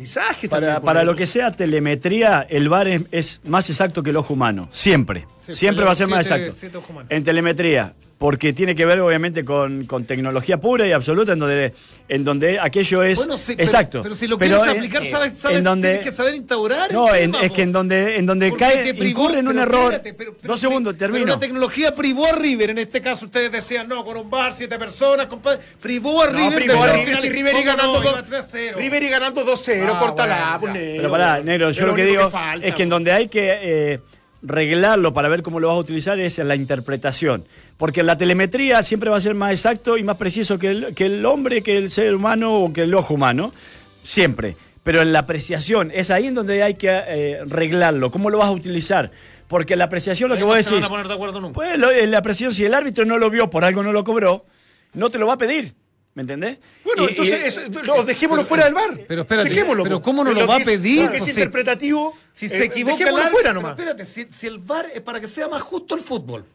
Para, 0.48 0.62
también 0.62 0.82
por 0.82 0.86
para 0.86 1.00
ahí. 1.02 1.06
lo 1.06 1.16
que 1.16 1.26
sea 1.26 1.52
telemetría, 1.52 2.46
el 2.50 2.70
VAR 2.70 2.88
es, 2.88 3.02
es 3.12 3.42
más 3.46 3.70
exacto 3.70 4.04
que 4.04 4.12
el 4.12 4.18
ojo 4.18 4.34
humano. 4.34 4.70
Siempre. 4.72 5.28
Sí, 5.46 5.56
Siempre 5.56 5.84
va 5.84 5.92
a 5.92 5.96
ser 5.96 6.08
más 6.08 6.26
exacto. 6.26 6.54
siete. 6.58 6.80
En 7.10 7.24
telemetría. 7.24 7.94
Porque 8.16 8.54
tiene 8.54 8.74
que 8.74 8.86
ver, 8.86 9.02
obviamente, 9.02 9.44
con, 9.44 9.84
con 9.84 10.06
tecnología 10.06 10.58
pura 10.58 10.88
y 10.88 10.94
absoluta, 10.94 11.34
en 11.34 11.40
donde, 11.40 11.74
en 12.08 12.24
donde 12.24 12.58
aquello 12.58 13.04
es. 13.04 13.18
Bueno, 13.18 13.36
sí, 13.36 13.54
pero- 13.58 13.64
exacto. 13.68 14.02
Pero, 14.02 14.16
si 14.16 14.28
lo 14.28 14.38
Pero 14.38 14.56
quieres 14.56 14.72
en- 14.72 14.78
aplicar, 14.78 15.04
eh, 15.04 15.12
sabes, 15.12 15.34
sabes 15.38 15.58
en 15.58 15.64
donde, 15.66 15.88
tienes 15.90 16.06
que 16.06 16.12
saber 16.12 16.36
instaurar. 16.36 16.94
No, 16.94 17.14
en- 17.14 17.32
tema, 17.32 17.44
es 17.44 17.52
que 17.52 17.62
en 17.64 17.74
donde, 17.74 18.16
en 18.16 18.26
donde 18.26 18.48
Porque 18.50 18.64
cae, 18.64 18.94
privó- 18.94 19.04
incurre 19.24 19.40
en 19.40 19.48
un 19.50 19.54
pero 19.56 19.64
error. 19.64 19.94
espérate, 19.94 20.14
pero- 20.14 20.34
pero- 20.36 20.48
dos 20.48 20.60
segundos, 20.60 20.96
pero 20.98 21.12
termino. 21.12 21.34
la 21.34 21.40
tecnología 21.40 21.94
privó 21.94 22.28
a 22.28 22.32
River. 22.32 22.70
En 22.70 22.78
este 22.78 23.02
caso, 23.02 23.26
ustedes 23.26 23.52
decían, 23.52 23.90
no, 23.90 24.06
con 24.06 24.16
un 24.16 24.30
bar, 24.30 24.54
siete 24.54 24.80
personas, 24.80 25.26
compadre. 25.28 25.60
Privó 25.82 26.24
a 26.24 26.28
No, 26.28 26.38
River. 26.38 26.56
privó 26.64 26.82
pero 26.82 26.94
a 26.94 26.96
River, 26.96 27.22
River 27.24 27.54
y 27.56 27.58
¿cómo 27.58 27.66
ganando 27.66 28.00
no? 28.00 28.10
Iba 28.10 28.22
dos- 28.22 28.30
3-0. 28.30 28.78
River 28.78 29.04
y 29.04 29.10
ganando 29.10 29.44
2-0, 29.44 29.94
Ah, 29.96 30.00
córtala, 30.00 30.58
bueno, 30.60 30.60
pues, 30.62 30.74
ya. 30.76 30.80
negro. 30.80 30.98
Pero 30.98 31.12
pará, 31.12 31.40
negro, 31.42 31.72
yo 31.72 31.86
lo 31.88 31.96
que 31.96 32.06
digo 32.06 32.32
es 32.62 32.74
que 32.74 32.84
en 32.84 32.90
donde 32.90 33.12
hay 33.12 33.28
que 33.28 33.50
eh, 33.94 34.00
reglarlo 34.44 35.14
para 35.14 35.30
ver 35.30 35.42
cómo 35.42 35.60
lo 35.60 35.70
vas 35.70 35.78
a 35.78 35.80
utilizar 35.80 36.20
es 36.20 36.38
en 36.40 36.48
la 36.48 36.56
interpretación. 36.56 37.46
Porque 37.78 38.02
en 38.02 38.06
la 38.08 38.18
telemetría 38.18 38.84
siempre 38.84 39.10
va 39.10 39.18
a 39.18 39.22
ser 39.22 39.36
más 39.36 39.52
exacto 39.52 39.98
y 39.98 40.04
más 40.04 40.18
preciso 40.18 40.60
que 40.60 40.70
el, 40.70 40.96
que 40.96 41.06
el 41.08 41.26
hombre, 41.26 41.62
que 41.64 41.78
el 41.78 41.90
ser 41.90 42.14
humano 42.14 42.54
o 42.60 42.74
que 42.74 42.82
el 42.84 42.94
ojo 42.94 43.14
humano. 43.14 43.54
Siempre. 44.04 44.56
Pero 44.84 45.02
en 45.02 45.14
la 45.14 45.20
apreciación, 45.20 45.92
es 45.94 46.12
ahí 46.12 46.28
en 46.28 46.36
donde 46.36 46.62
hay 46.62 46.76
que 46.76 46.90
eh, 46.92 47.40
reglarlo. 47.46 48.12
¿Cómo 48.12 48.30
lo 48.30 48.40
vas 48.40 48.50
a 48.50 48.52
utilizar? 48.52 49.12
Porque 49.48 49.76
la 49.78 49.86
apreciación, 49.86 50.30
lo 50.30 50.36
que 50.36 50.44
vos 50.44 50.58
decís. 50.58 50.86
a 50.86 50.90
poner 50.90 51.08
de 51.08 51.14
acuerdo 51.14 51.40
nunca. 51.40 51.54
Pues 51.54 51.78
lo- 51.80 51.92
la 51.92 52.18
apreciación, 52.18 52.54
si 52.54 52.66
el 52.66 52.74
árbitro 52.74 53.06
no 53.06 53.18
lo 53.18 53.30
vio, 53.30 53.50
por 53.50 53.64
algo 53.64 53.82
no 53.82 53.94
lo 53.94 54.04
cobró, 54.04 54.46
no 54.94 55.10
te 55.10 55.18
lo 55.20 55.28
va 55.28 55.34
a 55.36 55.38
pedir. 55.38 55.74
¿Me 56.16 56.22
entendés? 56.22 56.60
Bueno, 56.84 57.06
Y- 57.06 57.08
entonces 57.10 57.42
y- 57.44 57.48
eso- 57.48 57.62
no, 57.86 58.04
dejémoslo 58.04 58.46
fuera 58.46 58.66
del 58.66 58.74
bar. 58.76 59.00
pero 59.08 59.22
espérate, 59.24 59.50
dejémoslo. 59.50 59.84
pero. 59.84 60.02
¿cómo 60.02 60.24
no 60.24 60.32
lo 60.32 60.42
Lo 60.42 60.48
va 60.48 60.58
a 60.58 60.60
pedir? 60.60 61.06
lo 61.06 61.12
que 61.12 61.18
es 61.18 61.28
interpretativo. 61.28 62.16
Si 62.32 62.46
eh, 62.46 62.50
se 62.50 62.64
equivoca 62.66 62.94
el 62.94 63.00
dejémoslo 63.06 63.30
fuera 63.32 63.54
nomás. 63.54 63.72
espérate, 63.72 64.06
si, 64.06 64.26
si 64.32 64.46
el 64.48 64.60
VAR 64.60 64.86
es 64.94 65.02
para 65.02 65.20
que 65.20 65.28
sea 65.28 65.48
más 65.48 65.62
justo 65.64 65.96
el 65.96 66.02
fútbol. 66.02 66.46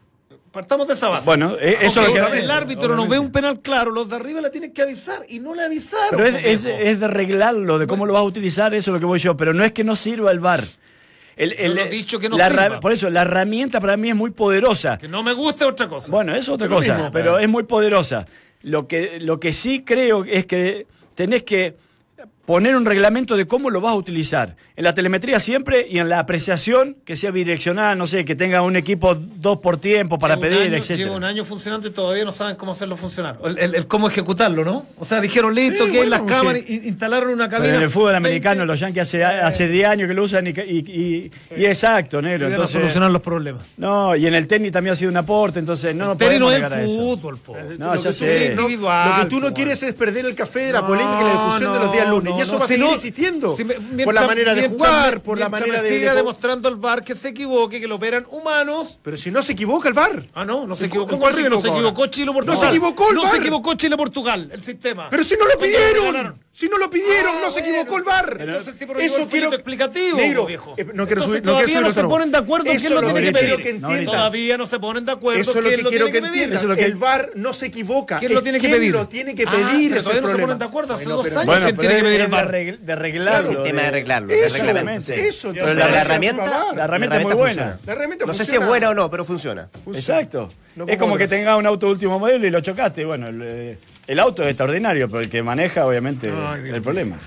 Partamos 0.51 0.87
de 0.87 0.93
esa 0.95 1.09
base. 1.09 1.25
Bueno, 1.25 1.57
eh, 1.59 1.77
eso 1.81 2.01
Porque 2.01 2.17
es 2.17 2.23
lo 2.23 2.31
que- 2.31 2.37
si 2.37 2.43
el 2.43 2.49
árbitro 2.51 2.95
no 2.95 3.05
ve 3.07 3.19
un 3.19 3.31
penal 3.31 3.59
claro, 3.59 3.91
los 3.91 4.09
de 4.09 4.15
arriba 4.15 4.41
le 4.41 4.49
tienen 4.49 4.71
que 4.73 4.81
avisar 4.81 5.23
y 5.27 5.39
no 5.39 5.53
le 5.53 5.63
avisaron. 5.63 6.19
Pero 6.19 6.37
es, 6.37 6.61
pues, 6.61 6.75
es- 6.79 6.99
de 6.99 7.05
arreglarlo, 7.05 7.77
de 7.77 7.85
cómo 7.85 8.05
lo 8.05 8.13
vas 8.13 8.21
a 8.21 8.23
utilizar, 8.23 8.73
eso 8.73 8.91
es 8.91 8.93
lo 8.93 8.99
que 8.99 9.05
voy 9.05 9.19
yo. 9.19 9.35
Pero 9.37 9.53
no 9.53 9.63
es 9.63 9.73
que 9.73 9.83
no 9.83 9.95
sirva 9.95 10.31
el 10.31 10.39
VAR. 10.39 10.63
El, 11.35 11.75
no 11.75 11.81
he 11.81 11.89
dicho 11.89 12.19
que 12.19 12.27
no 12.29 12.37
la 12.37 12.49
sirva. 12.49 12.79
Por 12.79 12.91
eso, 12.91 13.09
la 13.09 13.21
herramienta 13.21 13.79
para 13.79 13.95
mí 13.95 14.09
es 14.09 14.15
muy 14.15 14.31
poderosa. 14.31 14.97
Que 14.97 15.07
no 15.07 15.21
me 15.23 15.33
gusta 15.33 15.67
otra 15.67 15.87
cosa. 15.87 16.11
Bueno, 16.11 16.35
es 16.35 16.49
otra 16.49 16.67
cosa, 16.67 16.95
mismo, 16.95 17.11
pero 17.11 17.37
es 17.39 17.47
muy 17.47 17.63
poderosa. 17.63 18.25
Lo 18.61 18.87
que, 18.87 19.19
lo 19.19 19.39
que 19.39 19.53
sí 19.53 19.83
creo 19.83 20.25
es 20.25 20.45
que 20.45 20.85
tenés 21.15 21.43
que 21.43 21.75
poner 22.49 22.75
un 22.75 22.83
reglamento 22.83 23.37
de 23.37 23.45
cómo 23.45 23.69
lo 23.69 23.79
vas 23.79 23.91
a 23.91 23.95
utilizar. 23.95 24.55
En 24.75 24.83
la 24.83 24.95
telemetría 24.95 25.39
siempre 25.39 25.85
y 25.87 25.99
en 25.99 26.09
la 26.09 26.17
apreciación 26.17 26.97
que 27.05 27.15
sea 27.15 27.29
bidireccional, 27.29 27.95
no 27.95 28.07
sé, 28.07 28.25
que 28.25 28.35
tenga 28.35 28.63
un 28.63 28.75
equipo 28.75 29.13
dos 29.13 29.59
por 29.59 29.77
tiempo 29.79 30.17
para 30.17 30.33
Lleva 30.35 30.47
pedir, 30.47 30.61
año- 30.69 30.77
etcétera. 30.77 31.05
Lleva 31.05 31.17
un 31.17 31.23
año 31.25 31.45
funcionando 31.45 31.87
y 31.87 31.91
todavía 31.91 32.25
no 32.25 32.31
saben 32.31 32.55
cómo 32.55 32.71
hacerlo 32.71 32.97
funcionar. 32.97 33.37
El, 33.45 33.59
el- 33.59 33.75
el 33.75 33.85
cómo 33.85 34.07
ejecutarlo, 34.07 34.65
¿no? 34.65 34.87
O 34.97 35.05
sea, 35.05 35.21
dijeron 35.21 35.53
listo, 35.53 35.85
Sí, 35.85 35.91
que 35.91 35.97
bueno, 35.97 36.09
las 36.09 36.21
cámaras, 36.21 36.63
que- 36.63 36.73
instalaron 36.73 37.29
una 37.33 37.47
Pero 37.49 37.61
cabina. 37.61 37.77
en 37.77 37.83
el 37.83 37.89
fútbol 37.89 38.13
20, 38.13 38.17
americano, 38.29 38.65
los 38.65 38.79
yankees 38.79 39.01
hace, 39.03 39.23
hace 39.23 39.67
10 39.67 39.87
años 39.87 40.07
que 40.07 40.15
lo 40.15 40.23
usan 40.23 40.47
y, 40.47 40.49
y, 40.49 40.51
y- 40.55 41.31
y 41.55 41.65
exacto, 41.67 42.19
negro. 42.19 42.47
a 42.47 42.49
Entonces, 42.49 42.73
solucionar 42.73 43.11
los 43.11 43.21
problemas. 43.21 43.61
no, 43.77 44.15
y 44.15 44.25
en 44.25 44.33
el 44.33 44.47
tenis 44.47 44.71
también 44.71 44.93
ha 44.93 44.95
sido 44.95 45.11
un 45.11 45.17
aporte, 45.17 45.59
entonces 45.59 45.93
no 45.95 46.05
nos 46.05 46.17
Tenis 46.17 46.39
no 46.39 46.47
podemos 46.47 46.53
es 46.53 46.71
negar 46.71 46.73
a 46.73 46.83
eso. 46.83 46.95
fútbol, 47.15 47.37
po. 47.37 47.55
No, 47.77 47.93
Lo 47.93 47.95
ya 47.95 48.01
que 48.01 48.07
tú 48.07 48.13
sé. 48.13 48.25
quieres- 48.25 48.55
no, 48.55 48.61
Individual, 48.63 49.09
lo 49.17 49.23
que 49.23 49.29
tú 49.29 49.39
no 49.39 49.47
po, 49.49 49.53
quieres 49.53 49.83
es 49.83 49.93
perder 49.93 50.25
el 50.25 50.33
café 50.33 50.71
la 50.71 50.81
No, 50.81 50.87
polémica 50.87 51.21
y 51.21 51.23
la 51.25 51.31
discusión 51.33 51.73
de 51.73 51.79
los 51.79 51.91
días 51.93 52.07
no, 52.07 52.15
lunes. 52.15 52.38
Y 52.39 52.41
eso 52.43 52.53
no, 52.53 52.59
va 52.59 52.65
a 52.65 52.67
seguir 52.67 52.85
no- 52.85 52.93
existiendo. 52.93 53.55
si 53.55 53.63
me- 53.63 53.73
por 53.75 53.83
mientras- 53.93 54.21
la 54.21 54.27
manera 54.27 54.55
de 54.55 54.67
jugar, 54.69 55.13
me- 55.15 55.19
por 55.21 55.37
la 55.39 55.49
manera 55.49 55.81
de. 55.81 55.89
siga 55.89 56.11
de- 56.11 56.17
demostrando 56.17 56.69
el 56.69 56.75
VAR 56.75 57.03
que 57.03 57.13
se 57.15 57.29
equivoque, 57.29 57.79
que 57.79 57.87
lo 57.87 57.95
operan 57.95 58.25
humanos. 58.31 58.97
Pero 59.01 59.17
si 59.17 59.31
no 59.31 59.41
se 59.41 59.51
equivoca 59.53 59.87
el 59.89 59.93
VAR. 59.93 60.25
Ah, 60.33 60.45
no, 60.45 60.65
no 60.65 60.75
se 60.75 60.85
¿En 60.85 60.89
equivocó 60.89 61.17
con 61.19 61.31
se 61.31 61.37
River, 61.37 61.51
no 61.51 61.61
se 61.61 61.67
equivocó 61.69 62.01
ahora? 62.01 62.11
Chile-Portugal. 62.11 62.55
No 62.55 62.61
se 62.61 62.67
equivocó 62.67 63.09
el 63.09 63.15
No 63.15 63.29
se 63.31 63.37
equivocó 63.37 63.73
Chile-Portugal, 63.75 64.49
el 64.53 64.61
sistema. 64.61 65.07
Pero 65.09 65.23
si 65.23 65.35
no 65.35 65.45
lo 65.45 65.57
pidieron. 65.59 66.39
Si 66.59 66.67
no 66.67 66.77
lo 66.77 66.89
pidieron, 66.89 67.35
Ah, 67.37 67.41
no 67.43 67.49
se 67.49 67.61
bueno. 67.61 67.77
equivocó 67.77 67.97
el 67.99 68.03
VAR. 68.03 68.37
Entonces 68.37 68.67
el 68.67 68.75
tipo 68.77 68.93
no 68.93 68.99
el 68.99 69.09
follito 69.09 69.53
explicativo, 69.53 70.17
Negro, 70.17 70.45
viejo. 70.45 70.73
eh, 70.75 70.85
no 70.93 71.05
quiero 71.07 71.21
subir, 71.21 71.39
no 71.41 71.51
todavía 71.53 71.65
quiero 71.67 71.79
subir 71.79 71.81
no 71.83 71.87
el 71.87 71.93
se 71.93 72.03
ponen 72.03 72.31
de 72.31 72.37
acuerdo 72.37 72.69
en 72.69 72.75
Eso 72.75 72.81
quién 72.89 72.93
lo 72.95 72.99
tiene 72.99 73.13
que 73.13 73.31
quiero 73.39 73.55
pedir. 73.55 73.63
que 73.65 73.79
No, 73.79 73.87
entiendas. 73.91 74.13
Todavía 74.15 74.57
no 74.57 74.65
se 74.65 74.79
ponen 74.79 75.05
de 75.05 75.11
acuerdo 75.13 75.39
Eso 75.39 75.51
es 75.51 75.55
lo 75.55 75.61
quién 75.61 75.77
que 75.77 75.83
lo 75.83 75.89
quiero 75.89 76.05
tiene 76.07 76.31
que 76.31 76.49
que. 76.49 76.55
Eso 76.55 76.75
que- 76.75 76.83
El 76.83 76.95
VAR 76.95 77.29
no 77.35 77.53
se 77.53 77.65
equivoca. 77.67 78.17
¿Quién 78.19 78.33
lo 78.33 78.43
tiene 78.43 78.57
que 78.59 78.67
quién 78.67 78.77
pedir? 78.77 78.91
lo 78.91 79.07
tiene 79.07 79.35
que 79.35 79.43
Ah, 79.47 79.51
pedir. 79.51 79.93
el 79.93 80.03
todavía 80.03 80.21
no 80.21 80.27
se 80.27 80.37
ponen 80.37 80.57
de 80.59 80.65
acuerdo. 80.65 80.93
Hace 80.95 81.03
Bueno, 81.05 81.15
dos 81.15 81.27
pero- 81.29 81.39
años 81.39 81.45
Bueno, 81.47 81.65
quién 81.65 81.77
tiene 81.77 81.95
que 81.95 82.01
pedir 82.03 82.15
el 82.19 82.25
es 82.25 82.29
de, 82.85 82.91
arreglarlo. 82.91 83.49
un 83.51 83.63
tema 83.63 83.81
de 83.83 83.87
arreglarlo, 83.87 84.33
Eso, 84.33 84.55
eso. 85.13 85.51
Pero 85.53 85.73
la, 85.75 86.01
herramienta. 86.01 86.65
La 86.75 86.83
herramienta 86.83 87.15
es 87.19 87.23
muy 87.23 87.33
buena. 87.35 87.47
funciona. 87.53 87.79
La 87.85 87.93
herramienta 87.93 88.25
no 88.25 88.33
sé 88.33 88.43
si 88.43 88.55
es 88.57 88.65
buena 88.67 88.89
o 88.89 88.93
no, 88.93 89.09
pero 89.09 89.23
funciona. 89.23 89.69
Exacto. 89.93 90.49
No 90.75 90.85
es 90.89 90.97
como 90.97 91.17
que 91.17 91.25
tengas 91.29 91.57
un 91.57 91.65
auto 91.65 91.85
de 91.85 91.93
último 91.93 92.19
modelo 92.19 92.45
y 92.45 92.49
lo 92.51 92.59
chocaste. 92.59 93.05
Bueno, 93.05 93.29
el, 94.09 94.19
auto 94.19 94.43
es 94.43 94.49
extraordinario, 94.49 95.07
pero 95.07 95.21
el 95.21 95.29
que 95.29 95.41
maneja, 95.43 95.85
obviamente, 95.85 96.31
Ay, 96.35 96.63
Dios 96.63 96.75
el 96.75 96.81
problema. 96.81 97.17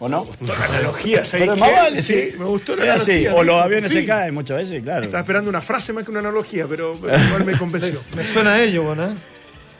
¿O 0.00 0.08
no? 0.08 0.28
La 0.40 0.54
analogía, 0.54 1.24
¿sabes 1.24 1.46
Pero 1.46 1.54
qué? 1.54 1.60
más 1.60 1.72
vale, 1.72 2.02
sí, 2.02 2.30
sí. 2.30 2.38
me 2.38 2.44
gustó 2.44 2.76
la 2.76 2.84
analogía. 2.84 3.34
O 3.34 3.42
los 3.42 3.60
aviones 3.60 3.90
se 3.90 4.04
caen 4.04 4.32
muchas 4.32 4.58
veces, 4.58 4.82
claro. 4.82 5.04
Estaba 5.04 5.20
esperando 5.20 5.50
una 5.50 5.60
frase 5.60 5.92
más 5.92 6.04
que 6.04 6.10
una 6.12 6.20
analogía, 6.20 6.66
pero, 6.68 6.96
pero 7.00 7.18
igual 7.26 7.44
me 7.44 7.58
convenció. 7.58 8.00
Me 8.14 8.22
suena 8.22 8.54
a 8.54 8.62
ello, 8.62 8.94
¿no? 8.94 9.37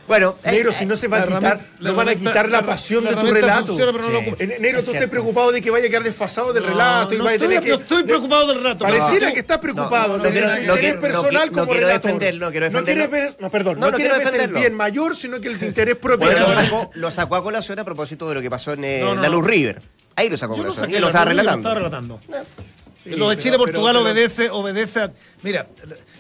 Bueno, 0.09 0.36
eh, 0.42 0.52
Negro, 0.52 0.72
si 0.72 0.86
no 0.86 0.96
se 0.96 1.06
va 1.06 1.18
a 1.18 1.26
quitar, 1.26 1.61
no 1.80 1.94
van 1.94 2.09
a 2.09 2.14
quitar 2.14 2.48
la 2.48 2.64
pasión 2.64 3.04
la 3.04 3.11
de 3.11 3.16
tu 3.16 3.26
relato. 3.30 3.66
funciona, 3.66 3.92
pero 3.92 4.09
no 4.11 4.20
Sí. 4.20 4.34
enero 4.38 4.78
Es 4.78 4.84
tú 4.86 4.90
estés 4.90 4.92
cierto. 4.92 5.11
preocupado 5.11 5.52
de 5.52 5.61
que 5.61 5.70
vaya 5.70 5.86
a 5.86 5.88
quedar 5.90 6.02
desfasado 6.02 6.52
del 6.54 6.64
relato 6.64 7.14
y 7.14 7.18
vaya 7.18 7.30
a 7.30 7.34
estoy, 7.34 7.48
tener 7.48 7.62
que. 7.62 7.68
no 7.70 7.76
estoy 7.76 8.02
preocupado 8.04 8.46
del 8.48 8.64
rato. 8.64 8.84
Pareciera 8.84 9.28
No. 9.28 9.34
que 9.34 9.40
estás 9.40 9.59
preocupado 9.59 10.18
no 10.18 10.24
no 10.24 11.00
personal 11.00 11.50
como 11.52 11.66
quiero 11.66 11.80
relator. 11.86 12.02
defenderlo, 12.02 12.46
no 12.46 12.50
quiero 12.52 12.70
No 12.70 12.82
quieres 12.84 13.11
ver, 13.11 13.36
no, 13.38 13.50
perdón, 13.50 13.80
No, 13.80 13.86
no, 13.86 13.90
no 13.92 13.96
quieres 13.96 14.16
quiero 14.16 14.32
ver 14.32 14.40
el 14.48 14.54
bien 14.54 14.74
mayor, 14.74 15.14
sino 15.14 15.40
que 15.40 15.48
el 15.48 15.62
interés 15.62 15.96
propio. 15.96 16.32
Lo 16.32 16.48
sacó, 16.48 16.90
lo 16.94 17.11
sacó 17.11 17.36
a 17.36 17.42
colación 17.42 17.78
a 17.78 17.84
propósito 17.84 18.28
de 18.28 18.34
lo 18.34 18.40
que 18.40 18.48
pasó 18.50 18.72
en 18.72 18.84
eh, 18.84 19.00
No, 19.02 19.14
no, 19.14 19.22
la. 19.22 19.28
Luz 19.28 19.46
River. 19.46 19.82
Ahí 20.16 20.28
lo 20.30 20.36
sacó 20.36 20.54
a 20.54 20.56
colación. 20.56 20.90
y 20.90 20.98
lo 20.98 21.06
estaba 21.09 21.26
relatando. 21.26 21.59
estaba 21.68 21.74
relatando. 21.74 22.20
Sí, 23.04 23.11
lo 23.16 23.30
de 23.30 23.36
Chile-Portugal 23.38 23.96
obedece, 23.96 24.50
obedece 24.50 25.00
a. 25.02 25.12
Mira, 25.42 25.66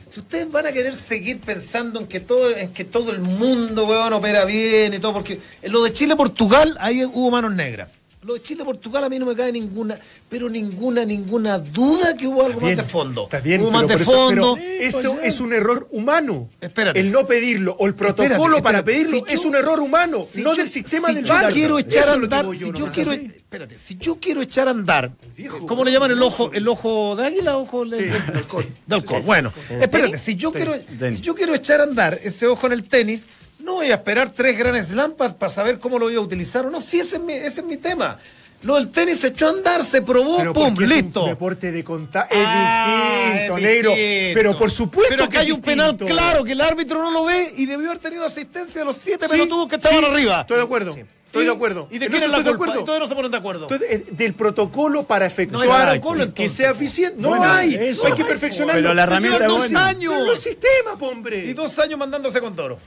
si 0.08 0.20
ustedes 0.20 0.50
van 0.50 0.66
a 0.66 0.72
querer 0.72 0.94
seguir 0.94 1.40
pensando 1.40 2.00
en 2.00 2.06
que 2.06 2.20
todo, 2.20 2.56
en 2.56 2.72
que 2.72 2.84
todo 2.84 3.12
el 3.12 3.20
mundo, 3.20 3.86
weón, 3.86 4.12
opera 4.12 4.44
bien 4.44 4.94
y 4.94 4.98
todo, 4.98 5.12
porque 5.12 5.38
en 5.62 5.72
lo 5.72 5.82
de 5.82 5.92
Chile-Portugal 5.92 6.76
ahí 6.80 7.04
hubo 7.04 7.30
manos 7.30 7.54
negras. 7.54 7.88
Lo 8.22 8.34
de 8.34 8.42
Chile-Portugal 8.42 9.04
a 9.04 9.08
mí 9.08 9.16
no 9.18 9.26
me 9.26 9.36
cae 9.36 9.52
ninguna, 9.52 9.96
pero 10.28 10.48
ninguna, 10.50 11.04
ninguna 11.04 11.58
duda 11.58 12.16
que 12.16 12.26
hubo 12.26 12.44
algo 12.44 12.58
Bien, 12.58 12.76
más 12.76 12.84
de 12.84 12.90
fondo. 12.90 13.22
Está 13.24 13.38
bien, 13.40 13.60
hubo 13.60 13.68
pero 13.70 13.78
más 13.78 13.88
de 13.88 13.94
eso- 14.02 14.12
fondo. 14.12 14.54
pero 14.56 14.66
eso 14.80 15.20
es 15.22 15.38
un 15.40 15.52
error 15.52 15.86
humano. 15.92 16.48
Espérate. 16.60 16.98
El 16.98 17.12
no 17.12 17.26
pedirlo 17.28 17.76
o 17.78 17.86
el 17.86 17.94
protocolo 17.94 18.34
Espérate, 18.56 18.62
para 18.62 18.84
pedirlo 18.84 19.24
Si 19.24 19.32
es 19.32 19.42
yo- 19.42 19.48
un 19.48 19.54
error 19.54 19.78
humano, 19.78 20.26
Si 20.28 20.42
no 20.42 20.50
yo- 20.50 20.56
del 20.56 20.68
sistema 20.68 21.08
si 21.08 21.14
del 21.14 21.24
yo 21.26 21.32
VAR. 21.32 21.52
quiero 21.52 21.78
echar 21.78 22.08
a 22.08 22.12
andar, 22.14 22.44
yo 22.46 22.52
si 22.54 22.72
yo 22.72 22.86
quiero, 22.86 23.12
Sí. 23.12 23.32
espérate, 23.36 23.78
si 23.78 23.96
yo 23.98 24.16
quiero 24.20 24.42
echar 24.42 24.66
a 24.66 24.72
andar, 24.72 25.12
¿cómo 25.68 25.84
le 25.84 25.92
llaman 25.92 26.10
el 26.10 26.20
ojo, 26.20 26.50
el 26.52 26.66
ojo 26.66 27.14
de 27.14 27.24
águila, 27.24 27.56
ojo 27.56 27.84
Sí, 27.84 27.90
de- 27.92 28.10
halcón. 28.34 28.66
de 28.84 28.94
halcón? 28.96 29.24
Bueno, 29.24 29.52
espérate, 29.80 30.18
si 30.18 30.34
yo 30.34 30.50
quiero, 30.52 30.74
Tenis. 30.98 31.18
si 31.18 31.22
yo 31.22 31.36
quiero 31.36 31.54
echar 31.54 31.80
a 31.80 31.84
andar 31.84 32.18
ese 32.20 32.48
ojo 32.48 32.66
en 32.66 32.72
el 32.72 32.82
tenis, 32.82 33.28
no 33.68 33.74
voy 33.74 33.90
a 33.90 33.94
esperar 33.94 34.30
tres 34.30 34.56
grandes 34.58 34.90
lámparas 34.90 35.34
para 35.34 35.50
saber 35.50 35.78
cómo 35.78 35.98
lo 35.98 36.06
voy 36.06 36.16
a 36.16 36.20
utilizar 36.20 36.66
o 36.66 36.70
no. 36.70 36.80
Sí, 36.80 36.98
ese 37.00 37.16
es 37.16 37.22
mi, 37.22 37.32
ese 37.34 37.60
es 37.60 37.64
mi 37.66 37.76
tema. 37.76 38.18
Lo 38.62 38.74
del 38.74 38.90
tenis 38.90 39.20
se 39.20 39.28
echó 39.28 39.46
a 39.46 39.50
andar, 39.50 39.84
se 39.84 40.02
probó, 40.02 40.38
Pero 40.38 40.52
pum, 40.52 40.74
porque 40.74 40.84
es 40.92 41.02
listo. 41.02 41.22
un 41.22 41.28
deporte 41.30 41.70
de 41.70 41.84
contacto. 41.84 42.34
Es 42.34 42.42
Ah, 42.44 43.22
distinto, 43.30 43.56
es 43.56 43.62
negro. 43.62 43.90
distinto. 43.90 44.34
Pero 44.34 44.58
por 44.58 44.70
supuesto 44.72 45.14
Pero 45.14 45.28
que 45.28 45.36
acá 45.36 45.40
hay 45.46 45.52
un 45.52 45.60
penal 45.60 45.96
claro 45.96 46.42
que 46.42 46.52
el 46.52 46.60
árbitro 46.60 47.00
no 47.00 47.10
lo 47.12 47.24
ve 47.26 47.52
y 47.56 47.66
debió 47.66 47.86
haber 47.90 47.98
tenido 48.00 48.24
asistencia 48.24 48.80
de 48.80 48.84
los 48.84 48.96
siete 48.96 49.26
Sí, 49.26 49.30
pelotudos 49.32 49.68
que 49.68 49.76
estaban 49.76 50.00
sí, 50.00 50.10
arriba. 50.10 50.40
Estoy 50.40 50.56
de 50.56 50.62
acuerdo. 50.64 50.96
Estoy 51.26 51.44
de 51.44 51.50
acuerdo. 51.52 51.86
¿Y 51.90 51.98
de 51.98 52.08
quién 52.08 52.22
es 52.22 52.30
la 52.30 52.36
culpa? 52.38 52.50
acuerdo. 52.52 52.80
Y 52.80 52.84
todavía 52.84 53.00
no 53.00 53.06
se 53.06 53.14
ponen 53.14 53.30
de 53.30 53.36
acuerdo. 53.36 53.62
Entonces, 53.70 53.88
eh, 53.92 54.04
del 54.10 54.32
protocolo 54.34 55.02
para 55.04 55.26
No 55.26 55.30
efectuar 55.30 55.88
hay 55.90 55.98
protocolo, 56.00 56.18
que 56.34 56.44
entonces. 56.44 56.52
sea 56.52 56.70
eficiente. 56.70 57.20
No 57.20 57.28
Bueno, 57.28 57.44
hay. 57.44 57.74
eso. 57.74 58.06
hay 58.06 58.12
que 58.14 58.18
No 58.20 58.24
hay, 58.24 58.30
perfeccionarlo. 58.32 58.80
pero 58.82 58.94
la 58.94 59.02
herramienta 59.04 59.46
dos 59.46 59.58
buena. 59.58 59.86
años. 59.86 60.14
Pero 60.16 60.32
el 60.32 60.38
sistema, 60.38 60.96
po, 60.98 61.08
hombre. 61.10 61.44
Y 61.44 61.52
dos 61.52 61.78
años 61.78 61.98
mandándose 61.98 62.40
con 62.40 62.56
toro. 62.56 62.78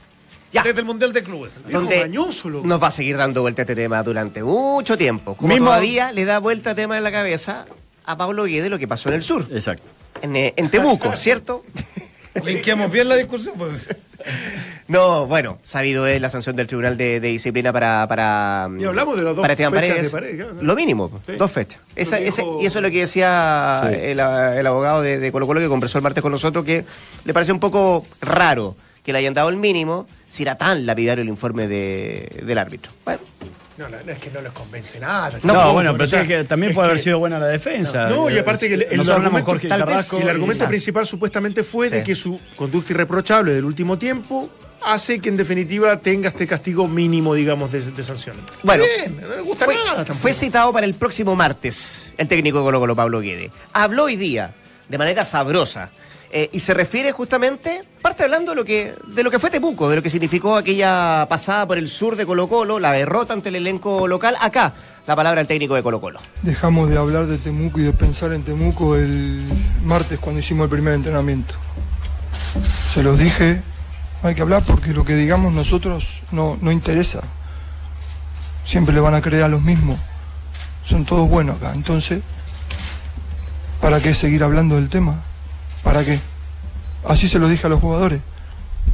Ya. 0.52 0.62
Desde 0.62 0.80
el 0.80 0.86
Mundial 0.86 1.12
de 1.12 1.22
Clubes. 1.22 1.60
Viejo 1.64 1.80
donde 1.80 2.00
mañoso, 2.00 2.50
loco. 2.50 2.66
nos 2.66 2.82
va 2.82 2.88
a 2.88 2.90
seguir 2.90 3.16
dando 3.16 3.40
vuelta 3.42 3.62
este 3.62 3.74
tema 3.74 4.02
durante 4.02 4.42
mucho 4.42 4.98
tiempo. 4.98 5.34
Como 5.34 5.48
Mismo- 5.54 5.66
todavía 5.66 6.12
le 6.12 6.24
da 6.26 6.38
vuelta 6.40 6.70
el 6.70 6.76
tema 6.76 6.96
en 6.98 7.04
la 7.04 7.10
cabeza 7.12 7.66
a 8.04 8.16
Pablo 8.18 8.44
Guede 8.44 8.68
lo 8.68 8.78
que 8.78 8.86
pasó 8.88 9.08
en 9.08 9.14
el 9.14 9.22
sur, 9.22 9.46
Exacto. 9.50 9.84
en, 10.20 10.36
eh, 10.36 10.52
en 10.56 10.68
Temuco, 10.70 11.12
¿cierto? 11.16 11.64
Linkeamos 12.44 12.90
bien 12.90 13.08
la 13.08 13.16
discusión. 13.16 13.54
Pues. 13.56 13.86
No, 14.88 15.26
bueno, 15.26 15.58
sabido 15.62 16.06
es 16.06 16.20
la 16.20 16.28
sanción 16.30 16.54
del 16.54 16.66
Tribunal 16.66 16.96
de, 16.96 17.18
de 17.18 17.28
Disciplina 17.28 17.72
para, 17.72 18.06
para, 18.08 18.68
Y 18.78 18.84
hablamos 18.84 19.16
de 19.16 19.22
las 19.24 19.34
dos 19.34 19.40
para 19.42 19.54
Esteban 19.54 19.72
fechas 19.72 19.88
Paredes. 19.88 20.06
de 20.06 20.18
Paredes, 20.18 20.36
claro. 20.36 20.56
Lo 20.60 20.74
mínimo, 20.76 21.20
Sí. 21.26 21.32
dos 21.32 21.50
fechas. 21.50 21.80
Esa- 21.96 22.18
que 22.18 22.28
ese- 22.28 22.42
dijo- 22.42 22.58
y 22.62 22.66
eso 22.66 22.78
es 22.78 22.82
lo 22.82 22.90
que 22.90 23.00
decía 23.00 23.82
Sí. 23.88 23.94
el, 23.94 24.20
el 24.20 24.66
abogado 24.66 25.00
de, 25.02 25.18
de 25.18 25.32
Colo 25.32 25.46
Colo 25.46 25.60
que 25.60 25.68
conversó 25.68 25.98
el 25.98 26.02
martes 26.02 26.22
con 26.22 26.30
nosotros, 26.30 26.64
que 26.64 26.84
le 27.24 27.32
parece 27.34 27.52
un 27.52 27.58
poco 27.60 28.04
raro 28.20 28.76
que 29.02 29.12
le 29.12 29.18
hayan 29.20 29.34
dado 29.34 29.48
el 29.48 29.56
mínimo 29.56 30.06
si 30.32 30.42
era 30.44 30.54
tan 30.56 30.86
lapidario 30.86 31.20
el 31.22 31.28
informe 31.28 31.68
de- 31.68 32.40
del 32.42 32.56
árbitro. 32.58 32.90
Bueno, 33.04 33.20
No, 33.76 33.88
no, 33.88 33.96
no, 34.04 34.12
es 34.12 34.18
que 34.18 34.30
no 34.30 34.40
les 34.40 34.52
convence 34.52 34.98
nada. 35.00 35.38
No, 35.42 35.72
bueno, 35.72 35.92
pero 35.92 36.04
o 36.04 36.06
sea, 36.06 36.22
sí 36.22 36.28
que 36.28 36.44
también 36.44 36.70
es 36.70 36.74
puede 36.74 36.88
haber 36.88 36.98
sido 37.00 37.18
buena 37.18 37.38
la 37.38 37.46
defensa. 37.48 38.06
No, 38.08 38.30
y 38.30 38.38
aparte 38.38 38.68
que 38.68 38.74
el, 38.74 38.82
el 38.82 39.10
argumento, 39.10 39.58
Carrasco 39.68 40.18
el 40.20 40.28
argumento 40.28 40.66
principal 40.68 41.06
supuestamente 41.06 41.62
fue 41.64 41.90
de 41.90 42.02
que 42.04 42.14
su 42.14 42.38
conducta 42.56 42.92
irreprochable 42.92 43.52
del 43.52 43.64
último 43.64 43.98
tiempo 43.98 44.48
hace 44.84 45.20
que 45.20 45.28
en 45.28 45.36
definitiva 45.36 45.96
tenga 45.98 46.28
este 46.28 46.46
castigo 46.46 46.88
mínimo, 46.88 47.34
digamos, 47.34 47.70
de, 47.72 47.80
de 47.90 48.04
sanción. 48.04 48.36
Bueno, 48.62 48.84
Bien, 48.98 49.20
no 49.20 49.28
le 49.36 49.42
gusta 49.42 49.64
fue, 49.66 49.74
nada 49.74 49.96
tampoco. 49.96 50.18
fue 50.18 50.32
citado 50.32 50.72
para 50.72 50.86
el 50.86 50.94
próximo 50.94 51.34
martes 51.36 52.12
el 52.18 52.26
técnico 52.28 52.58
de 52.58 52.64
Colo 52.64 52.80
Colo, 52.80 52.96
Pablo 52.96 53.20
Guede. 53.20 53.50
Habló 53.72 54.04
hoy 54.04 54.16
día 54.16 54.54
de 54.88 54.98
manera 54.98 55.24
sabrosa 55.24 55.90
eh, 56.34 56.48
y 56.50 56.60
se 56.60 56.72
refiere 56.72 57.12
justamente, 57.12 57.84
parte 58.00 58.22
hablando 58.22 58.52
de 58.52 58.56
lo, 58.56 58.64
que, 58.64 58.94
de 59.08 59.22
lo 59.22 59.30
que 59.30 59.38
fue 59.38 59.50
Temuco, 59.50 59.90
de 59.90 59.96
lo 59.96 60.02
que 60.02 60.08
significó 60.08 60.56
aquella 60.56 61.26
pasada 61.28 61.68
por 61.68 61.76
el 61.76 61.88
sur 61.88 62.16
de 62.16 62.24
Colo 62.24 62.48
Colo, 62.48 62.78
la 62.78 62.92
derrota 62.92 63.34
ante 63.34 63.50
el 63.50 63.56
elenco 63.56 64.08
local. 64.08 64.36
Acá, 64.40 64.72
la 65.06 65.14
palabra 65.14 65.40
del 65.40 65.46
técnico 65.46 65.74
de 65.74 65.82
Colo 65.82 66.00
Colo. 66.00 66.20
Dejamos 66.40 66.88
de 66.88 66.96
hablar 66.96 67.26
de 67.26 67.36
Temuco 67.36 67.80
y 67.80 67.82
de 67.82 67.92
pensar 67.92 68.32
en 68.32 68.44
Temuco 68.44 68.96
el 68.96 69.44
martes 69.84 70.18
cuando 70.18 70.40
hicimos 70.40 70.64
el 70.64 70.70
primer 70.70 70.94
entrenamiento. 70.94 71.54
Se 72.94 73.02
los 73.02 73.18
dije, 73.18 73.60
no 74.22 74.30
hay 74.30 74.34
que 74.34 74.40
hablar 74.40 74.62
porque 74.66 74.94
lo 74.94 75.04
que 75.04 75.14
digamos 75.14 75.52
nosotros 75.52 76.22
no, 76.30 76.56
no 76.62 76.72
interesa. 76.72 77.20
Siempre 78.64 78.94
le 78.94 79.00
van 79.00 79.14
a 79.14 79.20
creer 79.20 79.44
a 79.44 79.48
los 79.48 79.60
mismos. 79.60 79.98
Son 80.86 81.04
todos 81.04 81.28
buenos 81.28 81.58
acá. 81.58 81.72
Entonces, 81.74 82.22
¿para 83.82 84.00
qué 84.00 84.14
seguir 84.14 84.42
hablando 84.44 84.76
del 84.76 84.88
tema? 84.88 85.22
¿Para 85.82 86.04
qué? 86.04 86.18
Así 87.04 87.28
se 87.28 87.38
lo 87.38 87.48
dije 87.48 87.66
a 87.66 87.70
los 87.70 87.80
jugadores. 87.80 88.20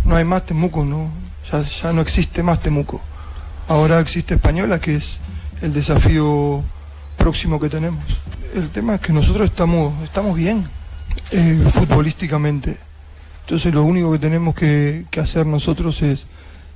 No 0.05 0.16
hay 0.16 0.24
más 0.24 0.47
Temuco, 0.47 0.84
no, 0.84 1.11
ya, 1.51 1.62
ya 1.62 1.93
no 1.93 2.01
existe 2.01 2.43
más 2.43 2.61
Temuco. 2.61 3.01
Ahora 3.68 4.01
existe 4.01 4.34
Española, 4.34 4.80
que 4.80 4.97
es 4.97 5.18
el 5.61 5.72
desafío 5.72 6.62
próximo 7.16 7.61
que 7.61 7.68
tenemos. 7.68 8.03
El 8.55 8.70
tema 8.70 8.95
es 8.95 9.01
que 9.01 9.12
nosotros 9.12 9.47
estamos, 9.47 10.03
estamos 10.03 10.36
bien 10.36 10.66
eh, 11.30 11.68
futbolísticamente. 11.70 12.78
Entonces 13.43 13.74
lo 13.74 13.82
único 13.82 14.12
que 14.12 14.18
tenemos 14.18 14.55
que, 14.55 15.05
que 15.11 15.20
hacer 15.20 15.47
nosotros 15.47 16.01
es 16.03 16.26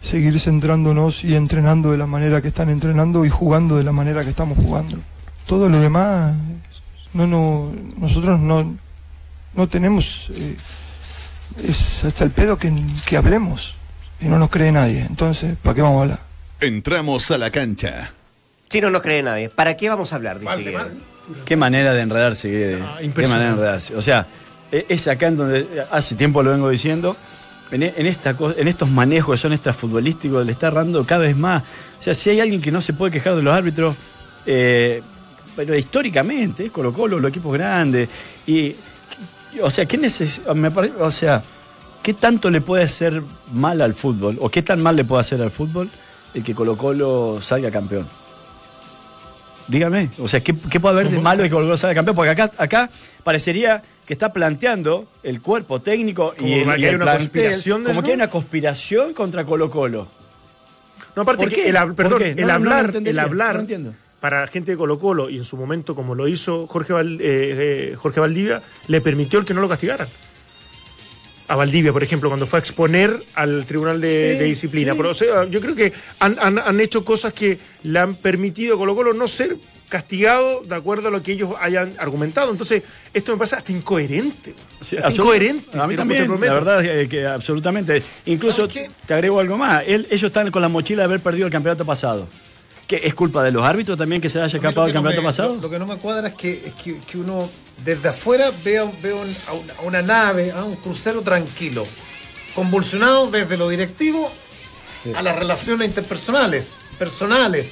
seguir 0.02 0.38
centrándonos 0.40 1.24
y 1.24 1.36
entrenando 1.36 1.92
de 1.92 1.98
la 1.98 2.06
manera 2.06 2.42
que 2.42 2.48
están 2.48 2.68
entrenando 2.68 3.24
y 3.24 3.30
jugando 3.30 3.76
de 3.76 3.84
la 3.84 3.92
manera 3.92 4.24
que 4.24 4.30
estamos 4.30 4.58
jugando. 4.58 4.98
Todo 5.46 5.68
lo 5.68 5.80
demás, 5.80 6.34
no, 7.14 7.26
no, 7.26 7.72
nosotros 7.98 8.40
no, 8.40 8.74
no 9.54 9.68
tenemos, 9.68 10.30
eh, 10.34 10.56
es 11.64 12.04
hasta 12.04 12.24
el 12.24 12.30
pedo 12.30 12.56
que, 12.58 12.72
que 13.06 13.16
hablemos 13.16 13.74
y 14.20 14.26
no 14.26 14.38
nos 14.38 14.50
cree 14.50 14.72
nadie. 14.72 15.00
Entonces, 15.08 15.56
¿para 15.62 15.74
qué 15.74 15.82
vamos 15.82 15.98
a 15.98 16.02
hablar? 16.02 16.20
Entramos 16.60 17.30
a 17.30 17.38
la 17.38 17.50
cancha. 17.50 18.10
Si 18.70 18.80
no 18.80 18.90
nos 18.90 19.02
cree 19.02 19.22
nadie, 19.22 19.48
¿para 19.48 19.76
qué 19.76 19.88
vamos 19.88 20.12
a 20.12 20.16
hablar? 20.16 20.38
Dice 20.38 20.46
Mal, 20.50 20.58
Guedes. 20.64 20.74
mal. 20.78 20.92
Qué 21.44 21.56
manera 21.56 21.92
de 21.92 22.00
enredarse, 22.02 22.48
Guede. 22.48 22.82
Ah, 22.82 22.98
Qué 23.00 23.26
manera 23.26 23.44
de 23.44 23.50
enredarse. 23.50 23.94
O 23.96 24.02
sea, 24.02 24.26
e- 24.70 24.86
es 24.88 25.06
acá 25.08 25.28
en 25.28 25.36
donde 25.36 25.66
hace 25.90 26.14
tiempo 26.14 26.42
lo 26.42 26.50
vengo 26.50 26.68
diciendo. 26.70 27.16
En, 27.70 27.82
e- 27.82 27.94
esta 27.96 28.34
en 28.56 28.68
estos 28.68 28.88
manejos 28.90 29.34
que 29.34 29.38
son 29.42 29.52
extrafutbolísticos, 29.52 30.44
le 30.44 30.52
está 30.52 30.68
errando 30.68 31.04
cada 31.04 31.22
vez 31.22 31.36
más. 31.36 31.62
O 31.98 32.02
sea, 32.02 32.14
si 32.14 32.30
hay 32.30 32.40
alguien 32.40 32.60
que 32.60 32.72
no 32.72 32.80
se 32.80 32.92
puede 32.92 33.12
quejar 33.12 33.34
de 33.36 33.42
los 33.42 33.54
árbitros, 33.54 33.94
eh, 34.46 35.02
pero 35.54 35.76
históricamente, 35.76 36.66
es 36.66 36.70
Colo 36.72 36.92
Colo, 36.92 37.18
los 37.20 37.30
equipos 37.30 37.52
grandes. 37.52 38.08
Y, 38.46 38.74
o 39.60 39.70
sea, 39.70 39.84
¿qué 39.86 39.98
neces 39.98 40.40
me 40.54 40.70
pare- 40.70 40.92
o 41.00 41.10
sea, 41.12 41.42
¿qué 42.02 42.14
tanto 42.14 42.50
le 42.50 42.60
puede 42.60 42.84
hacer 42.84 43.22
mal 43.52 43.80
al 43.82 43.94
fútbol? 43.94 44.36
¿O 44.40 44.48
qué 44.48 44.62
tan 44.62 44.80
mal 44.82 44.96
le 44.96 45.04
puede 45.04 45.20
hacer 45.20 45.40
al 45.42 45.50
fútbol 45.50 45.88
el 46.34 46.42
que 46.42 46.54
Colo 46.54 46.76
Colo 46.76 47.40
salga 47.42 47.70
campeón? 47.70 48.06
Dígame, 49.68 50.10
o 50.18 50.26
sea, 50.28 50.40
¿qué, 50.40 50.54
qué 50.70 50.80
puede 50.80 50.94
haber 51.00 51.10
de 51.10 51.20
malo 51.20 51.42
de 51.42 51.48
que 51.48 51.54
Colo 51.54 51.66
Colo 51.66 51.76
salga 51.76 51.94
campeón? 51.94 52.16
Porque 52.16 52.30
acá, 52.30 52.50
acá 52.58 52.90
parecería 53.22 53.82
que 54.06 54.12
está 54.12 54.32
planteando 54.32 55.06
el 55.22 55.40
cuerpo 55.40 55.80
técnico 55.80 56.34
Como 56.36 56.48
y 56.48 56.54
el, 56.54 56.64
que 56.64 56.70
hay 56.72 56.84
el 56.86 56.96
una 56.96 57.04
plantel 57.04 57.26
conspiración 57.28 57.82
como 57.84 57.92
eso. 57.92 58.02
que 58.02 58.08
hay 58.10 58.14
una 58.16 58.28
conspiración 58.30 59.14
contra 59.14 59.44
Colo 59.44 59.70
Colo. 59.70 60.08
No, 61.14 61.22
aparte 61.22 61.44
¿Por 61.44 61.52
que 61.54 61.68
el, 61.68 61.76
hab- 61.76 61.86
¿Por 61.88 61.94
perdón, 61.94 62.22
el 62.22 62.50
hablar, 62.50 62.92
el 62.96 63.18
hablar 63.18 63.54
no 63.56 63.60
entiendo. 63.60 63.94
Para 64.22 64.40
la 64.40 64.46
gente 64.46 64.70
de 64.70 64.76
Colo 64.78 64.98
Colo 65.00 65.28
y 65.28 65.36
en 65.36 65.44
su 65.44 65.56
momento 65.56 65.94
como 65.96 66.14
lo 66.14 66.28
hizo 66.28 66.66
Jorge, 66.68 66.92
Val- 66.94 67.20
eh, 67.20 67.90
eh, 67.90 67.94
Jorge 67.98 68.20
Valdivia, 68.20 68.62
le 68.86 69.00
permitió 69.00 69.38
el 69.40 69.44
que 69.44 69.52
no 69.52 69.60
lo 69.60 69.68
castigaran. 69.68 70.06
A 71.48 71.56
Valdivia, 71.56 71.92
por 71.92 72.02
ejemplo, 72.02 72.30
cuando 72.30 72.46
fue 72.46 72.58
a 72.58 72.60
exponer 72.60 73.12
al 73.34 73.66
Tribunal 73.66 74.00
de, 74.00 74.08
Sí, 74.32 74.38
de 74.38 74.44
Disciplina. 74.44 74.92
sí. 74.92 74.96
Pero, 74.96 75.10
o 75.10 75.14
sea, 75.14 75.44
yo 75.44 75.60
creo 75.60 75.74
que 75.74 75.92
han, 76.20 76.38
han- 76.40 76.58
han 76.60 76.80
hecho 76.80 77.04
cosas 77.04 77.32
que 77.32 77.58
le 77.82 77.98
han 77.98 78.14
permitido 78.14 78.76
a 78.76 78.78
Colo 78.78 78.94
Colo 78.94 79.12
no 79.12 79.26
ser 79.28 79.56
castigado 79.88 80.62
de 80.62 80.74
acuerdo 80.74 81.08
a 81.08 81.10
lo 81.10 81.22
que 81.22 81.32
ellos 81.32 81.50
hayan 81.60 81.92
argumentado. 81.98 82.50
Entonces, 82.52 82.82
esto 83.12 83.32
me 83.32 83.38
pasa 83.38 83.56
hasta 83.58 83.72
incoherente. 83.72 84.54
Sí, 84.82 84.96
hasta 84.96 85.10
incoherente. 85.12 85.78
A 85.78 85.86
mí 85.86 85.96
también, 85.96 86.26
la 86.30 86.52
verdad 86.54 86.82
es 86.82 87.08
que 87.08 87.26
absolutamente. 87.26 88.02
Incluso 88.24 88.66
te 88.68 88.88
agrego 89.12 89.40
algo 89.40 89.58
más. 89.58 89.82
Él- 89.86 90.06
ellos 90.10 90.28
están 90.28 90.50
con 90.52 90.62
la 90.62 90.68
mochila 90.68 91.02
de 91.02 91.06
haber 91.06 91.20
perdido 91.20 91.46
el 91.46 91.52
campeonato 91.52 91.84
pasado. 91.84 92.26
¿Qué, 92.92 93.00
¿Es 93.08 93.14
culpa 93.14 93.42
de 93.42 93.50
los 93.52 93.64
árbitros 93.64 93.96
también 93.96 94.20
que 94.20 94.28
se 94.28 94.38
haya 94.38 94.54
escapado 94.54 94.86
el 94.86 94.92
no 94.92 94.98
campeonato 94.98 95.22
me- 95.22 95.26
pasado? 95.28 95.54
Lo, 95.54 95.62
lo 95.62 95.70
que 95.70 95.78
no 95.78 95.86
me 95.86 95.96
cuadra 95.96 96.28
es 96.28 96.34
que, 96.34 96.62
es 96.66 96.74
que, 96.74 96.98
que 96.98 97.16
uno 97.16 97.48
desde 97.86 98.10
afuera 98.10 98.50
vea, 98.62 98.84
vea 99.02 99.14
un- 99.14 99.34
a, 99.48 99.52
una, 99.54 99.72
a 99.78 99.80
una 99.82 100.02
nave, 100.02 100.52
a 100.52 100.62
un 100.62 100.76
crucero 100.76 101.22
tranquilo, 101.22 101.86
convulsionado 102.54 103.30
desde 103.30 103.56
lo 103.56 103.70
directivo 103.70 104.30
a 105.16 105.22
las 105.22 105.36
relaciones 105.38 105.88
interpersonales, 105.88 106.68
personales. 106.98 107.68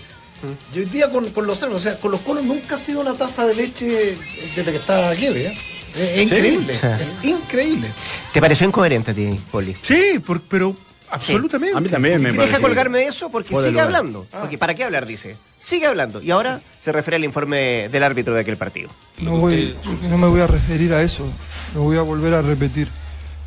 Y 0.74 0.78
hoy 0.78 0.84
día 0.86 1.10
con, 1.10 1.28
con 1.32 1.46
los 1.46 1.62
árbitros, 1.62 1.80
o 1.80 1.84
sea, 1.90 2.00
con 2.00 2.12
los 2.12 2.22
colos 2.22 2.42
nunca 2.44 2.76
ha 2.76 2.78
sido 2.78 3.00
una 3.00 3.12
taza 3.12 3.46
de 3.46 3.54
leche 3.56 4.16
desde 4.56 4.70
que 4.72 4.78
estaba 4.78 5.10
aquí, 5.10 5.26
¿eh? 5.26 5.54
Es, 5.94 5.96
es 6.00 6.18
increíble, 6.22 6.74
Sí. 6.74 6.86
es 6.86 7.24
increíble. 7.26 7.88
¿Te 8.32 8.40
pareció 8.40 8.66
incoherente 8.66 9.10
a 9.10 9.14
ti, 9.14 9.38
Poli? 9.50 9.76
Sí, 9.82 10.18
por- 10.24 10.40
pero 10.40 10.74
absolutamente. 11.10 11.76
A 11.76 11.80
mí 11.80 11.88
también 11.88 12.20
me 12.22 12.32
deja 12.32 12.58
colgarme 12.60 12.98
de 12.98 13.06
eso 13.06 13.30
porque 13.30 13.50
Fuera 13.50 13.68
sigue 13.68 13.72
lugar. 13.72 13.86
hablando. 13.86 14.26
Porque 14.30 14.58
¿para 14.58 14.74
qué 14.74 14.84
hablar? 14.84 15.06
Dice. 15.06 15.36
Sigue 15.60 15.86
hablando. 15.86 16.22
Y 16.22 16.30
ahora 16.30 16.60
se 16.78 16.92
refiere 16.92 17.16
al 17.16 17.24
informe 17.24 17.88
del 17.88 18.02
árbitro 18.02 18.34
de 18.34 18.40
aquel 18.40 18.56
partido. 18.56 18.90
No, 19.20 19.32
voy, 19.38 19.74
no 20.08 20.18
me 20.18 20.26
voy 20.26 20.40
a 20.40 20.46
referir 20.46 20.92
a 20.94 21.02
eso, 21.02 21.26
lo 21.74 21.82
voy 21.82 21.96
a 21.98 22.02
volver 22.02 22.34
a 22.34 22.42
repetir. 22.42 22.88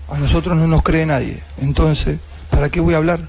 A 0.09 0.17
nosotros 0.17 0.55
no 0.57 0.67
nos 0.67 0.81
cree 0.83 1.05
nadie. 1.05 1.41
Entonces, 1.61 2.19
¿para 2.51 2.69
qué 2.69 2.79
voy 2.79 2.93
a 2.93 2.97
hablar? 2.97 3.27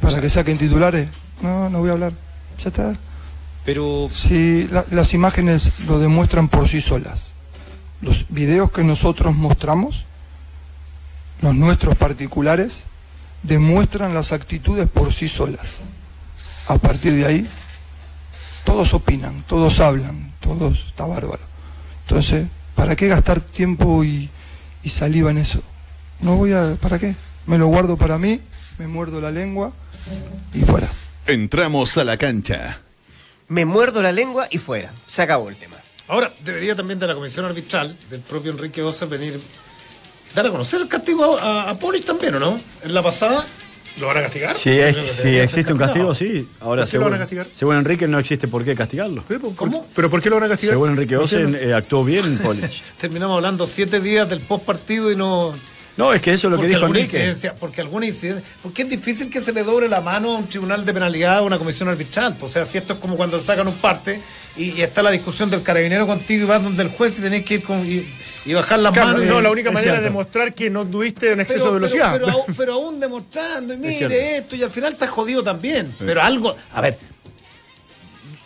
¿Para 0.00 0.20
que 0.20 0.30
saquen 0.30 0.58
titulares? 0.58 1.08
No, 1.42 1.68
no 1.70 1.78
voy 1.80 1.90
a 1.90 1.92
hablar. 1.92 2.12
Ya 2.62 2.68
está. 2.70 2.94
Pero 3.64 4.08
Si 4.12 4.66
la- 4.68 4.86
las 4.90 5.12
imágenes 5.14 5.80
lo 5.86 5.98
demuestran 5.98 6.48
por 6.48 6.68
sí 6.68 6.80
solas. 6.80 7.28
Los 8.00 8.26
videos 8.30 8.72
que 8.72 8.82
nosotros 8.82 9.34
mostramos, 9.36 10.04
los 11.42 11.54
nuestros 11.54 11.96
particulares, 11.96 12.84
demuestran 13.42 14.14
las 14.14 14.32
actitudes 14.32 14.88
por 14.88 15.12
sí 15.12 15.28
solas. 15.28 15.66
A 16.68 16.78
partir 16.78 17.14
de 17.14 17.26
ahí, 17.26 17.48
todos 18.64 18.92
opinan, 18.94 19.42
todos 19.44 19.80
hablan, 19.80 20.32
todos, 20.40 20.84
está 20.88 21.06
bárbaro. 21.06 21.42
Entonces, 22.06 22.46
¿para 22.74 22.96
qué 22.96 23.08
gastar 23.08 23.40
tiempo 23.40 24.04
y, 24.04 24.28
y 24.82 24.90
saliva 24.90 25.30
en 25.30 25.38
eso? 25.38 25.62
No 26.20 26.36
voy 26.36 26.52
a, 26.52 26.76
¿para 26.80 26.98
qué? 26.98 27.14
Me 27.46 27.58
lo 27.58 27.68
guardo 27.68 27.96
para 27.96 28.18
mí, 28.18 28.40
me 28.78 28.86
muerdo 28.86 29.20
la 29.20 29.30
lengua 29.30 29.72
y 30.52 30.60
fuera. 30.60 30.88
Entramos 31.26 31.96
a 31.98 32.04
la 32.04 32.16
cancha. 32.16 32.80
Me 33.48 33.64
muerdo 33.64 34.02
la 34.02 34.12
lengua 34.12 34.46
y 34.50 34.58
fuera. 34.58 34.92
Se 35.06 35.22
acabó 35.22 35.48
el 35.48 35.56
tema. 35.56 35.76
Ahora, 36.08 36.30
debería 36.44 36.74
también 36.74 36.98
de 36.98 37.06
la 37.06 37.14
comisión 37.14 37.44
arbitral, 37.44 37.96
del 38.10 38.20
propio 38.20 38.52
Enrique 38.52 38.82
Osa, 38.82 39.06
venir, 39.06 39.38
dar 40.34 40.46
a 40.46 40.50
conocer 40.50 40.80
el 40.80 40.88
castigo 40.88 41.38
a, 41.38 41.70
a 41.70 41.78
Polis 41.78 42.04
también, 42.04 42.34
¿o 42.36 42.40
no? 42.40 42.58
En 42.84 42.94
la 42.94 43.02
pasada, 43.02 43.44
¿lo 44.00 44.06
van 44.06 44.18
a 44.18 44.22
castigar? 44.22 44.54
Si, 44.54 44.70
es- 44.70 45.10
si 45.12 45.28
existe 45.38 45.72
un 45.72 45.78
castigo, 45.78 46.14
sí. 46.14 46.46
Ahora, 46.60 46.82
¿Por 46.82 46.90
qué 46.90 46.98
lo 46.98 47.04
van 47.04 47.12
a 47.14 47.16
según, 47.16 47.18
castigar? 47.18 47.46
según 47.52 47.76
Enrique, 47.76 48.06
no 48.08 48.18
existe 48.18 48.46
por 48.48 48.64
qué 48.64 48.74
castigarlo. 48.74 49.24
¿Cómo? 49.56 49.86
¿Pero 49.94 50.10
por 50.10 50.22
qué 50.22 50.30
lo 50.30 50.36
van 50.36 50.44
a 50.44 50.48
castigar? 50.48 50.74
Según 50.74 50.90
Enrique 50.90 51.16
¿Por 51.16 51.28
qué 51.28 51.36
Osen, 51.36 51.58
eh, 51.60 51.74
actuó 51.74 52.04
bien 52.04 52.38
Polich. 52.38 52.82
Terminamos 53.00 53.36
hablando 53.36 53.66
siete 53.66 54.00
días 54.00 54.28
del 54.30 54.40
post 54.40 54.64
partido 54.64 55.10
y 55.10 55.16
no. 55.16 55.52
No, 55.98 56.12
es 56.14 56.22
que 56.22 56.32
eso 56.32 56.46
es 56.46 56.52
lo 56.52 56.60
que 56.60 56.68
dijo 56.68 56.78
alguna 56.80 57.00
Enrique. 57.00 57.16
incidencia, 57.18 57.54
porque 57.56 57.80
alguna 57.80 58.06
incidencia, 58.06 58.42
porque 58.62 58.82
es 58.82 58.88
difícil 58.88 59.28
que 59.28 59.40
se 59.40 59.52
le 59.52 59.64
doble 59.64 59.88
la 59.88 60.00
mano 60.00 60.36
a 60.36 60.38
un 60.38 60.46
tribunal 60.46 60.86
de 60.86 60.94
penalidad 60.94 61.38
o 61.40 61.42
a 61.42 61.42
una 61.42 61.58
comisión 61.58 61.88
arbitral. 61.88 62.36
O 62.40 62.48
sea, 62.48 62.64
si 62.64 62.78
esto 62.78 62.92
es 62.94 62.98
como 63.00 63.16
cuando 63.16 63.40
sacan 63.40 63.66
un 63.68 63.74
parte 63.74 64.20
y, 64.56 64.70
y 64.70 64.82
está 64.82 65.02
la 65.02 65.10
discusión 65.10 65.50
del 65.50 65.62
carabinero 65.62 66.06
contigo 66.06 66.44
y 66.44 66.46
vas 66.46 66.62
donde 66.62 66.84
el 66.84 66.90
juez 66.90 67.18
y 67.18 67.22
tenés 67.22 67.44
que 67.44 67.54
ir 67.54 67.62
con, 67.64 67.78
y, 67.84 68.08
y 68.46 68.54
bajar 68.54 68.78
las 68.78 68.92
Claro, 68.92 69.08
manos. 69.08 69.24
no, 69.24 69.40
y- 69.40 69.42
la 69.42 69.50
única 69.50 69.70
es 69.70 69.74
manera 69.74 69.92
de 69.94 69.98
cierto. 69.98 70.14
demostrar 70.14 70.54
que 70.54 70.70
no 70.70 70.86
tuviste 70.86 71.32
en 71.32 71.40
exceso 71.40 71.64
pero, 71.64 71.74
de 71.74 71.80
velocidad. 71.80 72.12
Pero, 72.12 72.26
pero 72.26 72.32
aún, 72.44 72.54
pero 72.56 72.72
aún 72.74 73.00
demostrando, 73.00 73.74
y 73.74 73.76
mire 73.76 74.36
esto, 74.38 74.54
y 74.54 74.62
al 74.62 74.70
final 74.70 74.92
está 74.92 75.08
jodido 75.08 75.42
también. 75.42 75.92
Pero 75.98 76.22
algo, 76.22 76.56
a 76.74 76.80
ver. 76.80 76.96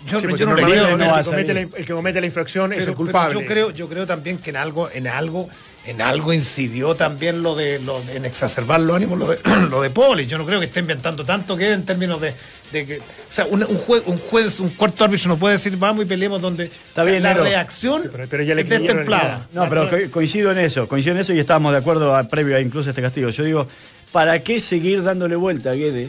Yo, 0.06 0.18
Sí, 0.18 0.26
yo 0.36 0.46
no 0.46 0.54
creo, 0.56 0.96
no 0.96 1.14
el, 1.16 1.20
que 1.20 1.24
comete 1.24 1.54
la, 1.54 1.60
salir. 1.60 1.68
el 1.76 1.84
que 1.86 1.92
comete 1.92 2.20
la 2.20 2.26
infracción 2.26 2.72
es 2.72 2.88
el 2.88 2.94
culpable. 2.94 3.38
yo 3.40 3.46
creo, 3.46 3.70
yo 3.70 3.88
creo 3.88 4.04
también 4.06 4.38
que 4.38 4.50
en 4.50 4.56
algo, 4.56 4.90
en 4.92 5.06
algo, 5.06 5.48
en 5.84 6.00
algo 6.00 6.32
incidió 6.32 6.94
también 6.94 7.42
lo 7.42 7.56
de, 7.56 7.80
lo 7.80 8.00
de- 8.02 8.16
en 8.16 8.24
exacerbar 8.24 8.80
los 8.80 8.94
ánimos, 8.96 9.18
lo 9.18 9.26
de, 9.28 9.38
lo 9.70 9.80
de 9.82 9.90
Poli. 9.90 10.26
Yo 10.26 10.38
no 10.38 10.46
creo 10.46 10.60
que 10.60 10.66
esté 10.66 10.78
inventando 10.80 11.24
tanto 11.24 11.56
que 11.56 11.72
en 11.72 11.84
términos 11.84 12.20
de, 12.20 12.32
de 12.70 12.86
que, 12.86 12.98
o 12.98 13.02
sea, 13.28 13.46
un, 13.46 13.62
un 13.64 13.76
juez, 13.78 14.02
un 14.06 14.16
juez, 14.16 14.60
un 14.60 14.68
cuarto 14.70 15.04
árbitro 15.04 15.28
no 15.28 15.36
puede 15.38 15.54
decir 15.56 15.76
vamos 15.76 16.04
y 16.04 16.06
peleemos 16.08 16.40
donde 16.40 16.64
Está 16.66 17.02
o 17.02 17.04
sea, 17.04 17.10
bien, 17.10 17.22
la 17.24 17.30
Nero. 17.32 17.44
reacción 17.44 18.02
Sí, 18.02 18.08
pero- 18.12 18.26
pero 18.30 18.42
ya 18.44 18.54
le 18.54 18.62
es 18.62 18.68
destemplada. 18.68 19.46
No, 19.52 19.68
pero 19.68 19.90
co- 19.90 19.96
coincido 20.12 20.52
en 20.52 20.58
eso, 20.58 20.86
coincido 20.86 21.14
en 21.16 21.20
eso 21.20 21.32
y 21.32 21.40
estábamos 21.40 21.72
de 21.72 21.78
acuerdo 21.78 22.14
a, 22.16 22.22
previo 22.24 22.56
a 22.56 22.60
incluso 22.60 22.90
este 22.90 23.02
castigo. 23.02 23.28
Yo 23.30 23.42
digo, 23.42 23.66
¿para 24.12 24.38
qué 24.40 24.60
seguir 24.60 25.02
dándole 25.02 25.34
vuelta 25.36 25.70
a 25.70 25.74
Guede 25.74 26.08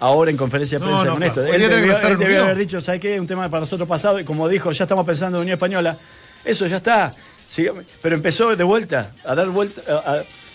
ahora 0.00 0.32
en 0.32 0.36
conferencia 0.36 0.80
de 0.80 0.84
prensa 0.84 1.04
no, 1.04 1.10
con 1.12 1.18
claro. 1.22 1.42
esto? 1.42 1.46
Él 1.54 1.62
que 1.62 1.68
debió, 2.24 2.38
él 2.38 2.42
haber 2.44 2.58
dicho, 2.58 2.80
¿sabes 2.80 3.00
qué? 3.00 3.20
Un 3.20 3.28
tema 3.28 3.48
para 3.48 3.60
nosotros 3.60 3.88
pasado 3.88 4.18
y 4.18 4.24
como 4.24 4.48
dijo, 4.48 4.72
ya 4.72 4.82
estamos 4.82 5.06
pensando 5.06 5.38
en 5.38 5.42
Unión 5.42 5.54
Española. 5.54 5.96
Eso 6.44 6.66
ya 6.66 6.78
está. 6.78 7.12
Pero 8.00 8.14
empezó 8.14 8.54
de 8.56 8.64
vuelta, 8.64 9.12
a 9.24 9.34
dar 9.34 9.48
vuelta, 9.48 9.82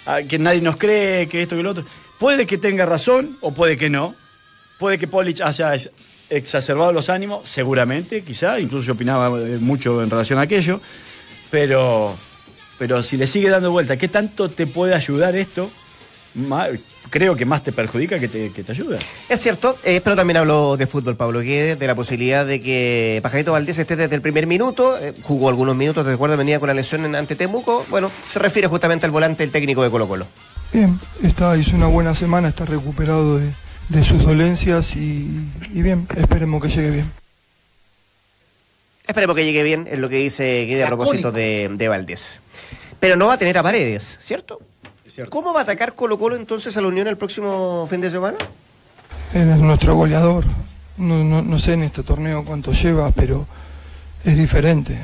a, 0.05 0.13
a- 0.15 0.23
que 0.23 0.39
nadie 0.39 0.61
nos 0.61 0.77
cree, 0.77 1.27
que 1.27 1.41
esto 1.41 1.55
que 1.55 1.63
lo 1.63 1.71
otro. 1.71 1.85
Puede 2.19 2.45
que 2.47 2.57
tenga 2.57 2.85
razón 2.85 3.37
o 3.41 3.53
puede 3.53 3.77
que 3.77 3.89
no. 3.89 4.15
Puede 4.79 4.97
que 4.97 5.07
Polich 5.07 5.41
haya 5.41 5.75
ex- 5.75 5.91
exacerbado 6.29 6.91
los 6.91 7.09
ánimos, 7.09 7.49
seguramente, 7.49 8.23
quizá, 8.23 8.59
incluso 8.59 8.85
yo 8.85 8.93
opinaba 8.93 9.27
eh, 9.39 9.57
mucho 9.59 10.01
en 10.03 10.09
relación 10.09 10.39
a 10.39 10.43
aquello, 10.43 10.79
pero, 11.51 12.15
pero 12.77 13.01
si 13.03 13.17
le 13.17 13.27
sigue 13.27 13.49
dando 13.49 13.71
vuelta, 13.71 13.97
¿qué 13.97 14.07
tanto 14.07 14.49
te 14.49 14.67
puede 14.67 14.93
ayudar 14.95 15.35
esto? 15.35 15.69
Creo 17.09 17.35
que 17.35 17.45
más 17.45 17.63
te 17.63 17.71
perjudica 17.71 18.19
que 18.19 18.27
te, 18.27 18.51
que 18.51 18.63
te 18.63 18.71
ayuda. 18.71 18.99
Es 19.29 19.41
cierto, 19.41 19.77
eh, 19.83 20.01
pero 20.03 20.15
también 20.15 20.37
habló 20.37 20.75
de 20.75 20.87
fútbol 20.87 21.15
Pablo 21.15 21.39
Guedes, 21.39 21.79
de 21.79 21.87
la 21.87 21.95
posibilidad 21.95 22.45
de 22.45 22.59
que 22.61 23.19
Pajarito 23.23 23.53
Valdés 23.53 23.77
esté 23.77 23.95
desde 23.95 24.13
el 24.13 24.21
primer 24.21 24.45
minuto, 24.45 24.99
eh, 25.01 25.13
jugó 25.23 25.47
algunos 25.49 25.75
minutos, 25.75 26.03
te 26.03 26.11
recuerdo, 26.11 26.35
venía 26.35 26.59
con 26.59 26.67
la 26.67 26.73
lesión 26.73 27.05
en, 27.05 27.15
ante 27.15 27.35
Temuco, 27.35 27.85
bueno, 27.89 28.11
se 28.23 28.39
refiere 28.39 28.67
justamente 28.67 29.05
al 29.05 29.11
volante 29.11 29.43
el 29.43 29.51
técnico 29.51 29.83
de 29.83 29.89
Colo 29.89 30.07
Colo. 30.07 30.27
Bien, 30.73 30.99
está, 31.23 31.55
hizo 31.55 31.77
una 31.77 31.87
buena 31.87 32.13
semana, 32.13 32.49
está 32.49 32.65
recuperado 32.65 33.37
de, 33.37 33.49
de 33.87 34.03
sus 34.03 34.23
dolencias 34.23 34.97
y, 34.97 35.29
y 35.73 35.81
bien, 35.81 36.07
esperemos 36.17 36.61
que 36.61 36.69
llegue 36.69 36.91
bien. 36.91 37.11
Esperemos 39.07 39.33
que 39.37 39.45
llegue 39.45 39.63
bien, 39.63 39.87
es 39.89 39.97
lo 39.97 40.09
que 40.09 40.17
dice 40.17 40.65
Guedes 40.65 40.83
a 40.83 40.87
propósito 40.87 41.31
de, 41.31 41.69
de 41.71 41.87
Valdés. 41.87 42.41
Pero 42.99 43.15
no 43.15 43.27
va 43.27 43.35
a 43.35 43.37
tener 43.37 43.57
a 43.57 43.63
Paredes, 43.63 44.17
¿cierto? 44.19 44.59
¿Cómo 45.29 45.53
va 45.53 45.61
a 45.61 45.63
atacar 45.63 45.95
Colo 45.95 46.19
Colo 46.19 46.35
entonces 46.35 46.75
a 46.75 46.81
la 46.81 46.87
Unión 46.87 47.07
el 47.07 47.17
próximo 47.17 47.87
fin 47.89 48.01
de 48.01 48.09
semana? 48.09 48.37
Es 49.33 49.59
nuestro 49.59 49.95
goleador. 49.95 50.45
No, 50.97 51.23
no, 51.23 51.41
no 51.41 51.59
sé 51.59 51.73
en 51.73 51.83
este 51.83 52.03
torneo 52.03 52.43
cuánto 52.43 52.73
lleva, 52.73 53.11
pero 53.11 53.45
es 54.25 54.35
diferente. 54.37 54.99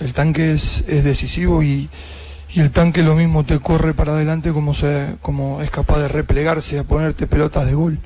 El 0.00 0.12
tanque 0.12 0.52
es, 0.52 0.84
es 0.86 1.02
decisivo 1.02 1.62
y, 1.62 1.88
y 2.50 2.60
el 2.60 2.70
tanque 2.70 3.02
lo 3.02 3.14
mismo 3.14 3.44
te 3.44 3.58
corre 3.58 3.94
para 3.94 4.12
adelante 4.12 4.52
como, 4.52 4.74
se, 4.74 5.16
como 5.22 5.60
es 5.62 5.70
capaz 5.70 5.98
de 5.98 6.08
replegarse, 6.08 6.78
a 6.78 6.84
ponerte 6.84 7.26
pelotas 7.26 7.66
de 7.66 7.74
gol. 7.74 7.98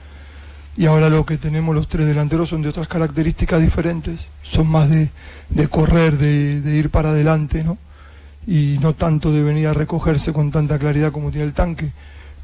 Y 0.76 0.86
ahora 0.86 1.10
lo 1.10 1.26
que 1.26 1.36
tenemos 1.36 1.74
los 1.74 1.88
tres 1.88 2.06
delanteros 2.06 2.48
son 2.48 2.62
de 2.62 2.70
otras 2.70 2.88
características 2.88 3.60
diferentes, 3.60 4.28
son 4.42 4.68
más 4.68 4.88
de, 4.88 5.10
de 5.50 5.68
correr, 5.68 6.16
de, 6.16 6.62
de 6.62 6.76
ir 6.76 6.88
para 6.88 7.10
adelante, 7.10 7.62
¿no? 7.62 7.76
Y 8.46 8.78
no 8.80 8.94
tanto 8.94 9.32
de 9.32 9.42
venir 9.42 9.68
a 9.68 9.74
recogerse 9.74 10.32
con 10.32 10.50
tanta 10.50 10.78
claridad 10.78 11.12
como 11.12 11.30
tiene 11.30 11.46
el 11.46 11.52
tanque, 11.52 11.90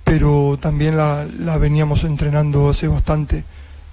pero 0.05 0.59
también 0.61 0.97
la, 0.97 1.27
la 1.41 1.59
veníamos 1.59 2.05
entrenando 2.05 2.71
hace 2.71 2.89
bastante, 2.89 3.45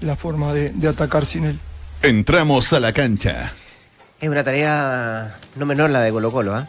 la 0.02 0.16
forma 0.16 0.54
de, 0.54 0.70
de, 0.72 0.88
atacar 0.88 1.26
sin 1.26 1.46
él. 1.46 1.60
Entramos 2.02 2.72
a 2.74 2.80
la 2.80 2.94
cancha. 2.94 3.54
Es 4.22 4.30
una 4.30 4.44
tarea 4.44 5.36
no 5.56 5.66
menor 5.66 5.90
la 5.90 6.02
de 6.02 6.12
Colo 6.12 6.32
Colo, 6.32 6.58
¿eh? 6.60 6.66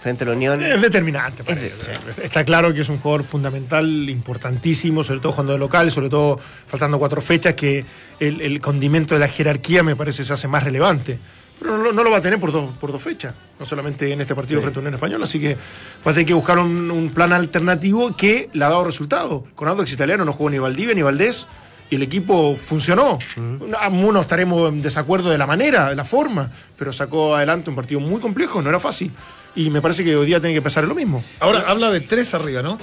Frente 0.00 0.24
a 0.24 0.28
la 0.28 0.32
Unión. 0.32 0.62
Es 0.62 0.80
determinante. 0.80 1.44
Para 1.44 1.60
es 1.60 1.62
de, 1.62 2.24
Está 2.24 2.42
claro 2.42 2.72
que 2.72 2.80
es 2.80 2.88
un 2.88 2.98
jugador 2.98 3.22
fundamental, 3.22 4.08
importantísimo, 4.08 5.04
sobre 5.04 5.20
todo 5.20 5.34
cuando 5.34 5.52
de 5.52 5.58
local, 5.58 5.90
sobre 5.90 6.08
todo 6.08 6.40
faltando 6.66 6.98
cuatro 6.98 7.20
fechas, 7.20 7.54
que 7.54 7.84
el, 8.18 8.40
el 8.40 8.60
condimento 8.62 9.12
de 9.14 9.20
la 9.20 9.28
jerarquía 9.28 9.82
me 9.82 9.96
parece 9.96 10.24
se 10.24 10.32
hace 10.32 10.48
más 10.48 10.64
relevante 10.64 11.18
pero 11.60 11.78
no, 11.78 11.92
no, 11.92 12.02
lo 12.02 12.10
va 12.10 12.18
a 12.18 12.20
tener 12.20 12.40
por 12.40 12.52
dos, 12.52 12.72
por 12.78 12.90
dos 12.90 13.02
fechas, 13.02 13.34
no 13.58 13.66
solamente 13.66 14.10
en 14.12 14.20
este 14.20 14.34
partido 14.34 14.60
sí. 14.60 14.62
frente 14.62 14.78
a 14.78 14.80
Unión 14.80 14.94
Española, 14.94 15.24
así 15.24 15.38
que 15.38 15.54
va 16.06 16.10
a 16.10 16.14
tener 16.14 16.26
que 16.26 16.34
buscar 16.34 16.58
un, 16.58 16.90
un, 16.90 17.10
plan 17.10 17.32
alternativo 17.32 18.16
que 18.16 18.48
le 18.52 18.64
ha 18.64 18.68
dado 18.68 18.84
resultado. 18.84 19.44
Con 19.54 19.68
Audax 19.68 19.92
Italiano 19.92 20.24
no 20.24 20.32
jugó 20.32 20.50
ni 20.50 20.58
Valdivia 20.58 20.94
ni 20.94 21.02
Valdés 21.02 21.46
y 21.90 21.96
el 21.96 22.02
equipo 22.02 22.56
funcionó. 22.56 23.18
Uh 23.36 23.40
-huh. 23.40 24.20
Estaremos 24.20 24.70
en 24.70 24.80
desacuerdo 24.80 25.28
de 25.28 25.38
la 25.38 25.46
manera, 25.46 25.90
de 25.90 25.96
la 25.96 26.04
forma, 26.04 26.50
pero 26.78 26.92
sacó 26.92 27.34
adelante 27.34 27.68
un 27.68 27.76
partido 27.76 28.00
muy 28.00 28.20
complejo, 28.20 28.62
no 28.62 28.70
era 28.70 28.78
fácil. 28.78 29.10
Y 29.56 29.70
me 29.70 29.82
parece 29.82 30.04
que 30.04 30.16
hoy 30.16 30.26
día 30.26 30.38
tiene 30.38 30.54
que 30.54 30.58
empezar 30.58 30.84
lo 30.84 30.94
mismo. 30.94 31.24
Ahora 31.40 31.64
habla 31.66 31.90
de 31.90 32.00
tres 32.00 32.32
arriba, 32.34 32.62
¿no? 32.62 32.78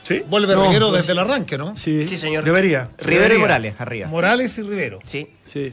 ¿Sí? 0.00 0.22
Vuelve 0.28 0.54
no, 0.54 0.66
Rivero 0.66 0.90
desde 0.90 1.12
el 1.12 1.18
arranque, 1.18 1.56
¿no? 1.58 1.76
Sí, 1.76 2.08
sí 2.08 2.18
señor. 2.18 2.42
Debería. 2.42 2.88
Rivero 2.98 3.22
Debería. 3.22 3.36
y 3.36 3.40
Morales 3.40 3.74
arriba. 3.78 4.08
Morales 4.08 4.58
y 4.58 4.62
Rivero. 4.62 4.98
Sí. 5.04 5.28
Sí. 5.44 5.72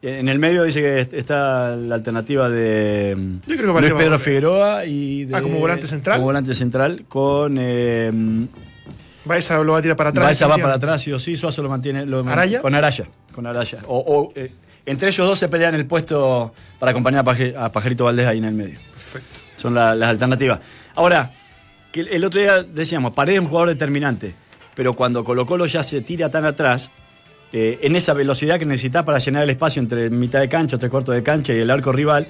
En 0.00 0.28
el 0.28 0.38
medio 0.38 0.62
dice 0.62 0.80
que 0.80 1.16
está 1.16 1.74
la 1.74 1.96
alternativa 1.96 2.48
de 2.48 3.16
Yo 3.46 3.56
creo 3.56 3.74
que 3.74 3.80
Luis 3.80 3.92
Pedro 3.94 4.18
Figueroa 4.18 4.84
y 4.84 5.24
de, 5.24 5.36
ah, 5.36 5.42
como 5.42 5.58
volante 5.58 5.88
central. 5.88 6.16
Como 6.16 6.26
volante 6.26 6.54
central 6.54 7.04
con 7.08 7.56
eh, 7.58 8.12
Baeza 9.24 9.58
lo 9.62 9.72
va 9.72 9.78
a 9.78 9.82
tirar 9.82 9.96
para 9.96 10.10
atrás. 10.10 10.26
Baeza 10.26 10.46
va 10.46 10.56
para 10.58 10.74
atrás, 10.74 11.02
sí 11.02 11.12
o 11.12 11.18
sí, 11.18 11.36
Suazo 11.36 11.62
lo 11.62 11.68
mantiene 11.68 12.06
lo, 12.06 12.20
¿Araya? 12.28 12.62
con 12.62 12.74
Araya, 12.76 13.06
con 13.34 13.46
Araya. 13.46 13.80
O, 13.88 13.98
o 13.98 14.32
eh, 14.36 14.52
entre 14.86 15.08
ellos 15.08 15.26
dos 15.26 15.38
se 15.38 15.48
pelean 15.48 15.74
el 15.74 15.84
puesto 15.84 16.54
para 16.78 16.92
acompañar 16.92 17.20
a, 17.20 17.24
Paje, 17.24 17.54
a 17.56 17.70
Pajarito 17.70 18.04
Valdés 18.04 18.28
ahí 18.28 18.38
en 18.38 18.44
el 18.44 18.54
medio. 18.54 18.78
Perfecto. 18.92 19.40
Son 19.56 19.74
la, 19.74 19.96
las 19.96 20.10
alternativas. 20.10 20.60
Ahora, 20.94 21.32
que 21.90 22.00
el 22.00 22.24
otro 22.24 22.40
día 22.40 22.62
decíamos, 22.62 23.12
Paredes 23.12 23.38
es 23.38 23.40
un 23.42 23.48
jugador 23.48 23.68
determinante, 23.70 24.32
pero 24.74 24.94
cuando 24.94 25.24
Colo 25.24 25.44
Colo 25.44 25.66
ya 25.66 25.82
se 25.82 26.00
tira 26.02 26.30
tan 26.30 26.44
atrás, 26.44 26.90
eh, 27.52 27.78
en 27.82 27.96
esa 27.96 28.12
velocidad 28.12 28.58
que 28.58 28.66
necesitas 28.66 29.04
para 29.04 29.18
llenar 29.18 29.42
el 29.42 29.50
espacio 29.50 29.80
entre 29.80 30.10
mitad 30.10 30.40
de 30.40 30.48
cancha, 30.48 30.78
tres 30.78 30.90
cuartos 30.90 31.14
de 31.14 31.22
cancha 31.22 31.52
y 31.54 31.58
el 31.58 31.70
arco 31.70 31.92
rival, 31.92 32.26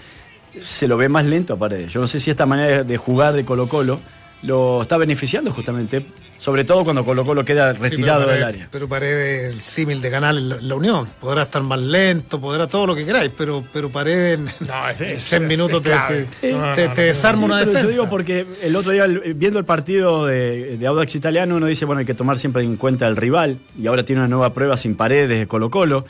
se 0.59 0.89
lo 0.89 0.97
ve 0.97 1.09
más 1.09 1.27
lento 1.27 1.55
a 1.55 1.59
Paredes. 1.59 1.93
Yo 1.93 2.01
no 2.01 2.07
sé 2.07 2.21
si 2.21 2.31
esta 2.31 2.47
manera 2.47 2.85
de 2.85 2.97
jugar 2.97 3.35
de 3.35 3.45
Colo 3.45 3.69
Colo 3.69 4.01
lo 4.43 4.83
está 4.83 4.97
beneficiando 4.97 5.51
justamente, 5.51 6.07
sobre 6.39 6.65
todo 6.65 6.85
cuando 6.85 7.05
Colo 7.05 7.25
Colo 7.25 7.45
queda 7.45 7.73
retirado 7.73 8.25
sí, 8.25 8.31
del 8.31 8.45
área. 8.45 8.69
Pero 8.71 8.89
Paredes, 8.89 9.53
el 9.53 9.61
símil 9.61 10.01
de 10.01 10.11
canal 10.11 10.39
en 10.39 10.49
la, 10.49 10.57
la, 10.61 10.75
Unión, 10.77 11.09
podrá 11.21 11.43
estar 11.43 11.63
más 11.63 11.81
lento, 11.81 12.41
podrá 12.41 12.69
todo 12.69 12.87
lo 12.87 12.95
que 12.95 13.05
queráis, 13.05 13.33
pero, 13.37 13.65
pero 13.73 13.91
Paredes 13.91 14.39
no, 14.61 14.89
es, 14.89 15.01
es, 15.01 15.31
10 15.31 15.43
minutos 15.43 15.85
es 15.85 15.91
te, 16.07 16.27
te, 16.41 16.53
no, 16.53 16.73
te, 16.73 16.87
no, 16.87 16.95
te, 16.95 17.03
desarma 17.03 17.47
una 17.47 17.59
defensa. 17.59 17.83
Yo 17.83 17.89
digo 17.89 18.09
porque 18.09 18.47
el 18.63 18.77
otro 18.77 18.93
día, 18.93 19.07
viendo 19.35 19.59
el 19.59 19.65
partido 19.65 20.27
de, 20.27 20.77
de, 20.77 20.87
Audax 20.87 21.17
Italiano, 21.17 21.57
uno 21.57 21.67
dice, 21.67 21.85
bueno, 21.85 22.01
hay 22.01 22.07
que 22.07 22.15
tomar 22.15 22.39
siempre 22.39 22.63
en 22.63 22.77
cuenta 22.77 23.09
el 23.09 23.17
rival, 23.17 23.59
y 23.77 23.89
ahora 23.89 24.05
tiene 24.05 24.21
una 24.21 24.29
nueva 24.29 24.55
prueba 24.55 24.77
sin 24.77 24.95
Paredes 24.95 25.41
de 25.41 25.47
Colo 25.49 25.71
Colo, 25.71 26.05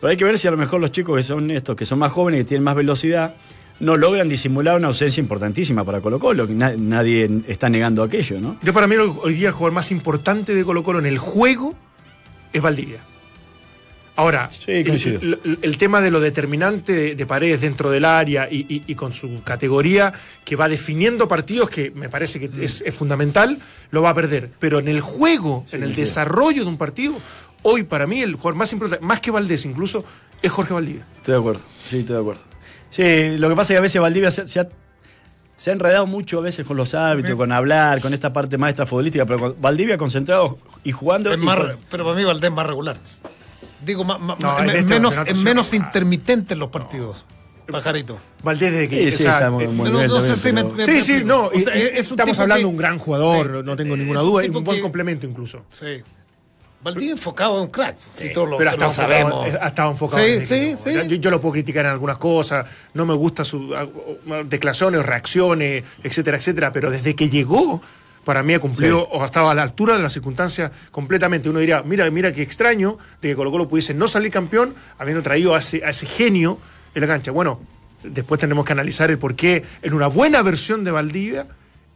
pero 0.00 0.10
hay 0.10 0.16
que 0.16 0.24
ver 0.24 0.36
si 0.36 0.48
a 0.48 0.50
lo 0.50 0.56
mejor 0.56 0.80
los 0.80 0.90
chicos 0.90 1.16
que 1.16 1.22
son 1.22 1.52
estos, 1.52 1.76
que 1.76 1.86
son 1.86 2.00
más 2.00 2.10
jóvenes, 2.10 2.40
que 2.40 2.48
tienen 2.48 2.64
más 2.64 2.74
velocidad, 2.74 3.36
no 3.82 3.96
logran 3.96 4.28
disimular 4.28 4.76
una 4.76 4.88
ausencia 4.88 5.20
importantísima 5.20 5.84
para 5.84 6.00
Colo 6.00 6.20
Colo, 6.20 6.46
que 6.46 6.54
na 6.54 6.72
nadie 6.76 7.28
está 7.48 7.68
negando 7.68 8.04
aquello, 8.04 8.40
¿no? 8.40 8.56
Yo 8.62 8.72
para 8.72 8.86
mí 8.86 8.94
hoy 8.94 9.34
día 9.34 9.48
el 9.48 9.54
jugador 9.54 9.72
más 9.72 9.90
importante 9.90 10.54
de 10.54 10.64
Colo 10.64 10.84
Colo 10.84 11.00
en 11.00 11.06
el 11.06 11.18
juego 11.18 11.74
es 12.52 12.62
Valdivia. 12.62 13.00
Ahora, 14.14 14.52
sí, 14.52 14.70
el, 14.70 15.40
el, 15.42 15.58
el, 15.62 15.78
tema 15.78 16.00
de 16.00 16.10
lo 16.10 16.20
determinante 16.20 16.92
de, 16.92 17.14
de 17.16 17.26
Paredes 17.26 17.62
dentro 17.62 17.90
del 17.90 18.04
área 18.04 18.46
y, 18.48 18.66
y, 18.68 18.82
y, 18.86 18.94
con 18.94 19.12
su 19.12 19.42
categoría 19.42 20.12
que 20.44 20.54
va 20.54 20.68
definiendo 20.68 21.26
partidos, 21.26 21.70
que 21.70 21.90
me 21.90 22.10
parece 22.10 22.38
que 22.38 22.48
mm. 22.50 22.62
es, 22.62 22.82
es, 22.86 22.94
fundamental, 22.94 23.58
lo 23.90 24.02
va 24.02 24.10
a 24.10 24.14
perder. 24.14 24.50
Pero 24.60 24.78
en 24.78 24.88
el 24.88 25.00
juego, 25.00 25.64
sí, 25.66 25.76
en 25.76 25.82
el 25.82 25.94
sí. 25.94 26.02
desarrollo 26.02 26.62
de 26.62 26.68
un 26.68 26.76
partido, 26.76 27.14
hoy 27.62 27.84
para 27.84 28.06
mí 28.06 28.20
el 28.20 28.34
jugador 28.34 28.54
más 28.54 28.72
importante, 28.74 29.04
más 29.04 29.20
que 29.20 29.30
Valdés 29.30 29.64
incluso, 29.64 30.04
es 30.42 30.52
Jorge 30.52 30.74
Valdivia. 30.74 31.06
Estoy 31.16 31.32
de 31.32 31.40
acuerdo, 31.40 31.62
sí, 31.88 31.98
estoy 32.00 32.14
de 32.14 32.20
acuerdo. 32.20 32.51
Sí, 32.92 33.38
lo 33.38 33.48
que 33.48 33.56
pasa 33.56 33.72
es 33.72 33.76
que 33.76 33.78
a 33.78 33.80
veces 33.80 34.02
Valdivia 34.02 34.30
se, 34.30 34.46
se, 34.46 34.60
ha, 34.60 34.68
se 35.56 35.70
ha, 35.70 35.72
enredado 35.72 36.06
mucho 36.06 36.40
a 36.40 36.42
veces 36.42 36.66
con 36.66 36.76
los 36.76 36.94
árbitros, 36.94 37.38
con 37.38 37.50
hablar, 37.50 38.02
con 38.02 38.12
esta 38.12 38.34
parte 38.34 38.58
maestra 38.58 38.84
futbolística, 38.84 39.24
pero 39.24 39.56
Valdivia 39.58 39.96
concentrado 39.96 40.58
y 40.84 40.92
jugando. 40.92 41.32
Es 41.32 41.38
y 41.38 41.40
más, 41.40 41.56
con... 41.56 41.78
Pero 41.90 42.04
para 42.04 42.16
mí 42.16 42.22
Valdés 42.22 42.50
es 42.50 42.54
más 42.54 42.66
regular. 42.66 42.96
Digo, 43.82 44.04
más, 44.04 44.20
no, 44.20 44.58
en, 44.58 44.70
este 44.70 44.84
menos, 44.84 45.14
en 45.24 45.42
menos 45.42 45.72
intermitente 45.72 46.52
en 46.52 46.60
los 46.60 46.68
partidos. 46.68 47.24
No. 47.66 47.72
Pajarito. 47.72 48.20
Valdés 48.42 48.72
de 48.74 48.88
que 48.90 49.10
sí, 49.10 49.16
sí, 49.16 49.22
o 49.22 49.26
sea, 49.26 49.34
está 49.36 49.50
muy, 49.50 49.68
muy 49.68 49.90
no, 49.90 50.06
no 50.06 50.20
sé 50.20 50.36
si 50.36 50.52
me, 50.52 50.62
me, 50.62 50.84
sí, 50.84 51.00
sí, 51.00 51.22
no, 51.24 51.46
o 51.46 51.58
sea, 51.58 51.72
es 51.74 52.10
estamos 52.10 52.38
hablando 52.40 52.66
de 52.66 52.70
un 52.70 52.76
gran 52.76 52.98
jugador, 52.98 53.46
sí, 53.46 53.62
no 53.64 53.74
tengo 53.74 53.96
ninguna 53.96 54.20
duda, 54.20 54.44
y 54.44 54.50
un 54.50 54.64
buen 54.64 54.76
que, 54.76 54.82
complemento 54.82 55.26
incluso. 55.26 55.64
Sí. 55.70 56.02
Valdivia 56.82 57.12
enfocado 57.12 57.56
en 57.56 57.62
un 57.62 57.68
crack. 57.68 57.96
Sí, 58.14 58.28
sí, 58.28 58.34
lo, 58.34 58.56
pero 58.56 58.70
ha 58.70 58.72
estado, 58.72 58.90
enfocado, 58.90 59.42
ha 59.42 59.68
estado 59.68 59.90
enfocado. 59.90 60.24
Sí, 60.24 60.44
sí, 60.44 60.76
sí. 60.82 60.92
Yo, 60.94 61.02
yo, 61.16 61.30
lo 61.30 61.40
puedo 61.40 61.52
criticar 61.52 61.84
en 61.84 61.92
algunas 61.92 62.18
cosas, 62.18 62.66
no 62.94 63.06
me 63.06 63.14
gusta 63.14 63.44
sus 63.44 63.72
declaraciones 64.46 65.00
o 65.00 65.02
reacciones, 65.02 65.84
etcétera, 66.02 66.38
etcétera, 66.38 66.72
pero 66.72 66.90
desde 66.90 67.14
que 67.14 67.28
llegó, 67.28 67.80
para 68.24 68.42
mí 68.42 68.54
ha 68.54 68.58
cumplido 68.58 69.00
sí. 69.00 69.06
o 69.12 69.24
estaba 69.24 69.52
a 69.52 69.54
la 69.54 69.62
altura 69.62 69.96
de 69.96 70.02
las 70.02 70.12
circunstancias 70.12 70.72
completamente. 70.90 71.48
Uno 71.48 71.60
diría, 71.60 71.82
mira, 71.84 72.10
mira 72.10 72.32
qué 72.32 72.42
extraño 72.42 72.98
de 73.20 73.30
que 73.30 73.36
Colo 73.36 73.50
Colo 73.50 73.68
pudiese 73.68 73.94
no 73.94 74.08
salir 74.08 74.32
campeón 74.32 74.74
habiendo 74.98 75.22
traído 75.22 75.54
a 75.54 75.60
ese, 75.60 75.84
a 75.84 75.90
ese 75.90 76.06
genio 76.06 76.58
en 76.94 77.00
la 77.00 77.06
cancha. 77.06 77.30
Bueno, 77.30 77.60
después 78.02 78.40
tenemos 78.40 78.64
que 78.64 78.72
analizar 78.72 79.10
el 79.10 79.18
por 79.18 79.34
qué 79.36 79.64
en 79.82 79.94
una 79.94 80.08
buena 80.08 80.42
versión 80.42 80.84
de 80.84 80.90
Valdivia 80.90 81.46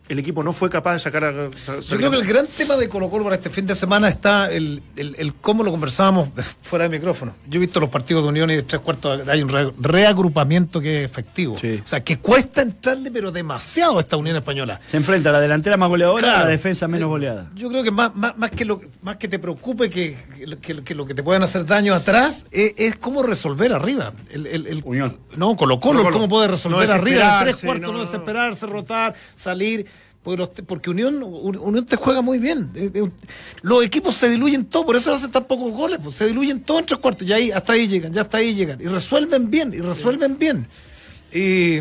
el 0.09 0.19
equipo 0.19 0.43
no 0.43 0.53
fue 0.53 0.71
capaz 0.71 0.95
de 0.95 0.99
sacar 1.01 1.25
a. 1.25 1.33
Yo 1.33 1.97
creo 1.97 2.11
que 2.11 2.17
el 2.17 2.27
gran 2.27 2.47
tema 2.47 2.77
de 2.77 2.89
Colo 2.89 3.11
Colo 3.11 3.25
para 3.25 3.37
este 3.37 3.51
fin 3.51 3.67
de 3.67 3.75
semana 3.75 4.09
está 4.09 4.51
el, 4.51 4.83
el, 4.97 5.17
el, 5.19 5.35
cómo 5.35 5.65
lo 5.65 5.71
conversábamos 5.71 6.29
fuera 6.61 6.85
de 6.85 6.91
micrófono. 6.91 7.35
Yo 7.49 7.59
he 7.59 7.61
visto 7.61 7.81
los 7.81 7.91
partidos 7.91 8.23
de 8.23 8.29
Unión 8.29 8.51
y 8.51 8.57
de 8.57 8.63
tres 8.63 8.83
cuartos 8.83 9.29
hay 9.29 9.43
un 9.43 9.49
re, 9.49 9.73
reagrupamiento 9.79 10.81
que 10.81 11.05
es 11.05 11.11
efectivo. 11.11 11.59
Sí. 11.59 11.81
O 11.85 11.89
sea, 11.89 12.05
que 12.05 12.19
cuesta 12.19 12.63
entrarle, 12.63 13.11
pero 13.11 13.33
demasiado 13.33 13.99
a 13.99 14.01
esta 14.01 14.17
Unión 14.17 14.37
Española. 14.37 14.81
Se 14.87 14.97
enfrenta 14.97 15.31
a 15.31 15.33
la 15.33 15.41
delantera 15.41 15.77
más 15.77 15.89
goleadora 15.89 16.21
claro. 16.21 16.39
a 16.39 16.45
la 16.45 16.51
defensa 16.51 16.87
menos 16.87 17.09
goleada. 17.09 17.51
Yo 17.55 17.69
creo 17.69 17.83
que 17.83 17.91
más, 17.91 18.15
más, 18.15 18.37
más, 18.39 18.51
que, 18.53 18.65
lo, 18.65 18.81
más 19.03 19.17
que 19.17 19.29
te 19.29 19.39
preocupe 19.39 19.91
que, 19.91 20.17
que, 20.61 20.83
que 20.85 20.95
lo 20.95 21.07
que 21.07 21.15
te 21.15 21.23
puedan 21.23 21.43
hacer 21.43 21.67
daño 21.67 21.95
atrás 21.95 22.47
es, 22.53 22.75
es 22.77 22.97
cómo 22.97 23.23
resolver 23.23 23.73
arriba. 23.73 24.13
El, 24.31 24.47
el, 24.47 24.83
Unión. 24.85 25.19
No, 25.37 25.57
Colo 25.57 25.81
Colo, 25.81 26.03
Colo, 26.03 26.13
cómo 26.13 26.29
puede 26.29 26.49
resolver 26.49 26.89
no 26.89 26.95
arriba. 26.95 27.39
En 27.39 27.45
tres 27.45 27.57
cuartos, 27.57 27.93
no, 27.93 27.99
no 27.99 28.05
desesperarse, 28.05 28.67
rotar, 28.67 29.15
salir 29.35 29.87
porque 30.67 30.91
Unión, 30.91 31.23
Unión 31.23 31.87
te 31.87 31.97
juega 31.97 32.21
muy 32.23 32.39
bien. 32.39 32.71
Los 33.63 33.85
equipos 33.85 34.15
se 34.15 34.29
diluyen 34.29 34.65
todo, 34.67 34.85
por 34.87 34.97
eso 34.97 35.13
hacen 35.13 35.31
tan 35.31 35.45
pocos 35.45 35.73
goles, 35.73 35.99
pues 36.03 36.15
se 36.17 36.27
diluyen 36.27 36.61
todo 36.61 36.79
en 36.81 36.87
tres 36.87 36.99
cuartos, 36.99 37.29
y 37.29 37.33
ahí, 37.33 37.51
hasta 37.51 37.73
ahí 37.75 37.87
llegan, 37.89 38.13
ya 38.13 38.23
hasta 38.23 38.39
ahí 38.39 38.55
llegan, 38.55 38.81
y 38.81 38.85
resuelven 38.87 39.51
bien, 39.51 39.73
y 39.73 39.79
resuelven 39.79 40.39
bien. 40.39 40.67
Y, 41.33 41.77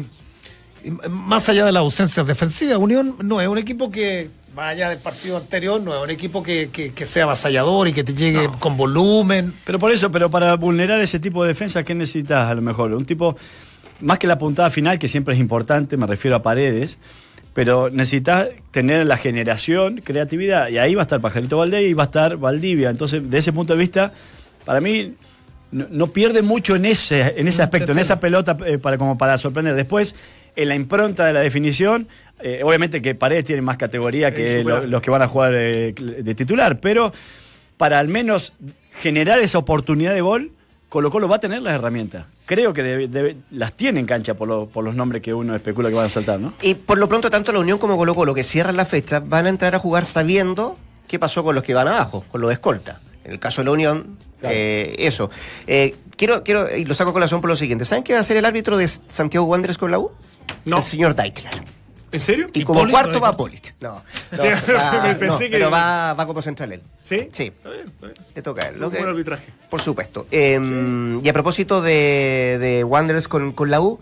y 0.84 0.92
más 1.10 1.48
allá 1.50 1.66
de 1.66 1.72
las 1.72 1.82
ausencias 1.82 2.26
defensivas, 2.28 2.78
Unión 2.78 3.16
no 3.22 3.42
es 3.42 3.48
un 3.48 3.58
equipo 3.58 3.90
que 3.90 4.30
más 4.56 4.72
allá 4.72 4.90
del 4.90 5.00
partido 5.00 5.36
anterior, 5.38 5.82
no 5.82 5.94
es 5.96 6.02
un 6.02 6.10
equipo 6.10 6.42
que, 6.42 6.70
que- 6.72 6.94
que 6.94 7.06
sea 7.06 7.24
avasallador 7.24 7.90
y 7.90 7.94
que 7.94 8.06
te 8.06 8.14
llegue 8.14 8.50
con 8.60 8.78
volumen. 8.78 9.54
Pero 9.66 9.80
por 9.80 9.92
eso, 9.92 10.10
pero 10.12 10.30
para 10.32 10.56
vulnerar 10.56 11.02
ese 11.02 11.20
tipo 11.20 11.44
de 11.44 11.50
defensa, 11.50 11.84
¿qué 11.84 11.94
necesitas 11.94 12.50
a 12.50 12.54
lo 12.54 12.62
mejor? 12.62 12.94
Un 12.94 13.06
tipo, 13.06 13.36
más 14.00 14.18
que 14.18 14.28
la 14.28 14.38
puntada 14.38 14.70
final, 14.70 14.98
que 14.98 15.10
siempre 15.10 15.34
es 15.34 15.42
importante, 15.42 15.98
me 15.98 16.08
refiero 16.08 16.38
a 16.38 16.42
paredes, 16.42 16.98
pero 17.56 17.90
necesitas 17.90 18.50
tener 18.70 19.08
la 19.08 19.18
generación, 19.18 20.02
creatividad, 20.04 20.68
y 20.70 20.78
ahí 20.78 20.94
va 20.94 21.02
a 21.02 21.08
estar 21.08 21.20
Pajarito 21.22 21.58
Valdés 21.58 21.90
y 21.90 21.94
va 21.94 22.04
a 22.04 22.06
estar 22.06 22.38
Valdivia. 22.38 22.90
Entonces, 22.92 23.28
de 23.28 23.38
ese 23.40 23.52
punto 23.54 23.74
de 23.74 23.80
vista, 23.80 24.12
para 24.66 24.80
mí, 24.82 25.14
no, 25.72 25.88
no 25.90 26.08
pierde 26.08 26.42
mucho 26.44 26.76
en 26.76 26.86
ese, 26.86 27.34
en 27.40 27.48
ese 27.48 27.64
aspecto, 27.64 27.92
en 27.94 27.98
esa 28.00 28.20
pelota 28.20 28.56
eh, 28.66 28.78
para, 28.78 28.98
como 28.98 29.18
para 29.18 29.38
sorprender. 29.38 29.74
Después, 29.74 30.16
en 30.58 30.68
la 30.70 30.76
impronta 30.76 31.26
de 31.26 31.34
la 31.34 31.40
definición, 31.40 32.08
eh, 32.42 32.60
obviamente 32.64 33.02
que 33.02 33.16
Paredes 33.16 33.46
tiene 33.46 33.62
más 33.62 33.78
categoría 33.78 34.32
que 34.36 34.64
lo- 34.64 34.86
los 34.88 35.02
que 35.02 35.10
van 35.12 35.22
a 35.22 35.28
jugar 35.28 35.54
eh, 35.56 35.94
de 35.94 36.36
titular, 36.36 36.80
pero 36.82 37.12
para 37.78 38.00
al 38.00 38.10
menos 38.10 38.52
generar 39.02 39.40
esa 39.40 39.58
oportunidad 39.58 40.14
de 40.14 40.22
gol, 40.22 40.52
Colo 40.96 41.12
Colo 41.12 41.28
va 41.28 41.36
a 41.36 41.40
tener 41.40 41.62
las 41.62 41.76
herramientas. 41.76 42.26
Creo 42.46 42.72
que 42.72 42.82
debe- 42.82 43.10
debe- 43.10 43.36
las 43.52 43.74
tiene 43.74 44.00
en 44.00 44.06
cancha 44.06 44.34
por, 44.34 44.48
lo- 44.48 44.68
por 44.68 44.82
los 44.86 44.96
nombres 44.96 45.22
que 45.22 45.34
uno 45.34 45.54
especula 45.54 45.90
que 45.90 45.96
van 45.96 46.06
a 46.06 46.10
saltar, 46.10 46.40
¿no? 46.40 46.54
Y 46.62 46.76
por 46.76 46.98
lo 46.98 47.10
pronto, 47.10 47.30
tanto 47.30 47.52
la 47.52 47.60
Unión 47.60 47.78
como 47.80 47.98
Colo 47.98 48.16
Colo, 48.16 48.34
que 48.34 48.44
cierran 48.44 48.78
la 48.78 48.86
fecha, 48.86 49.20
van 49.20 49.46
a 49.46 49.50
entrar 49.50 49.76
a 49.76 49.80
jugar 49.80 50.06
sabiendo 50.06 50.78
qué 51.10 51.20
pasó 51.20 51.44
con 51.44 51.54
los 51.54 51.66
que 51.66 51.74
van 51.74 51.90
abajo, 51.90 52.24
con 52.32 52.40
los 52.40 52.48
de 52.48 52.54
escolta. 52.54 53.02
En 53.26 53.34
el 53.34 53.40
caso 53.40 53.60
de 53.60 53.66
la 53.66 53.72
Unión, 53.72 54.18
Claro. 54.40 54.56
eh, 54.58 54.96
eso. 55.00 55.30
Eh, 55.68 55.96
quiero, 56.16 56.44
quiero, 56.44 56.74
y 56.74 56.86
lo 56.86 56.94
saco 56.94 57.10
a 57.10 57.14
colación 57.14 57.42
por 57.42 57.50
lo 57.50 57.58
siguiente. 57.58 57.84
¿Saben 57.84 58.06
qué 58.06 58.14
va 58.14 58.22
a 58.22 58.24
ser 58.24 58.38
el 58.38 58.46
árbitro 58.46 58.78
de 58.78 58.88
Santiago 58.88 59.46
Wanderers 59.48 59.78
con 59.78 59.92
la 59.92 60.00
U? 60.00 60.12
No. 60.64 60.78
El 60.78 60.84
señor 60.84 61.14
Deichler. 61.14 61.52
¿En 62.12 62.20
serio? 62.22 62.48
Y 62.54 62.64
como 62.64 62.80
Hipólito, 62.82 62.98
cuarto 62.98 63.20
va. 63.22 63.36
Polit. 63.36 63.68
No, 63.82 64.02
no, 64.32 64.44
va- 64.76 65.04
Me 65.04 65.16
pensé 65.16 65.34
no, 65.34 65.40
que- 65.40 65.50
pero 65.52 65.72
va, 65.72 66.14
va 66.14 66.26
como 66.26 66.42
central 66.42 66.72
él. 66.74 66.82
¿Sí? 67.04 67.28
Sí. 67.32 67.44
Está 67.46 67.70
bien, 67.70 67.88
está 67.88 68.06
bien. 68.08 68.18
Le 68.36 68.42
toca 68.42 68.68
él. 68.70 68.80
Lo 68.80 68.90
que- 68.90 69.00
arbitraje. 69.00 69.46
Por 69.70 69.82
supuesto. 69.82 70.26
Eh, 70.32 71.20
Y 71.24 71.30
a 71.30 71.34
propósito 71.34 71.82
de, 71.82 72.58
de 72.60 72.84
Wanderers 72.84 73.28
con, 73.28 73.52
con 73.52 73.70
la 73.70 73.82
U, 73.82 74.00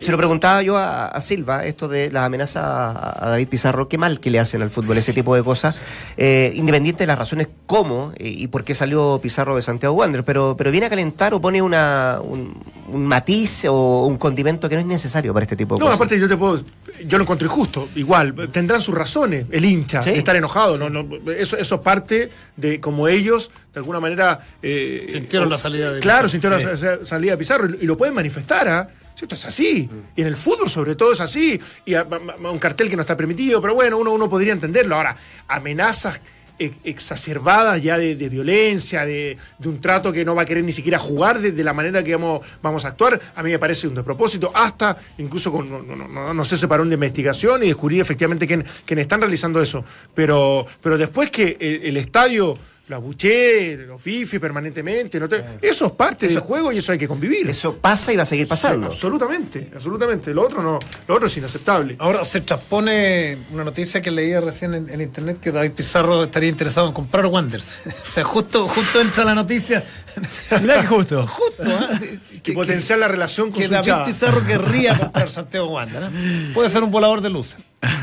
se 0.00 0.10
lo 0.10 0.18
preguntaba 0.18 0.60
yo 0.62 0.76
a, 0.76 1.06
a 1.06 1.20
Silva, 1.20 1.64
esto 1.64 1.86
de 1.88 2.10
las 2.10 2.24
amenazas 2.26 2.62
a, 2.64 3.26
a 3.26 3.30
David 3.30 3.48
Pizarro, 3.48 3.88
qué 3.88 3.96
mal 3.96 4.18
que 4.20 4.28
le 4.28 4.38
hacen 4.40 4.60
al 4.60 4.68
fútbol 4.70 4.98
ese 4.98 5.12
tipo 5.14 5.34
de 5.36 5.42
cosas, 5.42 5.80
eh, 6.18 6.52
independiente 6.56 7.04
de 7.04 7.06
las 7.06 7.16
razones 7.18 7.48
cómo 7.66 8.12
eh, 8.16 8.28
y 8.28 8.48
por 8.48 8.64
qué 8.64 8.74
salió 8.74 9.18
Pizarro 9.22 9.54
de 9.56 9.62
Santiago 9.62 9.94
Wanderers, 9.94 10.26
pero, 10.26 10.56
pero 10.58 10.72
viene 10.72 10.86
a 10.86 10.90
calentar 10.90 11.32
o 11.32 11.40
pone 11.40 11.62
una, 11.62 12.18
un, 12.22 12.60
un 12.88 13.06
matiz 13.06 13.64
o 13.66 14.04
un 14.06 14.18
condimento 14.18 14.68
que 14.68 14.74
no 14.74 14.80
es 14.80 14.86
necesario 14.86 15.32
para 15.32 15.44
este 15.44 15.56
tipo 15.56 15.76
de 15.76 15.78
No, 15.78 15.86
cosas. 15.86 15.96
aparte 15.96 16.18
yo 16.20 16.28
te 16.28 16.36
puedo. 16.36 16.60
Yo 17.06 17.18
lo 17.18 17.24
encontré 17.24 17.46
injusto. 17.46 17.88
Igual, 17.94 18.34
tendrán 18.50 18.80
sus 18.80 18.94
razones, 18.94 19.46
el 19.50 19.64
hincha, 19.64 20.02
Sí. 20.02 20.10
de 20.10 20.18
estar 20.18 20.34
enojado. 20.36 20.78
No, 20.78 20.88
no, 20.90 21.06
eso, 21.32 21.56
eso 21.56 21.82
parte 21.82 22.30
de 22.56 22.80
como 22.80 23.08
ellos, 23.08 23.50
de 23.72 23.80
alguna 23.80 24.00
manera. 24.00 24.40
eh, 24.62 25.08
Sintieron 25.10 25.48
la 25.50 25.58
salida 25.58 25.92
de 25.92 26.00
Claro, 26.00 26.28
Pizarro. 26.28 26.28
sintieron 26.28 26.60
Sí. 26.60 26.66
la 26.66 26.76
sa- 26.98 27.04
salida 27.04 27.32
de 27.32 27.38
Pizarro 27.38 27.68
y, 27.70 27.84
y 27.84 27.86
lo 27.86 27.96
pueden 27.96 28.14
manifestar, 28.14 28.68
¿ah? 28.68 28.88
Esto 29.20 29.36
es 29.36 29.46
así. 29.46 29.88
Y 30.16 30.20
en 30.22 30.26
el 30.26 30.34
fútbol, 30.36 30.68
sobre 30.68 30.96
todo, 30.96 31.12
es 31.12 31.20
así. 31.20 31.58
Y 31.86 31.94
a- 31.94 32.06
un 32.50 32.58
cartel 32.58 32.90
que 32.90 32.96
no 32.96 33.02
está 33.02 33.16
permitido, 33.16 33.60
pero 33.62 33.72
bueno, 33.74 33.96
uno, 33.96 34.12
uno 34.12 34.28
podría 34.28 34.52
entenderlo. 34.52 34.96
Ahora, 34.96 35.16
amenazas 35.48 36.20
ex- 36.58 36.76
exacerbadas 36.84 37.82
ya 37.82 37.98
de, 37.98 38.16
de 38.16 38.28
violencia, 38.28 39.04
de, 39.04 39.36
de 39.58 39.68
un 39.68 39.80
trato 39.80 40.12
que 40.12 40.24
no 40.24 40.34
va 40.34 40.42
a 40.42 40.44
querer 40.44 40.64
ni 40.64 40.72
siquiera 40.72 40.98
jugar 40.98 41.40
de, 41.40 41.52
de 41.52 41.64
la 41.64 41.72
manera 41.72 42.02
que 42.02 42.14
vamos, 42.16 42.84
a 42.84 42.88
actuar, 42.88 43.20
a 43.34 43.42
mí 43.42 43.50
me 43.50 43.58
parece 43.58 43.86
un 43.88 43.94
despropósito, 43.94 44.50
hasta 44.54 44.96
incluso 45.18 45.52
con, 45.52 45.68
no, 45.70 45.82
no, 45.82 46.08
no, 46.08 46.34
no 46.34 46.44
se 46.44 46.68
paró 46.68 46.82
una 46.82 46.94
investigación 46.94 47.62
y 47.62 47.66
descubrir 47.66 48.00
efectivamente 48.00 48.46
quién, 48.46 48.64
quién 48.84 48.98
están 48.98 49.20
realizando 49.20 49.60
eso. 49.60 49.84
Pero, 50.14 50.66
pero 50.82 50.98
después 50.98 51.30
que 51.30 51.56
el, 51.60 51.82
el 51.84 51.96
estadio 51.96 52.56
lo 52.86 52.96
abuchee, 52.96 53.76
lo 53.86 53.96
pife 53.96 54.38
permanentemente, 54.38 55.18
no 55.18 55.28
te- 55.28 55.42
eso 55.62 55.86
es 55.86 55.92
parte 55.92 56.28
del 56.28 56.40
juego 56.40 56.70
y 56.70 56.78
eso 56.78 56.92
hay 56.92 56.98
que 56.98 57.08
convivir. 57.08 57.48
Eso 57.48 57.76
pasa 57.76 58.12
y 58.12 58.16
va 58.16 58.24
a 58.24 58.26
seguir 58.26 58.46
pasando. 58.46 58.88
Sí, 58.88 58.92
absolutamente, 58.92 59.70
absolutamente. 59.74 60.34
Lo 60.34 60.42
otro 60.42 60.62
no, 60.62 60.78
lo 61.08 61.14
otro 61.14 61.26
es 61.26 61.36
inaceptable. 61.36 61.96
Ahora 61.98 62.24
se 62.24 62.42
transpone 62.42 63.38
una 63.52 63.64
noticia 63.64 64.02
que 64.02 64.10
leía 64.10 64.40
recién 64.40 64.74
en, 64.74 64.90
en 64.90 65.00
internet 65.00 65.38
que 65.40 65.50
David 65.50 65.72
Pizarro 65.72 66.24
estaría 66.24 66.48
interesado 66.50 66.86
en 66.88 66.92
comprar 66.92 67.26
Wanderers. 67.26 67.68
o 67.86 68.10
sea, 68.12 68.24
justo, 68.24 68.68
justo 68.68 69.00
entra 69.00 69.24
la 69.24 69.34
noticia. 69.34 69.82
Mirá 70.60 70.80
que 70.82 70.86
justo. 70.86 71.26
justo, 71.26 71.62
¿ah? 71.66 71.98
Que 72.44 72.52
potenciar 72.52 72.98
la 72.98 73.08
relación 73.08 73.50
con 73.50 73.58
que 73.60 73.66
su 73.68 73.72
David 73.72 73.86
hinchada. 73.86 74.04
Pizarro 74.04 74.44
querría 74.44 74.98
comprar 74.98 75.30
Santiago 75.30 75.68
Wander. 75.72 76.02
¿no? 76.12 76.52
Puede 76.52 76.68
ser 76.68 76.82
un 76.82 76.90
volador 76.90 77.22
de 77.22 77.30
luces. 77.30 77.56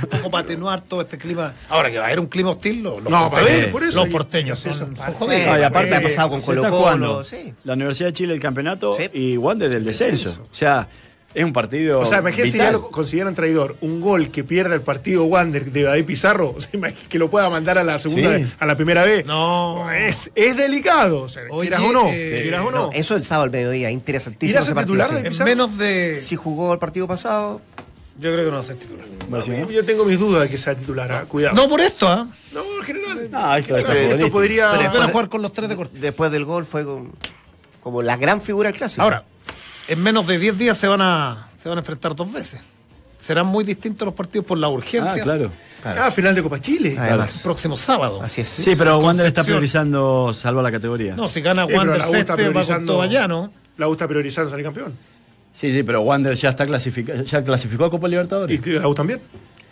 Un 0.03 0.09
poco 0.09 0.31
para 0.31 0.43
atenuar 0.43 0.81
todo 0.81 1.01
este 1.01 1.17
clima. 1.17 1.53
Ahora 1.69 1.89
que 1.91 1.97
va 1.97 2.03
a 2.03 2.07
haber 2.07 2.19
un 2.19 2.27
clima 2.27 2.51
hostil, 2.51 2.83
los, 2.83 3.01
los 3.01 3.11
No, 3.11 3.29
porteños- 3.31 3.71
por 3.71 3.83
eso. 3.83 3.97
los 4.05 4.09
porteños 4.09 4.59
eso 4.65 4.73
son, 4.73 4.87
son 4.87 4.95
parte- 4.95 5.13
jodidos. 5.17 5.41
Eh, 5.41 5.45
No, 5.47 5.59
y 5.59 5.63
aparte 5.63 5.95
ha 5.95 6.01
pasado 6.01 6.29
con 6.29 6.41
Colo 6.41 6.69
Colo, 6.69 7.23
sí. 7.23 7.53
la 7.63 7.73
Universidad 7.73 8.09
de 8.09 8.13
Chile 8.13 8.33
el 8.33 8.39
campeonato 8.39 8.93
Sí. 8.93 9.09
y 9.13 9.37
Wander 9.37 9.71
el 9.73 9.83
descenso. 9.85 10.25
Descenso. 10.29 10.49
O 10.51 10.55
sea, 10.55 10.87
es 11.33 11.45
un 11.45 11.53
partido 11.53 11.99
O 11.99 12.05
sea, 12.05 12.19
imagínense 12.19 12.51
si 12.51 12.57
ya 12.57 12.71
lo 12.73 12.91
consideran 12.91 13.33
traidor. 13.35 13.77
Un 13.79 14.01
gol 14.01 14.31
que 14.31 14.43
pierda 14.43 14.75
el 14.75 14.81
partido 14.81 15.23
Wander 15.23 15.71
de 15.71 15.83
David 15.83 16.03
Pizarro, 16.03 16.49
o 16.57 16.59
sea, 16.59 16.71
imagínate 16.73 17.07
que 17.07 17.17
lo 17.19 17.29
pueda 17.29 17.49
mandar 17.49 17.77
a 17.77 17.85
la 17.85 17.97
segunda, 17.99 18.37
Sí. 18.37 18.45
a 18.59 18.65
la 18.65 18.75
primera 18.75 19.03
vez. 19.05 19.25
No. 19.25 19.89
Es, 19.91 20.29
es 20.35 20.57
delicado. 20.57 21.21
O 21.21 21.29
sea, 21.29 21.43
Oye, 21.49 21.69
quieras 21.69 21.87
o 21.87 21.93
no. 21.93 22.09
eh, 22.11 22.41
quieras 22.43 22.65
o 22.65 22.71
no. 22.71 22.87
No, 22.87 22.91
eso 22.91 23.15
el 23.15 23.23
sábado 23.23 23.45
al 23.45 23.51
mediodía, 23.51 23.89
interesantísimo 23.91 24.51
¿Irá 24.51 24.59
a 24.59 24.63
ese 24.63 24.75
partido. 24.75 24.95
titular 25.05 25.07
sí. 25.17 25.23
de- 25.23 25.37
En 25.37 25.45
menos 25.45 25.77
de. 25.77 26.19
Si 26.21 26.35
jugó 26.35 26.73
el 26.73 26.79
partido 26.79 27.07
pasado, 27.07 27.61
Yo 28.21 28.31
creo 28.31 28.45
que 28.45 28.51
no 28.51 28.57
va 28.57 28.59
a 28.59 28.63
ser 28.63 28.75
titular. 28.77 29.67
Yo 29.69 29.83
tengo 29.85 30.05
mis 30.05 30.19
dudas 30.19 30.43
de 30.43 30.49
que 30.49 30.57
sea 30.57 30.75
titular. 30.75 31.11
¿ah? 31.11 31.25
Cuidado. 31.27 31.55
No 31.55 31.67
por 31.67 31.81
esto, 31.81 32.07
¿ah? 32.07 32.27
No, 32.53 32.61
en 32.79 32.83
general. 32.83 33.29
No, 33.31 33.55
es 33.55 33.65
que 33.65 33.79
Esto 34.11 34.31
podría. 34.31 34.71
Pero 34.71 34.77
Van 34.77 34.79
después 34.83 35.01
a 35.03 35.05
de- 35.07 35.11
jugar 35.11 35.29
con 35.29 35.41
los 35.41 35.53
tres 35.53 35.69
de 35.69 35.75
corte. 35.75 35.97
después 35.99 36.31
del 36.31 36.45
gol 36.45 36.65
fue 36.65 36.85
con- 36.85 37.11
como 37.81 38.01
la 38.03 38.15
gran 38.17 38.39
figura 38.41 38.69
del 38.69 38.77
clásico. 38.77 39.01
Ahora, 39.01 39.23
en 39.87 40.03
menos 40.03 40.27
de 40.27 40.37
10 40.37 40.57
días 40.57 40.77
se 40.77 40.87
van 40.87 41.01
a 41.01 41.47
se 41.61 41.67
van 41.69 41.77
a 41.79 41.81
enfrentar 41.81 42.15
dos 42.15 42.31
veces. 42.31 42.59
Serán 43.19 43.45
muy 43.47 43.63
distintos 43.63 44.05
los 44.05 44.13
partidos 44.15 44.45
por 44.47 44.57
la 44.57 44.67
urgencia. 44.69 45.13
Ah, 45.21 45.23
claro. 45.23 45.51
Ah, 45.83 46.11
final 46.11 46.33
de 46.35 46.43
Copa 46.43 46.59
Chile. 46.59 46.95
Además, 46.99 47.41
Próximo 47.43 47.75
sábado. 47.77 48.19
así 48.21 48.41
es. 48.41 48.47
Sí, 48.49 48.75
pero 48.77 48.97
Wander 48.99 49.25
está 49.27 49.43
priorizando 49.43 50.33
salvar 50.33 50.63
la 50.63 50.71
categoría. 50.71 51.15
No, 51.15 51.27
si 51.27 51.41
gana 51.41 51.63
Eh, 51.63 51.75
Wander 51.75 51.97
la 51.99 52.09
U 52.09 52.15
está 52.15 52.35
Ceste, 52.35 52.49
va 52.53 52.63
con 52.65 52.85
todo 52.85 53.01
allá, 53.01 53.27
¿no? 53.27 53.51
La 53.77 53.87
U 53.87 53.93
está 53.93 54.07
priorizando 54.07 54.49
salir 54.51 54.65
campeón. 54.65 54.93
Sí, 55.53 55.71
sí, 55.71 55.83
pero 55.83 56.01
Wander 56.01 56.35
ya 56.35 56.49
está 56.49 56.65
clasificado, 56.65 57.23
ya 57.23 57.43
clasificó 57.43 57.85
a 57.85 57.89
Copa 57.91 58.07
Libertadores. 58.07 58.59
Y 58.65 58.69
la 58.71 58.87
U 58.87 58.93
también. 58.93 59.19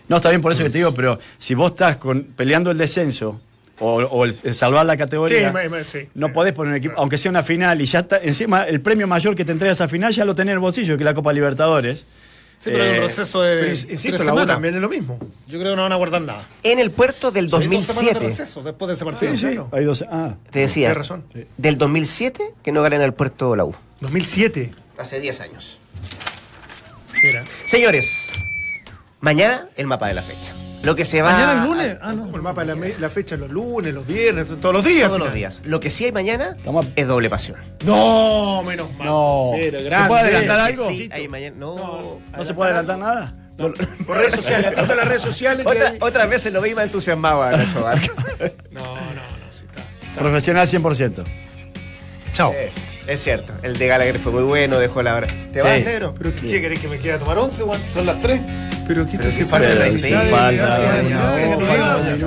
No, 0.08 0.18
está 0.18 0.30
bien 0.30 0.42
por 0.42 0.52
eso 0.52 0.64
que 0.64 0.70
te 0.70 0.80
digo, 0.80 0.94
pero 0.94 1.20
si 1.38 1.54
vos 1.56 1.72
estás 1.72 1.98
con, 1.98 2.24
peleando 2.24 2.72
el 2.72 2.78
descenso 2.78 3.40
o, 3.80 3.96
o 3.98 4.26
el, 4.26 4.34
el 4.44 4.54
salvar 4.56 4.86
la 4.86 4.98
categoría, 4.98 5.54
Sí, 5.54 6.00
sí. 6.02 6.08
no 6.16 6.34
podés 6.34 6.54
poner 6.54 6.72
un 6.74 6.78
equipo, 6.80 6.96
aunque 6.98 7.18
sea 7.18 7.30
una 7.32 7.44
final 7.44 7.80
y 7.80 7.86
ya 7.86 8.00
está, 8.00 8.18
encima 8.18 8.64
el 8.64 8.82
premio 8.82 9.08
mayor 9.08 9.36
que 9.36 9.46
te 9.46 9.52
entrega 9.52 9.72
esa 9.72 9.88
final 9.88 10.12
ya 10.12 10.26
lo 10.26 10.36
tenés 10.36 10.52
en 10.52 10.56
el 10.56 10.60
bolsillo, 10.60 10.98
que 10.98 11.04
es 11.04 11.06
la 11.06 11.14
Copa 11.14 11.32
Libertadores. 11.32 12.06
Sí, 12.58 12.72
pero 12.72 12.84
hay 12.84 12.90
Eh, 12.90 12.94
un 12.96 13.02
receso 13.04 13.42
de. 13.42 13.56
Pero 13.56 13.68
tres 13.68 13.88
insisto, 13.90 14.24
la 14.26 14.34
U 14.34 14.46
también 14.46 14.76
es 14.76 14.82
lo 14.82 14.90
mismo. 14.90 15.18
Yo 15.48 15.60
creo 15.60 15.72
que 15.72 15.76
no 15.78 15.84
van 15.84 15.94
a 15.94 15.96
guardar 15.96 16.22
nada. 16.24 16.46
En 16.64 16.80
el 16.80 16.92
puerto 16.92 17.32
del 17.32 17.46
Hay 17.46 17.50
dos 17.52 17.60
semanas 17.62 17.86
de 17.86 18.14
2007, 18.14 18.20
receso 18.20 18.64
después 18.64 18.88
de 18.90 18.94
ese 18.96 19.06
partido. 19.06 19.32
Sí, 19.38 19.48
sí, 19.48 19.60
hay 19.72 19.86
dos. 19.86 20.04
Ah, 20.12 20.36
te 20.50 20.60
decía, 20.60 20.88
Tienes 20.90 20.98
razón. 20.98 21.24
del 21.56 21.78
2007 21.78 22.44
que 22.62 22.72
no 22.74 22.82
gana 22.82 22.98
en 22.98 23.04
el 23.04 23.14
puerto 23.14 23.56
la 23.56 23.64
U. 23.64 23.74
2007. 24.02 24.72
Hace 25.00 25.20
10 25.20 25.42
años. 25.42 25.80
Mira. 27.24 27.44
Señores, 27.66 28.30
mañana 29.22 29.68
el 29.78 29.88
mapa 29.88 30.08
de 30.08 30.14
la 30.14 30.22
fecha. 30.22 30.54
Lo 30.82 30.96
que 30.96 31.04
se 31.04 31.22
va 31.22 31.32
¿Mañana 31.34 31.62
el 31.64 31.68
lunes? 31.70 31.98
Ah, 32.02 32.14
no. 32.14 32.24
Como 32.24 32.38
el 32.38 32.42
mapa 32.42 32.64
de 32.64 32.74
la, 32.76 32.88
la 33.00 33.10
fecha 33.10 33.36
los 33.36 33.50
lunes, 33.50 33.94
los 33.94 34.08
viernes, 34.08 34.46
todos 34.48 34.74
los 34.74 34.84
días. 34.86 35.08
todos 35.10 35.20
los 35.20 35.34
días. 35.34 35.62
Lo 35.66 35.82
que 35.82 35.90
sí 35.90 36.06
hay 36.06 36.14
mañana 36.14 36.56
Estamos 36.58 36.88
es 36.96 37.06
doble 37.08 37.30
pasión. 37.30 37.58
No, 37.84 38.64
menos 38.64 38.90
mal. 38.96 39.08
No. 39.08 39.52
Pero 39.56 39.80
¿Se 39.80 40.08
puede 40.08 40.22
adelantar 40.22 40.60
algo? 40.62 40.90
Sí, 40.90 41.10
hay 41.12 41.28
mañana. 41.28 41.56
No. 41.60 42.20
¿No 42.38 42.46
se 42.46 42.54
puede 42.54 42.70
adelantar 42.72 42.98
nada? 43.00 43.36
Por 43.58 43.76
redes 44.18 44.36
sociales, 44.36 44.78
a 44.78 44.84
las 44.96 45.06
redes 45.08 45.22
sociales. 45.22 45.66
Otra, 45.66 45.90
hay- 45.90 45.98
otras 46.00 46.30
veces 46.30 46.54
lo 46.54 46.62
vi 46.62 46.74
más 46.74 46.86
entusiasmado 46.86 47.44
a 47.44 47.52
Nacho 47.52 47.82
Barca. 47.84 48.08
No, 48.72 48.96
no, 48.96 48.96
no. 48.96 49.22
sí 49.52 49.66
está. 49.66 50.20
Profesional 50.20 50.66
100%. 50.66 51.26
Chao. 52.34 52.54
Eh, 52.56 52.72
es 53.10 53.24
cierto, 53.24 53.54
el 53.64 53.78
de 53.78 53.88
Gallagher 53.88 54.20
fue 54.20 54.32
muy 54.32 54.44
bueno, 54.44 54.78
dejó 54.80 55.02
la 55.02 55.16
hora. 55.16 55.28
¿Te 55.52 55.62
vas, 55.62 55.84
negro? 55.84 56.14
¿Pero 56.18 56.32
¿Qué 56.36 56.48
qué? 56.48 56.62
querés 56.62 56.80
que 56.80 56.88
me 56.88 57.00
quede 57.00 57.14
a 57.14 57.20
tomar 57.20 57.38
11, 57.40 57.64
Juan? 57.64 57.82
Son 57.84 58.06
las 58.06 58.22
3. 58.22 58.40
¿Pero 58.88 59.06
te 59.06 59.18
si 59.20 59.28
hace 59.28 59.46
falta 59.46 59.70
la 59.70 59.86
falta, 60.30 61.04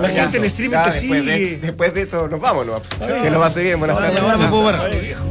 La 0.01 0.09
gente 0.09 0.39
en 0.39 0.45
streaming 0.45 0.77
Ya, 0.77 0.85
te 0.85 0.91
después, 0.93 1.27
de, 1.27 1.35
sigue. 1.35 1.59
después 1.59 1.95
de 1.95 2.03
esto 2.03 2.29
nos 2.29 2.41
vamos, 2.41 2.67
¿no? 2.67 2.83
Que 3.23 3.31
lo 3.31 3.41
pase 3.41 3.63
bien, 3.63 3.79
buenas 3.79 3.97
tardes. 3.99 4.21
Ahora 4.21 4.37
me 4.39 4.49
puedo 4.49 4.65
parar. 4.65 4.91
Viejo, 5.01 5.25